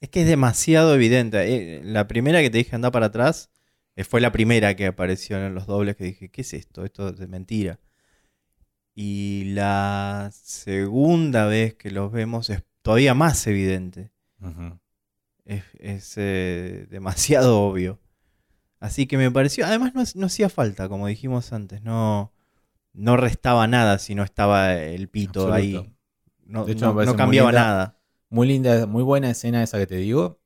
Es 0.00 0.08
que 0.08 0.22
es 0.22 0.26
demasiado 0.26 0.94
evidente. 0.94 1.36
Eh, 1.54 1.82
La 1.84 2.08
primera 2.08 2.40
que 2.40 2.48
te 2.48 2.56
dije 2.56 2.74
anda 2.74 2.90
para 2.90 3.06
atrás 3.06 3.50
eh, 3.94 4.04
fue 4.04 4.22
la 4.22 4.32
primera 4.32 4.74
que 4.74 4.86
apareció 4.86 5.36
en 5.36 5.54
los 5.54 5.66
dobles 5.66 5.96
que 5.96 6.04
dije, 6.04 6.30
¿qué 6.30 6.40
es 6.40 6.54
esto? 6.54 6.82
Esto 6.86 7.10
es 7.10 7.18
de 7.18 7.26
mentira. 7.26 7.78
Y 8.94 9.52
la 9.52 10.30
segunda 10.32 11.44
vez 11.44 11.74
que 11.74 11.90
los 11.90 12.10
vemos 12.10 12.48
es 12.48 12.62
todavía 12.80 13.12
más 13.12 13.46
evidente. 13.46 14.12
Es, 15.44 15.64
es, 15.78 16.14
eh, 16.16 16.86
demasiado 16.88 17.60
obvio. 17.60 18.00
Así 18.80 19.06
que 19.06 19.16
me 19.18 19.30
pareció. 19.30 19.66
Además, 19.66 19.94
no, 19.94 20.02
no 20.14 20.26
hacía 20.26 20.48
falta, 20.48 20.88
como 20.88 21.06
dijimos 21.06 21.52
antes. 21.52 21.82
No, 21.82 22.32
no 22.92 23.16
restaba 23.16 23.66
nada 23.66 23.98
si 23.98 24.14
no 24.14 24.22
estaba 24.22 24.74
el 24.76 25.08
pito 25.08 25.52
ahí. 25.52 25.92
No, 26.46 26.64
De 26.64 26.72
hecho, 26.72 26.86
no- 26.86 26.94
muy 26.94 27.16
cambiaba 27.16 27.50
linda. 27.50 27.64
nada. 27.64 27.98
Muy 28.30 28.46
linda, 28.46 28.86
muy 28.86 29.02
buena 29.02 29.30
escena 29.30 29.62
esa 29.62 29.78
que 29.78 29.86
te 29.86 29.96
digo. 29.96 30.40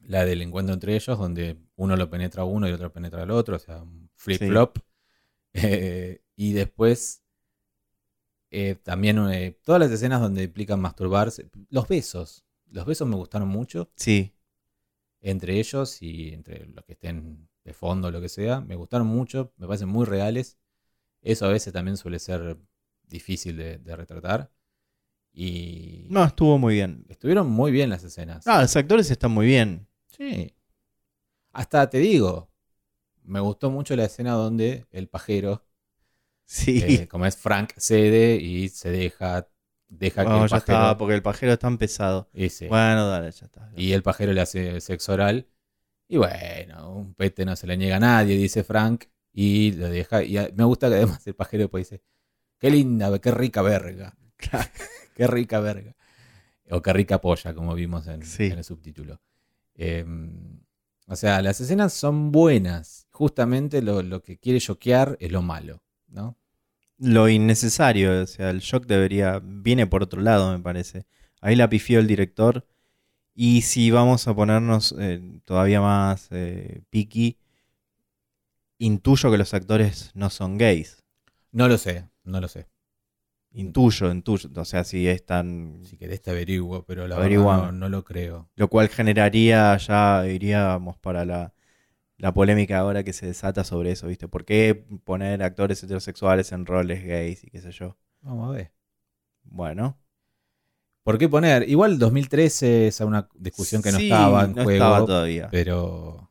La 0.00 0.24
del 0.24 0.40
encuentro 0.42 0.72
entre 0.74 0.94
ellos, 0.96 1.18
donde 1.18 1.58
uno 1.76 1.96
lo 1.96 2.08
penetra 2.08 2.42
a 2.42 2.46
uno 2.46 2.66
y 2.66 2.70
el 2.70 2.76
otro 2.76 2.92
penetra 2.92 3.22
al 3.24 3.30
otro. 3.30 3.56
O 3.56 3.58
sea, 3.58 3.78
un 3.82 4.10
flip-flop. 4.16 4.78
Eh, 5.54 6.20
y 6.36 6.52
después. 6.52 7.22
eh, 8.50 8.76
también 8.82 9.18
eh, 9.30 9.58
todas 9.64 9.80
las 9.80 9.90
escenas 9.90 10.20
donde 10.20 10.44
implican 10.44 10.80
masturbarse. 10.80 11.48
Los 11.70 11.88
besos. 11.88 12.44
Los 12.70 12.86
besos 12.86 13.08
me 13.08 13.16
gustaron 13.16 13.48
mucho. 13.48 13.90
Sí. 13.96 14.32
Entre 15.20 15.58
ellos 15.58 16.00
y 16.02 16.32
entre 16.34 16.66
los 16.66 16.84
que 16.84 16.92
estén 16.92 17.48
de 17.64 17.72
fondo, 17.74 18.10
lo 18.10 18.20
que 18.20 18.28
sea, 18.28 18.60
me 18.60 18.76
gustaron 18.76 19.06
mucho, 19.06 19.52
me 19.56 19.66
parecen 19.66 19.88
muy 19.88 20.06
reales. 20.06 20.58
Eso 21.20 21.46
a 21.46 21.50
veces 21.50 21.72
también 21.72 21.96
suele 21.96 22.18
ser 22.18 22.56
difícil 23.02 23.56
de, 23.56 23.78
de 23.78 23.96
retratar. 23.96 24.50
Y 25.32 26.06
No, 26.10 26.24
estuvo 26.24 26.58
muy 26.58 26.74
bien. 26.74 27.04
estuvieron 27.08 27.48
muy 27.50 27.70
bien 27.70 27.90
las 27.90 28.02
escenas. 28.04 28.46
Ah, 28.46 28.62
los 28.62 28.74
actores 28.76 29.10
están 29.10 29.30
muy 29.32 29.46
bien. 29.46 29.86
Sí. 30.16 30.54
Hasta 31.52 31.88
te 31.90 31.98
digo, 31.98 32.50
me 33.22 33.40
gustó 33.40 33.70
mucho 33.70 33.94
la 33.96 34.04
escena 34.04 34.32
donde 34.32 34.86
el 34.90 35.08
pajero, 35.08 35.64
Sí. 36.44 36.80
eh, 36.82 37.08
como 37.08 37.26
es 37.26 37.36
Frank, 37.36 37.72
cede 37.76 38.36
y 38.36 38.68
se 38.70 38.90
deja, 38.90 39.48
deja 39.88 40.22
que 40.22 40.28
Bueno, 40.28 40.44
el 40.44 40.50
ya 40.50 40.56
pajero... 40.60 40.78
está, 40.78 40.98
porque 40.98 41.14
el 41.14 41.22
pajero 41.22 41.52
es 41.52 41.58
tan 41.58 41.78
pesado. 41.78 42.28
ese, 42.32 42.68
Bueno, 42.68 43.08
dale, 43.08 43.30
ya 43.30 43.46
está. 43.46 43.70
Y 43.76 43.92
el 43.92 44.02
pajero 44.02 44.32
le 44.32 44.40
hace 44.40 44.80
sexo 44.80 45.12
oral. 45.12 45.46
Y 46.08 46.16
bueno, 46.16 46.90
un 46.94 47.14
pete 47.14 47.44
no 47.44 47.54
se 47.56 47.66
le 47.66 47.76
niega 47.76 47.96
a 47.96 48.00
nadie, 48.00 48.36
dice 48.36 48.64
Frank. 48.64 49.04
Y 49.32 49.72
lo 49.72 49.88
deja. 49.88 50.22
Y 50.24 50.36
me 50.54 50.64
gusta 50.64 50.88
que 50.88 50.94
además 50.96 51.26
el 51.26 51.34
pajero 51.34 51.64
después 51.64 51.88
dice: 51.88 52.02
Qué 52.58 52.70
linda, 52.70 53.16
qué 53.18 53.30
rica 53.30 53.62
verga. 53.62 54.16
qué 55.14 55.26
rica 55.26 55.60
verga. 55.60 55.94
O 56.70 56.82
qué 56.82 56.92
rica 56.92 57.20
polla, 57.20 57.54
como 57.54 57.74
vimos 57.74 58.06
en, 58.08 58.22
Sí. 58.24 58.44
en 58.46 58.58
el 58.58 58.64
subtítulo. 58.64 59.20
Eh, 59.74 60.04
o 61.06 61.16
sea, 61.16 61.40
las 61.42 61.60
escenas 61.60 61.92
son 61.92 62.30
buenas. 62.32 63.06
Justamente 63.10 63.80
lo, 63.82 64.02
lo 64.02 64.22
que 64.22 64.38
quiere 64.38 64.60
choquear 64.60 65.16
es 65.20 65.30
lo 65.32 65.40
malo, 65.42 65.82
¿no? 66.08 66.36
Lo 66.98 67.28
innecesario, 67.28 68.22
o 68.22 68.26
sea, 68.26 68.50
el 68.50 68.60
shock 68.60 68.86
debería. 68.86 69.40
viene 69.42 69.86
por 69.86 70.02
otro 70.02 70.20
lado, 70.20 70.52
me 70.52 70.62
parece. 70.62 71.06
Ahí 71.40 71.54
la 71.56 71.68
pifió 71.68 72.00
el 72.00 72.06
director. 72.06 72.66
Y 73.34 73.62
si 73.62 73.92
vamos 73.92 74.26
a 74.26 74.34
ponernos 74.34 74.94
eh, 74.98 75.22
todavía 75.44 75.80
más 75.80 76.26
eh, 76.32 76.82
picky, 76.90 77.38
intuyo 78.78 79.30
que 79.30 79.38
los 79.38 79.54
actores 79.54 80.10
no 80.14 80.28
son 80.28 80.58
gays. 80.58 81.04
No 81.52 81.68
lo 81.68 81.78
sé, 81.78 82.08
no 82.24 82.40
lo 82.40 82.48
sé. 82.48 82.66
Intuyo, 83.52 84.10
intuyo. 84.10 84.50
O 84.56 84.64
sea, 84.64 84.82
si 84.82 85.06
están. 85.06 85.80
Si 85.84 85.96
querés 85.96 86.20
te 86.20 86.30
averiguo, 86.30 86.84
pero 86.84 87.06
la 87.06 87.16
verdad 87.16 87.72
no 87.72 87.88
lo 87.88 88.04
creo. 88.04 88.50
Lo 88.56 88.68
cual 88.68 88.88
generaría, 88.88 89.76
ya 89.76 90.26
iríamos 90.26 90.98
para 90.98 91.24
la, 91.24 91.54
la 92.18 92.32
polémica 92.34 92.78
ahora 92.78 93.02
que 93.04 93.12
se 93.12 93.26
desata 93.26 93.64
sobre 93.64 93.92
eso, 93.92 94.06
¿viste? 94.08 94.28
¿Por 94.28 94.44
qué 94.44 94.84
poner 95.04 95.42
actores 95.42 95.82
heterosexuales 95.82 96.52
en 96.52 96.66
roles 96.66 97.04
gays 97.04 97.44
y 97.44 97.50
qué 97.50 97.60
sé 97.60 97.70
yo? 97.72 97.96
Vamos 98.20 98.48
a 98.48 98.52
ver. 98.52 98.72
Bueno. 99.44 99.96
¿Por 101.04 101.16
qué 101.16 101.28
poner? 101.28 101.68
Igual 101.68 101.98
2013 101.98 102.88
es 102.88 103.00
una 103.00 103.28
discusión 103.34 103.80
que 103.82 103.92
no 103.92 103.98
Sí, 103.98 104.04
estaba 104.10 104.44
en 104.44 104.50
no 104.54 104.64
juego. 104.64 104.70
estaba 104.84 105.06
todavía. 105.06 105.48
pero. 105.50 106.30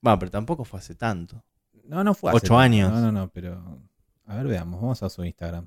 Bueno, 0.00 0.18
pero 0.18 0.30
tampoco 0.30 0.64
fue 0.64 0.80
hace 0.80 0.94
tanto. 0.94 1.42
No, 1.84 2.02
no 2.04 2.12
fue 2.14 2.30
hace 2.30 2.38
Ocho 2.38 2.58
años. 2.58 2.90
No, 2.92 3.00
no, 3.00 3.12
no, 3.12 3.28
pero. 3.28 3.80
A 4.26 4.36
ver, 4.36 4.46
veamos. 4.46 4.80
Vamos 4.80 5.02
a 5.02 5.08
su 5.08 5.24
Instagram. 5.24 5.66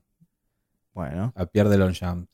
Bueno. 0.93 1.31
A 1.35 1.45
Pierre 1.45 1.69
de 1.69 1.77
Longchamp. 1.77 2.29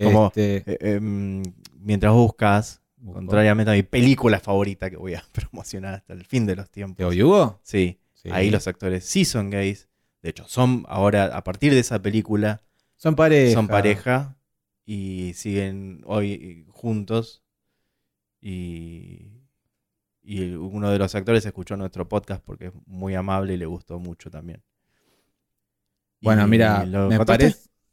Como- 0.00 0.26
Este, 0.28 0.56
Eh, 0.66 0.94
em, 0.96 1.42
mientras 1.78 2.12
buscas, 2.12 2.81
contrariamente 3.04 3.70
a 3.70 3.74
mi 3.74 3.82
película 3.82 4.38
favorita 4.40 4.90
que 4.90 4.96
voy 4.96 5.14
a 5.14 5.24
promocionar 5.32 5.94
hasta 5.94 6.12
el 6.12 6.24
fin 6.24 6.46
de 6.46 6.56
los 6.56 6.66
¿Te 6.68 6.74
tiempos. 6.74 7.04
oyugo? 7.06 7.60
Sí, 7.62 7.98
Sí. 8.14 8.28
ahí 8.30 8.50
los 8.50 8.68
actores 8.68 9.04
sí 9.04 9.24
son 9.24 9.50
gays. 9.50 9.88
De 10.22 10.30
hecho, 10.30 10.46
son 10.46 10.84
ahora, 10.88 11.36
a 11.36 11.42
partir 11.42 11.72
de 11.74 11.80
esa 11.80 12.00
película, 12.00 12.62
Son 12.96 13.16
pareja. 13.16 13.54
son 13.54 13.66
pareja 13.66 14.36
y 14.84 15.32
siguen 15.34 16.02
hoy 16.06 16.64
juntos. 16.70 17.42
Y, 18.40 19.40
y 20.22 20.52
uno 20.54 20.90
de 20.90 20.98
los 20.98 21.14
actores 21.16 21.44
escuchó 21.46 21.76
nuestro 21.76 22.08
podcast 22.08 22.42
porque 22.44 22.66
es 22.66 22.72
muy 22.86 23.14
amable 23.16 23.54
y 23.54 23.56
le 23.56 23.66
gustó 23.66 23.98
mucho 23.98 24.30
también. 24.30 24.62
Bueno, 26.20 26.46
Y 26.46 26.50
mira, 26.50 26.84
¿lo 26.86 27.08
me, 27.08 27.18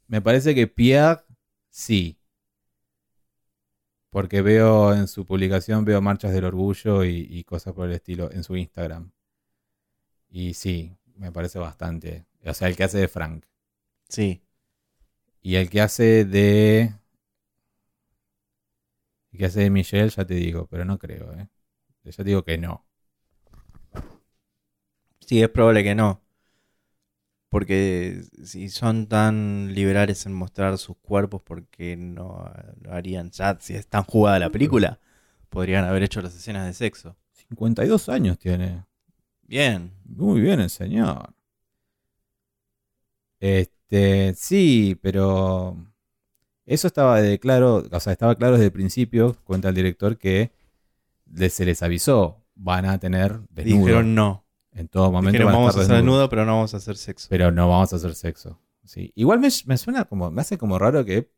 me 0.06 0.20
parece 0.22 0.54
que 0.54 0.66
Pierre 0.68 1.22
sí. 1.68 2.19
Porque 4.10 4.42
veo 4.42 4.92
en 4.94 5.08
su 5.08 5.24
publicación, 5.24 5.84
veo 5.84 6.00
marchas 6.00 6.32
del 6.32 6.44
orgullo 6.44 7.04
y, 7.04 7.26
y 7.30 7.44
cosas 7.44 7.74
por 7.74 7.88
el 7.88 7.94
estilo 7.94 8.30
en 8.32 8.42
su 8.42 8.56
Instagram. 8.56 9.12
Y 10.28 10.54
sí, 10.54 10.96
me 11.16 11.32
parece 11.32 11.58
bastante. 11.58 12.26
O 12.44 12.54
sea, 12.54 12.68
el 12.68 12.76
que 12.76 12.84
hace 12.84 12.98
de 12.98 13.08
Frank. 13.08 13.44
Sí. 14.08 14.42
Y 15.42 15.56
el 15.56 15.70
que 15.70 15.80
hace 15.80 16.24
de. 16.24 16.94
El 19.32 19.38
que 19.38 19.46
hace 19.46 19.60
de 19.60 19.70
Michelle, 19.70 20.08
ya 20.08 20.24
te 20.24 20.34
digo, 20.34 20.66
pero 20.66 20.84
no 20.84 20.98
creo, 20.98 21.32
¿eh? 21.34 21.48
Ya 22.04 22.12
te 22.12 22.24
digo 22.24 22.42
que 22.44 22.58
no. 22.58 22.84
Sí, 25.20 25.42
es 25.42 25.48
probable 25.48 25.84
que 25.84 25.94
no. 25.94 26.20
Porque 27.50 28.22
si 28.44 28.68
son 28.70 29.08
tan 29.08 29.74
liberales 29.74 30.24
en 30.24 30.32
mostrar 30.32 30.78
sus 30.78 30.96
cuerpos, 30.96 31.42
¿por 31.42 31.66
qué 31.66 31.96
no 31.96 32.50
lo 32.80 32.92
harían 32.92 33.30
ya? 33.32 33.58
Si 33.60 33.74
es 33.74 33.88
tan 33.88 34.04
jugada 34.04 34.38
la 34.38 34.50
película, 34.50 35.00
podrían 35.48 35.84
haber 35.84 36.04
hecho 36.04 36.22
las 36.22 36.34
escenas 36.34 36.64
de 36.66 36.72
sexo. 36.72 37.16
52 37.32 38.08
años 38.08 38.38
tiene. 38.38 38.84
Bien. 39.42 39.92
Muy 40.04 40.40
bien 40.40 40.60
el 40.60 40.70
señor. 40.70 41.34
Este, 43.40 44.32
sí, 44.36 44.96
pero 45.02 45.76
eso 46.66 46.86
estaba 46.86 47.20
de 47.20 47.40
claro, 47.40 47.84
o 47.90 48.00
sea, 48.00 48.12
estaba 48.12 48.36
claro 48.36 48.52
desde 48.52 48.66
el 48.66 48.72
principio, 48.72 49.36
cuenta 49.42 49.70
el 49.70 49.74
director, 49.74 50.18
que 50.18 50.52
se 51.48 51.64
les 51.64 51.82
avisó, 51.82 52.44
van 52.54 52.84
a 52.84 52.98
tener 52.98 53.40
desnudo. 53.50 53.78
Dijeron 53.80 54.14
no. 54.14 54.44
En 54.72 54.88
todo 54.88 55.10
momento 55.10 55.32
Dijeron 55.32 55.52
vamos 55.52 55.68
a 55.68 55.70
estar 55.70 55.82
hacer 55.84 55.96
desnudos, 55.96 56.18
desnudo, 56.20 56.28
pero 56.30 56.44
no 56.46 56.52
vamos 56.56 56.74
a 56.74 56.76
hacer 56.78 56.96
sexo. 56.96 57.26
pero 57.30 57.50
no 57.50 57.68
vamos 57.68 57.92
a 57.92 57.96
hacer 57.96 58.14
sexo. 58.14 58.58
Sí. 58.84 59.12
Igual 59.14 59.40
me, 59.40 59.48
me 59.66 59.76
suena 59.76 60.04
como, 60.04 60.30
me 60.30 60.40
hace 60.40 60.58
como 60.58 60.78
raro 60.78 61.04
que 61.04 61.30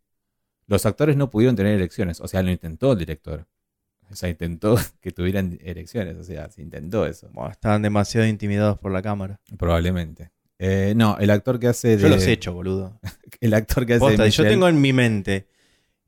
los 0.66 0.86
actores 0.86 1.16
no 1.16 1.28
pudieron 1.30 1.56
tener 1.56 1.74
erecciones, 1.74 2.20
o 2.20 2.28
sea, 2.28 2.42
lo 2.42 2.50
intentó 2.50 2.92
el 2.92 2.98
director. 2.98 3.46
O 4.10 4.14
sea, 4.14 4.28
intentó 4.28 4.76
que 5.00 5.10
tuvieran 5.10 5.58
erecciones, 5.62 6.16
o 6.16 6.24
sea, 6.24 6.50
se 6.50 6.62
intentó 6.62 7.06
eso, 7.06 7.28
Bueno, 7.32 7.50
estaban 7.50 7.82
demasiado 7.82 8.26
intimidados 8.26 8.78
por 8.78 8.92
la 8.92 9.02
cámara. 9.02 9.40
probablemente. 9.58 10.30
Eh, 10.58 10.92
no, 10.94 11.16
el 11.18 11.30
actor 11.30 11.58
que 11.58 11.66
hace 11.66 11.96
de, 11.96 12.02
Yo 12.02 12.08
los 12.08 12.24
he 12.26 12.32
hecho, 12.32 12.52
boludo. 12.52 13.00
el 13.40 13.52
actor 13.54 13.84
que 13.84 13.94
hace 13.94 14.00
Posta, 14.00 14.22
de 14.24 14.30
yo 14.30 14.44
Michelle- 14.44 14.48
tengo 14.52 14.68
en 14.68 14.80
mi 14.80 14.92
mente 14.92 15.48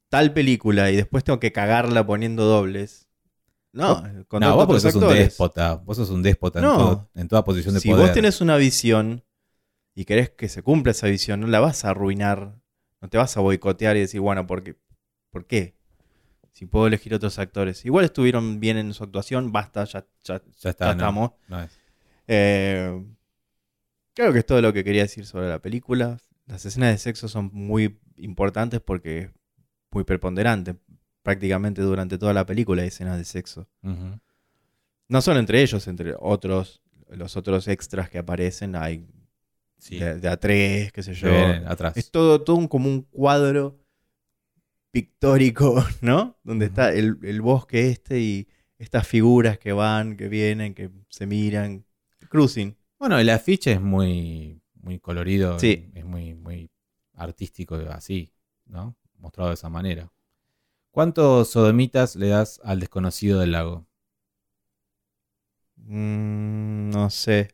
tal 0.09 0.33
película 0.33 0.93
y 0.93 0.97
después 0.97 1.25
tengo 1.25 1.41
que 1.41 1.51
cagarla 1.51 2.07
poniendo 2.07 2.45
dobles. 2.45 3.04
No, 3.75 4.03
No, 4.41 4.67
vos 4.67 4.83
sos 4.83 4.95
un 4.95 5.09
déspota. 5.09 5.75
Vos 5.75 5.97
sos 5.97 6.09
un 6.11 6.23
déspota 6.23 6.61
en, 6.61 6.65
No. 6.65 6.77
todo- 6.77 7.11
en 7.15 7.29
toda 7.29 7.45
posición 7.45 7.75
de 7.75 7.81
Si 7.81 7.91
poder. 7.91 8.07
vos 8.07 8.15
tenés 8.15 8.41
una 8.41 8.57
visión 8.57 9.25
y 9.95 10.05
querés 10.05 10.31
que 10.31 10.49
se 10.49 10.63
cumpla 10.63 10.93
esa 10.93 11.09
visión, 11.09 11.41
no 11.41 11.47
la 11.49 11.61
vas 11.61 11.85
a 11.85 11.91
arruinar. 11.91 12.55
No 13.01 13.09
te 13.09 13.19
vas 13.19 13.37
a 13.37 13.41
boicotear 13.41 13.97
y 13.97 14.01
decir, 14.01 14.21
bueno, 14.21 14.47
¿por 14.47 14.63
qué? 14.63 14.77
¿Por 15.31 15.47
qué? 15.47 15.77
Si 16.53 16.67
puedo 16.67 16.87
elegir 16.87 17.13
otros 17.15 17.39
actores. 17.41 17.85
Igual 17.85 18.05
estuvieron 18.05 18.61
bien 18.61 18.77
en 18.79 18.95
su 18.95 19.03
actuación, 19.03 19.51
basta, 19.51 19.85
ya, 19.85 20.07
ya, 20.23 20.41
Ya 20.61 20.71
está, 20.71 20.85
ya 20.87 20.91
estamos. 20.93 21.33
no 21.49 21.61
es. 21.61 21.73
Eh, 22.29 23.05
creo 24.15 24.33
que 24.33 24.39
es 24.39 24.47
todo 24.47 24.63
lo 24.63 24.73
que 24.73 24.85
quería 24.85 25.03
decir 25.03 25.27
sobre 25.27 25.49
la 25.49 25.59
película. 25.61 26.19
Las 26.47 26.65
escenas 26.65 26.93
de 26.93 26.99
sexo 26.99 27.27
son 27.29 27.51
muy 27.53 27.99
importantes 28.17 28.81
porque 28.81 29.19
es 29.19 29.31
muy 29.91 30.05
preponderante. 30.05 30.77
Prácticamente 31.25 31.83
durante 31.83 32.19
toda 32.19 32.33
la 32.33 32.47
película 32.47 32.83
hay 32.83 32.89
escenas 32.89 33.19
de 33.19 33.25
sexo. 33.25 33.67
No 35.09 35.21
solo 35.23 35.41
entre 35.41 35.61
ellos, 35.63 35.89
entre 35.89 36.15
otros, 36.21 36.81
los 37.09 37.37
otros 37.37 37.67
extras 37.67 38.09
que 38.11 38.19
aparecen, 38.19 38.77
hay 38.77 39.05
Sí. 39.79 39.99
de, 39.99 40.21
de 40.21 40.29
a 40.29 40.37
tres, 40.39 40.93
qué 40.93 41.03
sé 41.03 41.15
yo. 41.15 41.29
atrás. 41.67 41.97
Es 41.97 42.11
todo, 42.11 42.41
todo 42.43 42.57
un- 42.57 42.69
como 42.69 42.89
un 42.89 43.03
cuadro 43.03 43.77
pictórico, 44.91 45.75
¿no? 46.01 46.39
Donde 46.45 46.67
está 46.67 46.93
el, 46.93 47.19
el 47.23 47.41
bosque 47.43 47.89
este 47.91 48.21
y 48.21 48.49
estas 48.79 49.07
figuras 49.07 49.59
que 49.59 49.73
van, 49.73 50.17
que 50.17 50.29
vienen, 50.29 50.75
que 50.75 50.91
se 51.09 51.27
miran. 51.27 51.85
Cruising. 52.29 52.77
Bueno, 52.99 53.19
el 53.19 53.29
afiche 53.31 53.73
es 53.73 53.81
muy, 53.81 54.61
muy 54.75 54.99
colorido. 54.99 55.59
Sí. 55.59 55.91
Es 55.95 56.05
muy, 56.05 56.35
muy 56.35 56.71
artístico, 57.15 57.77
así, 57.91 58.33
¿no? 58.67 58.97
Mostrado 59.19 59.51
de 59.51 59.55
esa 59.55 59.69
manera. 59.69 60.11
¿Cuántos 60.95 61.51
sodomitas 61.51 62.15
le 62.15 62.29
das 62.29 62.61
al 62.63 62.79
desconocido 62.79 63.41
del 63.41 63.51
lago? 63.51 63.85
Mm, 65.77 66.91
no 66.91 67.11
sé. 67.11 67.49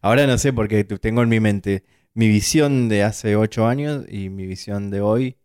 Ahora 0.00 0.26
no 0.26 0.38
sé 0.38 0.54
porque 0.54 0.82
te- 0.84 0.98
tengo 0.98 1.22
en 1.22 1.28
mi 1.28 1.40
mente 1.40 1.84
mi 2.14 2.26
visión 2.26 2.88
de 2.88 3.02
hace 3.02 3.36
ocho 3.36 3.66
años 3.66 4.06
y 4.08 4.30
mi 4.30 4.46
visión 4.46 4.90
de 4.90 5.02
hoy 5.02 5.36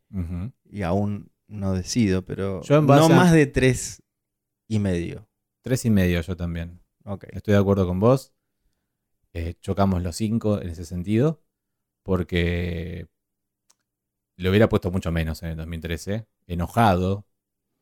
y 0.71 0.83
aún 0.83 1.29
no 1.47 1.73
decido, 1.73 2.23
pero 2.23 2.61
Yo 2.61 2.81
no 2.81 3.05
a- 3.05 3.09
más 3.09 3.33
de 3.33 3.47
tres 3.47 4.01
y 4.69 4.79
medio. 4.79 5.27
Tres 5.61 5.83
y 5.83 5.89
medio 5.89 6.21
yo 6.21 6.37
también. 6.37 6.79
Ok. 7.03 7.25
Estoy 7.33 7.53
de 7.55 7.59
acuerdo 7.59 7.85
con 7.85 7.99
vos. 7.99 8.31
Eh, 9.33 9.55
chocamos 9.59 10.01
los 10.03 10.15
cinco 10.15 10.61
en 10.61 10.69
ese 10.69 10.85
sentido. 10.85 11.43
Porque 12.03 13.07
le 14.39 14.49
hubiera 14.49 14.69
puesto 14.69 14.91
mucho 14.91 15.11
menos 15.11 15.43
en 15.43 15.49
el 15.49 15.57
2013. 15.57 16.25
Enojado 16.47 17.25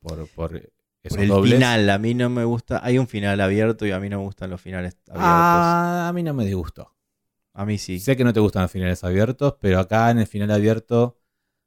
por, 0.00 0.28
por 0.28 0.56
esos 0.56 1.16
Por 1.16 1.20
el 1.20 1.28
dobles. 1.28 1.54
final, 1.54 1.88
a 1.90 1.98
mí 1.98 2.14
no 2.14 2.28
me 2.30 2.44
gusta. 2.44 2.80
Hay 2.84 2.98
un 2.98 3.06
final 3.08 3.40
abierto 3.40 3.86
y 3.86 3.92
a 3.92 4.00
mí 4.00 4.08
no 4.08 4.18
me 4.18 4.24
gustan 4.24 4.50
los 4.50 4.60
finales 4.60 4.96
abiertos. 5.08 5.24
Ah, 5.26 6.06
a 6.08 6.12
mí 6.12 6.22
no 6.22 6.34
me 6.34 6.44
disgustó. 6.44 6.94
a 7.54 7.64
mí 7.64 7.78
sí. 7.78 7.98
Sé 8.00 8.16
que 8.16 8.24
no 8.24 8.32
te 8.32 8.40
gustan 8.40 8.62
los 8.62 8.70
finales 8.70 9.02
abiertos, 9.04 9.54
pero 9.60 9.80
acá 9.80 10.10
en 10.10 10.18
el 10.18 10.26
final 10.26 10.50
abierto 10.50 11.16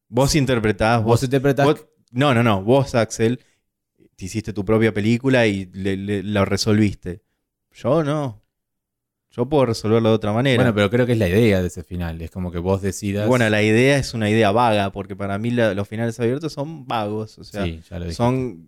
Vos 0.07 0.35
interpretás, 0.35 0.97
vos 0.99 1.05
vos, 1.05 1.23
interpretás 1.23 1.65
vos- 1.65 1.87
No, 2.11 2.33
no, 2.33 2.43
no. 2.43 2.61
Vos, 2.63 2.95
Axel, 2.95 3.39
te 4.17 4.25
hiciste 4.25 4.51
tu 4.53 4.65
propia 4.65 4.93
película 4.93 5.47
y 5.47 5.65
le, 5.67 5.95
le- 5.97 6.23
lo 6.23 6.43
resolviste. 6.45 7.23
Yo 7.71 8.03
no. 8.03 8.40
Yo 9.31 9.47
puedo 9.47 9.65
resolverlo 9.65 10.09
de 10.09 10.15
otra 10.15 10.33
manera. 10.33 10.57
Bueno, 10.61 10.75
pero 10.75 10.89
creo 10.89 11.05
que 11.05 11.13
es 11.13 11.17
la 11.17 11.29
idea 11.29 11.61
de 11.61 11.67
ese 11.67 11.83
final. 11.83 12.21
Es 12.21 12.31
como 12.31 12.51
que 12.51 12.59
vos 12.59 12.81
decidas. 12.81 13.27
Bueno, 13.27 13.49
la 13.49 13.63
idea 13.63 13.97
es 13.97 14.13
una 14.13 14.29
idea 14.29 14.51
vaga, 14.51 14.91
porque 14.91 15.15
para 15.15 15.37
mí 15.37 15.51
la- 15.51 15.73
los 15.73 15.87
finales 15.87 16.19
abiertos 16.19 16.51
son 16.53 16.85
vagos. 16.85 17.37
O 17.37 17.43
sea, 17.43 17.63
sí, 17.63 17.81
ya 17.89 17.97
lo 17.99 18.05
dije. 18.05 18.15
son. 18.15 18.67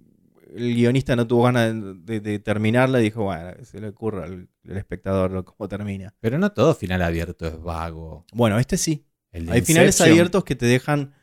El 0.55 0.75
guionista 0.75 1.15
no 1.15 1.25
tuvo 1.25 1.43
ganas 1.43 1.73
de, 2.05 2.37
terminarla 2.39 2.99
y 2.99 3.03
dijo, 3.05 3.23
bueno, 3.23 3.53
se 3.63 3.81
le 3.81 3.87
ocurra 3.87 4.25
al, 4.25 4.47
al 4.69 4.77
espectador 4.77 5.43
cómo 5.43 5.67
termina. 5.67 6.13
Pero 6.19 6.37
no 6.37 6.51
todo 6.51 6.75
final 6.75 7.01
abierto 7.01 7.47
es 7.47 7.59
vago. 7.59 8.25
Bueno, 8.33 8.59
este 8.59 8.77
sí. 8.77 9.03
El 9.31 9.49
Hay 9.51 9.61
finales 9.61 9.99
abiertos 9.99 10.43
que 10.43 10.55
te 10.55 10.67
dejan 10.67 11.13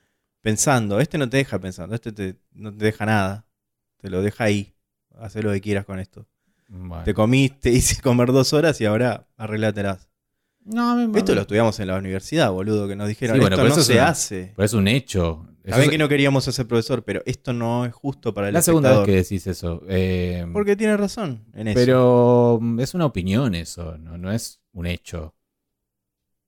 pensando. 0.41 0.99
Este 0.99 1.17
no 1.17 1.29
te 1.31 1.37
deja 1.37 1.61
pensando, 1.61 1.95
este 1.95 2.11
te- 2.13 2.37
no 2.53 2.77
te 2.77 2.85
deja 2.85 3.07
nada. 3.07 3.47
Te 3.99 4.11
lo 4.11 4.21
deja 4.21 4.45
ahí. 4.45 4.75
Haz 5.17 5.37
lo 5.37 5.53
que 5.53 5.61
quieras 5.61 5.85
con 5.85 6.01
esto. 6.01 6.27
Bueno. 6.73 7.03
Te 7.05 7.15
comiste, 7.15 7.71
hice 7.71 8.01
comer 8.01 8.31
dos 8.33 8.53
horas 8.53 8.81
y 8.81 8.85
ahora 8.87 9.27
arreglátelas. 9.37 10.09
No, 10.65 10.95
me- 11.09 11.19
Esto 11.19 11.35
lo 11.35 11.41
estudiamos 11.41 11.81
en 11.81 11.89
la 11.89 11.97
universidad, 11.97 12.51
boludo, 12.53 12.87
que 12.87 12.95
nos 12.95 13.09
dijeron, 13.09 13.35
Sí, 13.37 13.41
bueno, 13.41 13.55
esto 13.57 13.63
pero 13.65 13.75
no 13.75 13.81
eso 13.81 13.85
se 13.85 13.95
una- 13.99 14.09
hace. 14.09 14.53
Pero 14.55 14.67
es 14.67 14.73
un 14.75 14.89
hecho. 14.89 15.47
Saben 15.67 15.85
es- 15.87 15.91
que 15.91 15.99
no 15.99 16.09
queríamos 16.09 16.45
ser 16.45 16.67
profesor, 16.67 17.03
pero 17.05 17.23
esto 17.27 17.53
no 17.53 17.85
es 17.87 17.93
justo 17.93 18.33
para 18.33 18.49
el 18.49 18.55
la 18.55 18.63
segunda 18.63 18.97
vez 18.99 19.07
que 19.07 19.17
decís 19.17 19.47
eso. 19.47 19.83
Eh, 19.89 20.47
Porque 20.53 20.77
tiene 20.77 20.97
razón 20.97 21.45
en 21.55 21.69
eso. 21.69 21.75
pero 21.75 22.59
mm, 22.61 22.81
es 22.81 22.95
una 22.95 23.07
opinión 23.07 23.55
eso, 23.55 23.99
no, 23.99 24.17
no 24.17 24.31
es 24.33 24.61
un 24.73 24.87
hecho. 24.87 25.35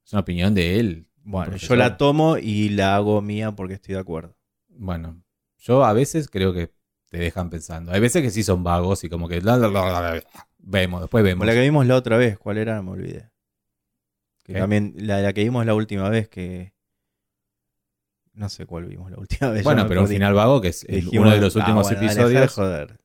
Es 0.05 0.13
una 0.13 0.21
opinión 0.21 0.55
de 0.55 0.79
él. 0.79 1.07
bueno, 1.25 1.57
yo 1.57 1.77
la 1.77 1.97
tomo 1.97 2.37
y 2.39 2.69
la 2.71 2.97
hago 2.97 3.21
mía 3.23 3.53
porque 3.53 3.75
estoy 3.75 3.95
de 3.95 4.01
acuerdo. 4.01 4.37
Bueno, 4.69 5.23
yo 5.59 5.85
a 5.85 5.93
veces 5.93 6.29
creo 6.29 6.53
que 6.53 6.73
te 7.13 7.19
dejan 7.19 7.51
pensando. 7.51 7.93
Hay 7.93 8.01
veces 8.01 8.23
que 8.23 8.31
sí 8.31 8.43
son 8.43 8.65
vagos 8.65 9.05
y 9.05 9.11
como 9.11 9.29
que... 9.29 9.43
la, 9.43 9.59
la, 9.59 9.69
la, 9.69 9.85
la, 9.85 10.01
la, 10.15 10.23
vemos, 10.61 11.03
después 11.03 11.23
vemos. 11.23 11.47
La 11.47 11.53
que 11.53 11.61
vimos 11.61 11.87
la 11.87 11.97
otra 11.97 12.17
vez, 12.17 12.39
¿cuál 12.39 12.57
era? 12.57 12.77
No 12.77 12.85
me 12.85 12.91
olvidé. 12.93 13.31
Que 14.43 14.55
¿Qué? 14.55 14.59
también, 14.59 14.95
la, 14.97 15.21
la 15.21 15.35
que 15.35 15.45
vimos 15.45 15.67
la 15.67 15.75
última 15.75 16.09
vez, 16.09 16.29
que. 16.31 16.73
No 18.33 18.49
sé 18.49 18.65
cuál 18.65 18.87
vimos 18.87 19.11
la 19.11 19.19
última 19.19 19.51
vez. 19.51 19.63
Bueno, 19.63 19.87
pero 19.87 20.01
un 20.01 20.09
final 20.09 20.33
vago 20.33 20.63
que 20.63 20.69
es 20.69 20.85
el- 20.85 21.07
uno 21.13 21.31
de 21.31 21.39
los 21.39 21.55
"Ah, 21.55 21.59
últimos 21.59 21.91
dale, 21.91 22.07
episodios. 22.07 22.55
joder. 22.55 22.99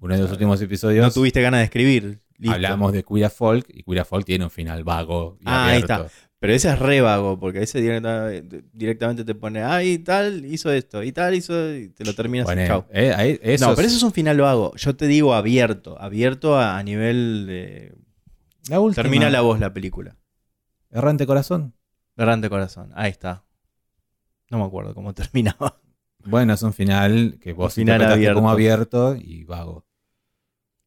Uno 0.00 0.14
de 0.16 0.22
los 0.22 0.30
últimos 0.32 0.62
episodios. 0.62 1.04
No 1.04 1.12
tuviste 1.12 1.42
ganas 1.42 1.60
de 1.60 1.64
escribir. 1.64 2.22
Listo. 2.38 2.54
Hablamos 2.54 2.92
de 2.94 3.04
Queer 3.04 3.28
Folk 3.30 3.66
y 3.68 3.82
Queer 3.82 4.06
Folk 4.06 4.24
tiene 4.24 4.44
un 4.44 4.50
final 4.50 4.82
vago 4.84 5.36
y 5.38 5.44
Ah, 5.44 5.66
ahí 5.66 5.82
abierto. 5.82 6.10
Pero 6.40 6.54
ese 6.54 6.70
es 6.70 6.78
re 6.78 7.02
vago, 7.02 7.38
porque 7.38 7.62
ese 7.62 7.80
directa- 7.82 8.30
directamente 8.72 9.24
te 9.24 9.34
pone, 9.34 9.62
ah, 9.62 9.84
y 9.84 9.98
tal 9.98 10.44
hizo 10.46 10.72
esto, 10.72 11.02
y 11.02 11.12
tal 11.12 11.34
hizo, 11.34 11.74
y 11.76 11.90
te 11.90 12.02
lo 12.04 12.14
terminas 12.14 12.46
Bueno, 12.46 12.66
chau. 12.66 12.84
eh, 12.90 13.38
eso 13.42 13.68
no, 13.68 13.76
pero 13.76 13.86
eso 13.86 13.98
es 13.98 14.02
un 14.02 14.12
final 14.12 14.40
vago. 14.40 14.74
Yo 14.76 14.96
te 14.96 15.06
digo 15.06 15.34
abierto, 15.34 16.00
abierto 16.00 16.56
a, 16.58 16.78
a 16.78 16.82
nivel 16.82 17.44
de... 17.46 17.94
la 18.70 18.80
última. 18.80 19.02
Termina 19.02 19.28
la 19.28 19.42
voz 19.42 19.60
la 19.60 19.72
película. 19.74 20.16
Errante 20.90 21.26
Corazón. 21.26 21.74
Errante 22.16 22.48
corazón, 22.50 22.90
ahí 22.96 23.10
está. 23.10 23.44
No 24.50 24.58
me 24.58 24.64
acuerdo 24.64 24.94
cómo 24.94 25.12
terminaba. 25.14 25.80
Bueno, 26.24 26.54
es 26.54 26.62
un 26.62 26.72
final 26.72 27.38
que 27.40 27.52
vos 27.52 27.76
Un 27.76 27.82
final 27.82 28.02
abierto. 28.04 28.34
como 28.34 28.50
abierto 28.50 29.14
y 29.16 29.44
vago. 29.44 29.86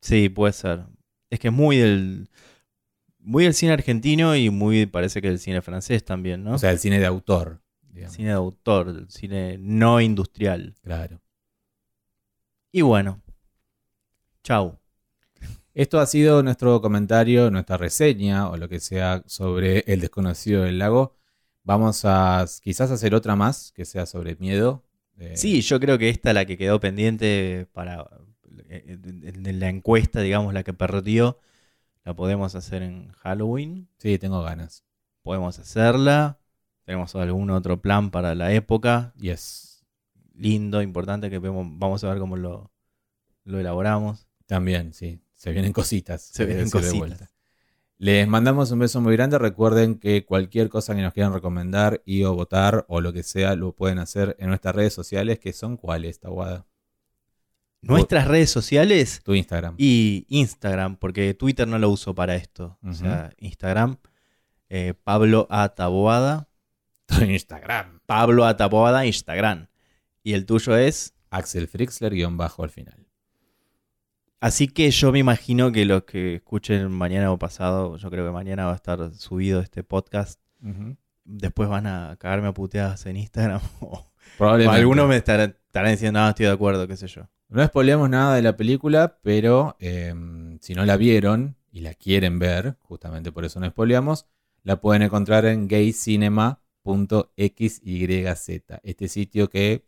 Sí, 0.01 0.29
puede 0.29 0.53
ser. 0.53 0.83
Es 1.29 1.39
que 1.39 1.47
es 1.47 1.53
muy 1.53 1.77
del... 1.77 2.29
Muy 3.23 3.45
del 3.45 3.53
cine 3.53 3.71
argentino 3.71 4.35
y 4.35 4.49
muy, 4.49 4.85
parece 4.85 5.21
que 5.21 5.29
del 5.29 5.39
cine 5.39 5.61
francés 5.61 6.03
también, 6.03 6.43
¿no? 6.43 6.55
O 6.55 6.57
sea, 6.57 6.71
el 6.71 6.79
cine 6.79 6.99
de 6.99 7.05
autor. 7.05 7.61
digamos. 7.89 8.15
cine 8.15 8.29
de 8.29 8.35
autor, 8.35 8.89
el 8.89 9.09
cine 9.09 9.57
no 9.57 10.01
industrial. 10.01 10.75
Claro. 10.83 11.21
Y 12.71 12.81
bueno, 12.81 13.21
chau. 14.43 14.77
Esto 15.73 15.99
ha 15.99 16.05
sido 16.05 16.43
nuestro 16.43 16.81
comentario, 16.81 17.49
nuestra 17.49 17.77
reseña 17.77 18.49
o 18.49 18.57
lo 18.57 18.69
que 18.69 18.79
sea 18.79 19.23
sobre 19.25 19.79
El 19.87 20.01
desconocido 20.01 20.63
del 20.63 20.77
lago. 20.77 21.15
Vamos 21.63 22.03
a 22.05 22.45
quizás 22.61 22.91
hacer 22.91 23.15
otra 23.15 23.35
más 23.35 23.71
que 23.71 23.85
sea 23.85 24.05
sobre 24.05 24.35
miedo. 24.35 24.83
Eh, 25.17 25.37
Sí, 25.37 25.61
yo 25.61 25.79
creo 25.79 25.97
que 25.97 26.09
esta 26.09 26.33
la 26.33 26.45
que 26.45 26.57
quedó 26.57 26.79
pendiente 26.79 27.67
para 27.73 28.07
eh, 28.69 28.97
en 29.03 29.45
en 29.47 29.59
la 29.59 29.69
encuesta, 29.69 30.21
digamos, 30.21 30.53
la 30.53 30.63
que 30.63 30.73
perdió, 30.73 31.39
la 32.03 32.15
podemos 32.15 32.55
hacer 32.55 32.81
en 32.81 33.11
Halloween. 33.13 33.87
Sí, 33.97 34.17
tengo 34.17 34.41
ganas. 34.43 34.83
Podemos 35.21 35.57
hacerla. 35.59 36.39
Tenemos 36.85 37.15
algún 37.15 37.49
otro 37.49 37.81
plan 37.81 38.11
para 38.11 38.35
la 38.35 38.51
época. 38.53 39.13
Yes. 39.17 39.85
Lindo, 40.33 40.81
importante, 40.81 41.29
que 41.29 41.39
vemos, 41.39 41.65
vamos 41.69 42.03
a 42.03 42.09
ver 42.09 42.19
cómo 42.19 42.35
lo, 42.35 42.71
lo 43.45 43.59
elaboramos. 43.59 44.27
También, 44.45 44.93
sí. 44.93 45.21
Se 45.33 45.51
vienen 45.51 45.73
cositas. 45.73 46.21
Se 46.21 46.45
vienen 46.45 46.65
decir 46.65 46.81
de 46.81 46.87
cositas. 46.87 46.99
vuelta. 46.99 47.29
Les 47.97 48.27
mandamos 48.27 48.71
un 48.71 48.79
beso 48.79 48.99
muy 48.99 49.13
grande. 49.15 49.37
Recuerden 49.37 49.97
que 49.97 50.25
cualquier 50.25 50.67
cosa 50.67 50.95
que 50.95 51.01
nos 51.01 51.13
quieran 51.13 51.33
recomendar 51.33 52.01
y 52.05 52.23
o 52.23 52.33
votar 52.33 52.85
o 52.89 52.99
lo 52.99 53.13
que 53.13 53.23
sea, 53.23 53.55
lo 53.55 53.73
pueden 53.73 53.99
hacer 53.99 54.35
en 54.39 54.49
nuestras 54.49 54.75
redes 54.75 54.93
sociales, 54.93 55.39
que 55.39 55.53
son 55.53 55.77
cuáles, 55.77 56.19
Taguada. 56.19 56.65
Nuestras 57.83 58.27
redes 58.27 58.49
sociales 58.49 59.21
Tu 59.23 59.33
Instagram. 59.35 59.75
y 59.77 60.25
Instagram, 60.29 60.95
porque 60.97 61.33
Twitter 61.33 61.67
no 61.67 61.77
lo 61.79 61.89
uso 61.89 62.15
para 62.15 62.35
esto. 62.35 62.77
O 62.83 62.93
sea, 62.93 63.31
Instagram, 63.37 63.97
eh, 64.69 64.93
Pablo 65.03 65.47
A. 65.49 65.69
Taboada. 65.69 66.47
Tu 67.05 67.23
Instagram. 67.23 67.99
Pablo 68.05 68.45
A. 68.45 68.55
Taboada, 68.57 69.05
Instagram. 69.05 69.67
Y 70.23 70.33
el 70.33 70.45
tuyo 70.45 70.75
es. 70.77 71.13
Axel 71.29 71.67
Frixler 71.67 72.13
guion 72.13 72.37
bajo 72.37 72.63
al 72.63 72.69
final. 72.69 73.07
Así 74.39 74.67
que 74.67 74.91
yo 74.91 75.11
me 75.11 75.19
imagino 75.19 75.71
que 75.71 75.85
los 75.85 76.03
que 76.03 76.35
escuchen 76.35 76.91
mañana 76.91 77.31
o 77.31 77.39
pasado, 77.39 77.97
yo 77.97 78.09
creo 78.11 78.25
que 78.25 78.31
mañana 78.31 78.65
va 78.65 78.73
a 78.73 78.75
estar 78.75 79.13
subido 79.15 79.61
este 79.61 79.83
podcast. 79.83 80.39
Después 81.25 81.69
van 81.69 81.87
a 81.87 82.15
cagarme 82.19 82.47
a 82.49 82.53
puteadas 82.53 83.05
en 83.05 83.17
Instagram. 83.17 83.61
o 83.79 84.11
Probablemente. 84.37 84.79
algunos 84.79 85.07
me 85.07 85.15
estarán, 85.17 85.55
estarán 85.65 85.91
diciendo, 85.91 86.19
no, 86.19 86.29
estoy 86.29 86.45
de 86.45 86.51
acuerdo, 86.51 86.87
qué 86.87 86.97
sé 86.97 87.07
yo. 87.07 87.29
No 87.53 87.65
spoileamos 87.65 88.09
nada 88.09 88.35
de 88.35 88.41
la 88.41 88.57
película, 88.57 89.19
pero 89.21 89.75
eh, 89.79 90.13
si 90.61 90.73
no 90.73 90.85
la 90.85 90.97
vieron 90.97 91.55
y 91.71 91.81
la 91.81 91.93
quieren 91.93 92.39
ver, 92.39 92.77
justamente 92.81 93.31
por 93.31 93.45
eso 93.45 93.59
no 93.59 93.69
spoileamos, 93.69 94.25
la 94.63 94.81
pueden 94.81 95.03
encontrar 95.03 95.45
en 95.45 95.67
gaycinema.xyz. 95.67 97.81
Este 98.83 99.07
sitio 99.07 99.49
que 99.49 99.85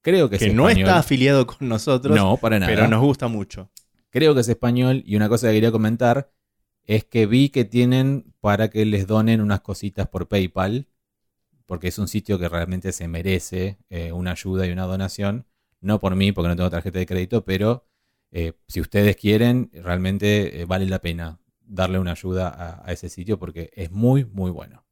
creo 0.00 0.28
que, 0.30 0.36
es 0.36 0.42
Que 0.42 0.52
no 0.52 0.68
español. 0.68 0.88
está 0.88 0.98
afiliado 1.00 1.46
con 1.46 1.68
nosotros, 1.68 2.16
No, 2.16 2.36
para 2.36 2.58
nada. 2.58 2.72
pero 2.72 2.88
nos 2.88 3.02
gusta 3.02 3.28
mucho. 3.28 3.70
Creo 4.10 4.34
que 4.34 4.40
es 4.40 4.48
español 4.48 5.02
y 5.04 5.16
una 5.16 5.28
cosa 5.28 5.48
que 5.48 5.54
quería 5.54 5.72
comentar 5.72 6.30
es 6.84 7.04
que 7.04 7.26
vi 7.26 7.50
que 7.50 7.64
tienen 7.66 8.32
para 8.40 8.70
que 8.70 8.86
les 8.86 9.06
donen 9.06 9.42
unas 9.42 9.60
cositas 9.60 10.08
por 10.08 10.28
PayPal, 10.28 10.88
porque 11.66 11.88
es 11.88 11.98
un 11.98 12.08
sitio 12.08 12.38
que 12.38 12.48
realmente 12.48 12.92
se 12.92 13.08
merece 13.08 13.76
eh, 13.90 14.12
una 14.12 14.30
ayuda 14.32 14.66
y 14.66 14.70
una 14.70 14.84
donación. 14.84 15.44
No 15.80 16.00
por 16.00 16.16
mí, 16.16 16.32
porque 16.32 16.48
no 16.48 16.56
tengo 16.56 16.70
tarjeta 16.70 16.98
de 16.98 17.06
crédito, 17.06 17.44
pero 17.44 17.86
eh, 18.30 18.52
si 18.66 18.80
ustedes 18.80 19.16
quieren, 19.16 19.70
realmente 19.72 20.60
eh, 20.60 20.64
vale 20.64 20.86
la 20.86 21.00
pena 21.00 21.40
darle 21.60 21.98
una 21.98 22.12
ayuda 22.12 22.48
a, 22.48 22.88
a 22.88 22.92
ese 22.92 23.08
sitio 23.08 23.38
porque 23.38 23.70
es 23.74 23.90
muy, 23.90 24.24
muy 24.24 24.50
bueno. 24.50 24.84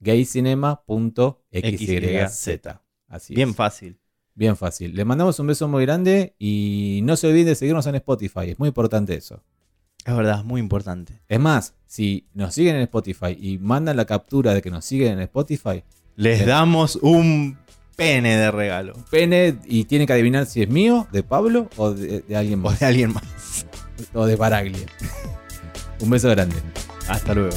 gaycinema.xyz. 0.00 2.76
Así 3.08 3.34
Bien 3.34 3.50
es. 3.50 3.56
fácil. 3.56 3.98
Bien 4.34 4.56
fácil. 4.56 4.94
Les 4.94 5.04
mandamos 5.04 5.38
un 5.38 5.46
beso 5.46 5.68
muy 5.68 5.84
grande 5.84 6.34
y 6.38 7.00
no 7.04 7.16
se 7.16 7.26
olviden 7.28 7.46
de 7.48 7.54
seguirnos 7.54 7.86
en 7.86 7.96
Spotify. 7.96 8.50
Es 8.50 8.58
muy 8.58 8.68
importante 8.68 9.14
eso. 9.14 9.42
Es 10.04 10.16
verdad, 10.16 10.38
es 10.40 10.44
muy 10.44 10.60
importante. 10.60 11.20
Es 11.28 11.38
más, 11.38 11.74
si 11.86 12.28
nos 12.32 12.54
siguen 12.54 12.76
en 12.76 12.82
Spotify 12.82 13.36
y 13.38 13.58
mandan 13.58 13.96
la 13.96 14.06
captura 14.06 14.54
de 14.54 14.62
que 14.62 14.70
nos 14.70 14.84
siguen 14.84 15.12
en 15.14 15.20
Spotify, 15.20 15.84
Les 16.16 16.46
damos 16.46 16.96
un 16.96 17.58
pene 17.96 18.36
de 18.36 18.50
regalo. 18.50 18.94
pene 19.10 19.56
y 19.64 19.84
tienen 19.84 20.06
que 20.06 20.12
adivinar 20.12 20.46
si 20.46 20.62
es 20.62 20.68
mío, 20.68 21.06
de 21.12 21.22
Pablo 21.22 21.68
o 21.76 21.92
de, 21.92 22.20
de 22.20 22.36
alguien 22.36 22.60
O 22.60 22.70
más. 22.70 22.80
de 22.80 22.86
alguien 22.86 23.12
más. 23.12 23.24
O 24.14 24.26
de 24.26 24.36
Baraglia. 24.36 24.86
un 26.00 26.10
beso 26.10 26.28
grande. 26.30 26.56
Hasta 27.08 27.34
luego. 27.34 27.56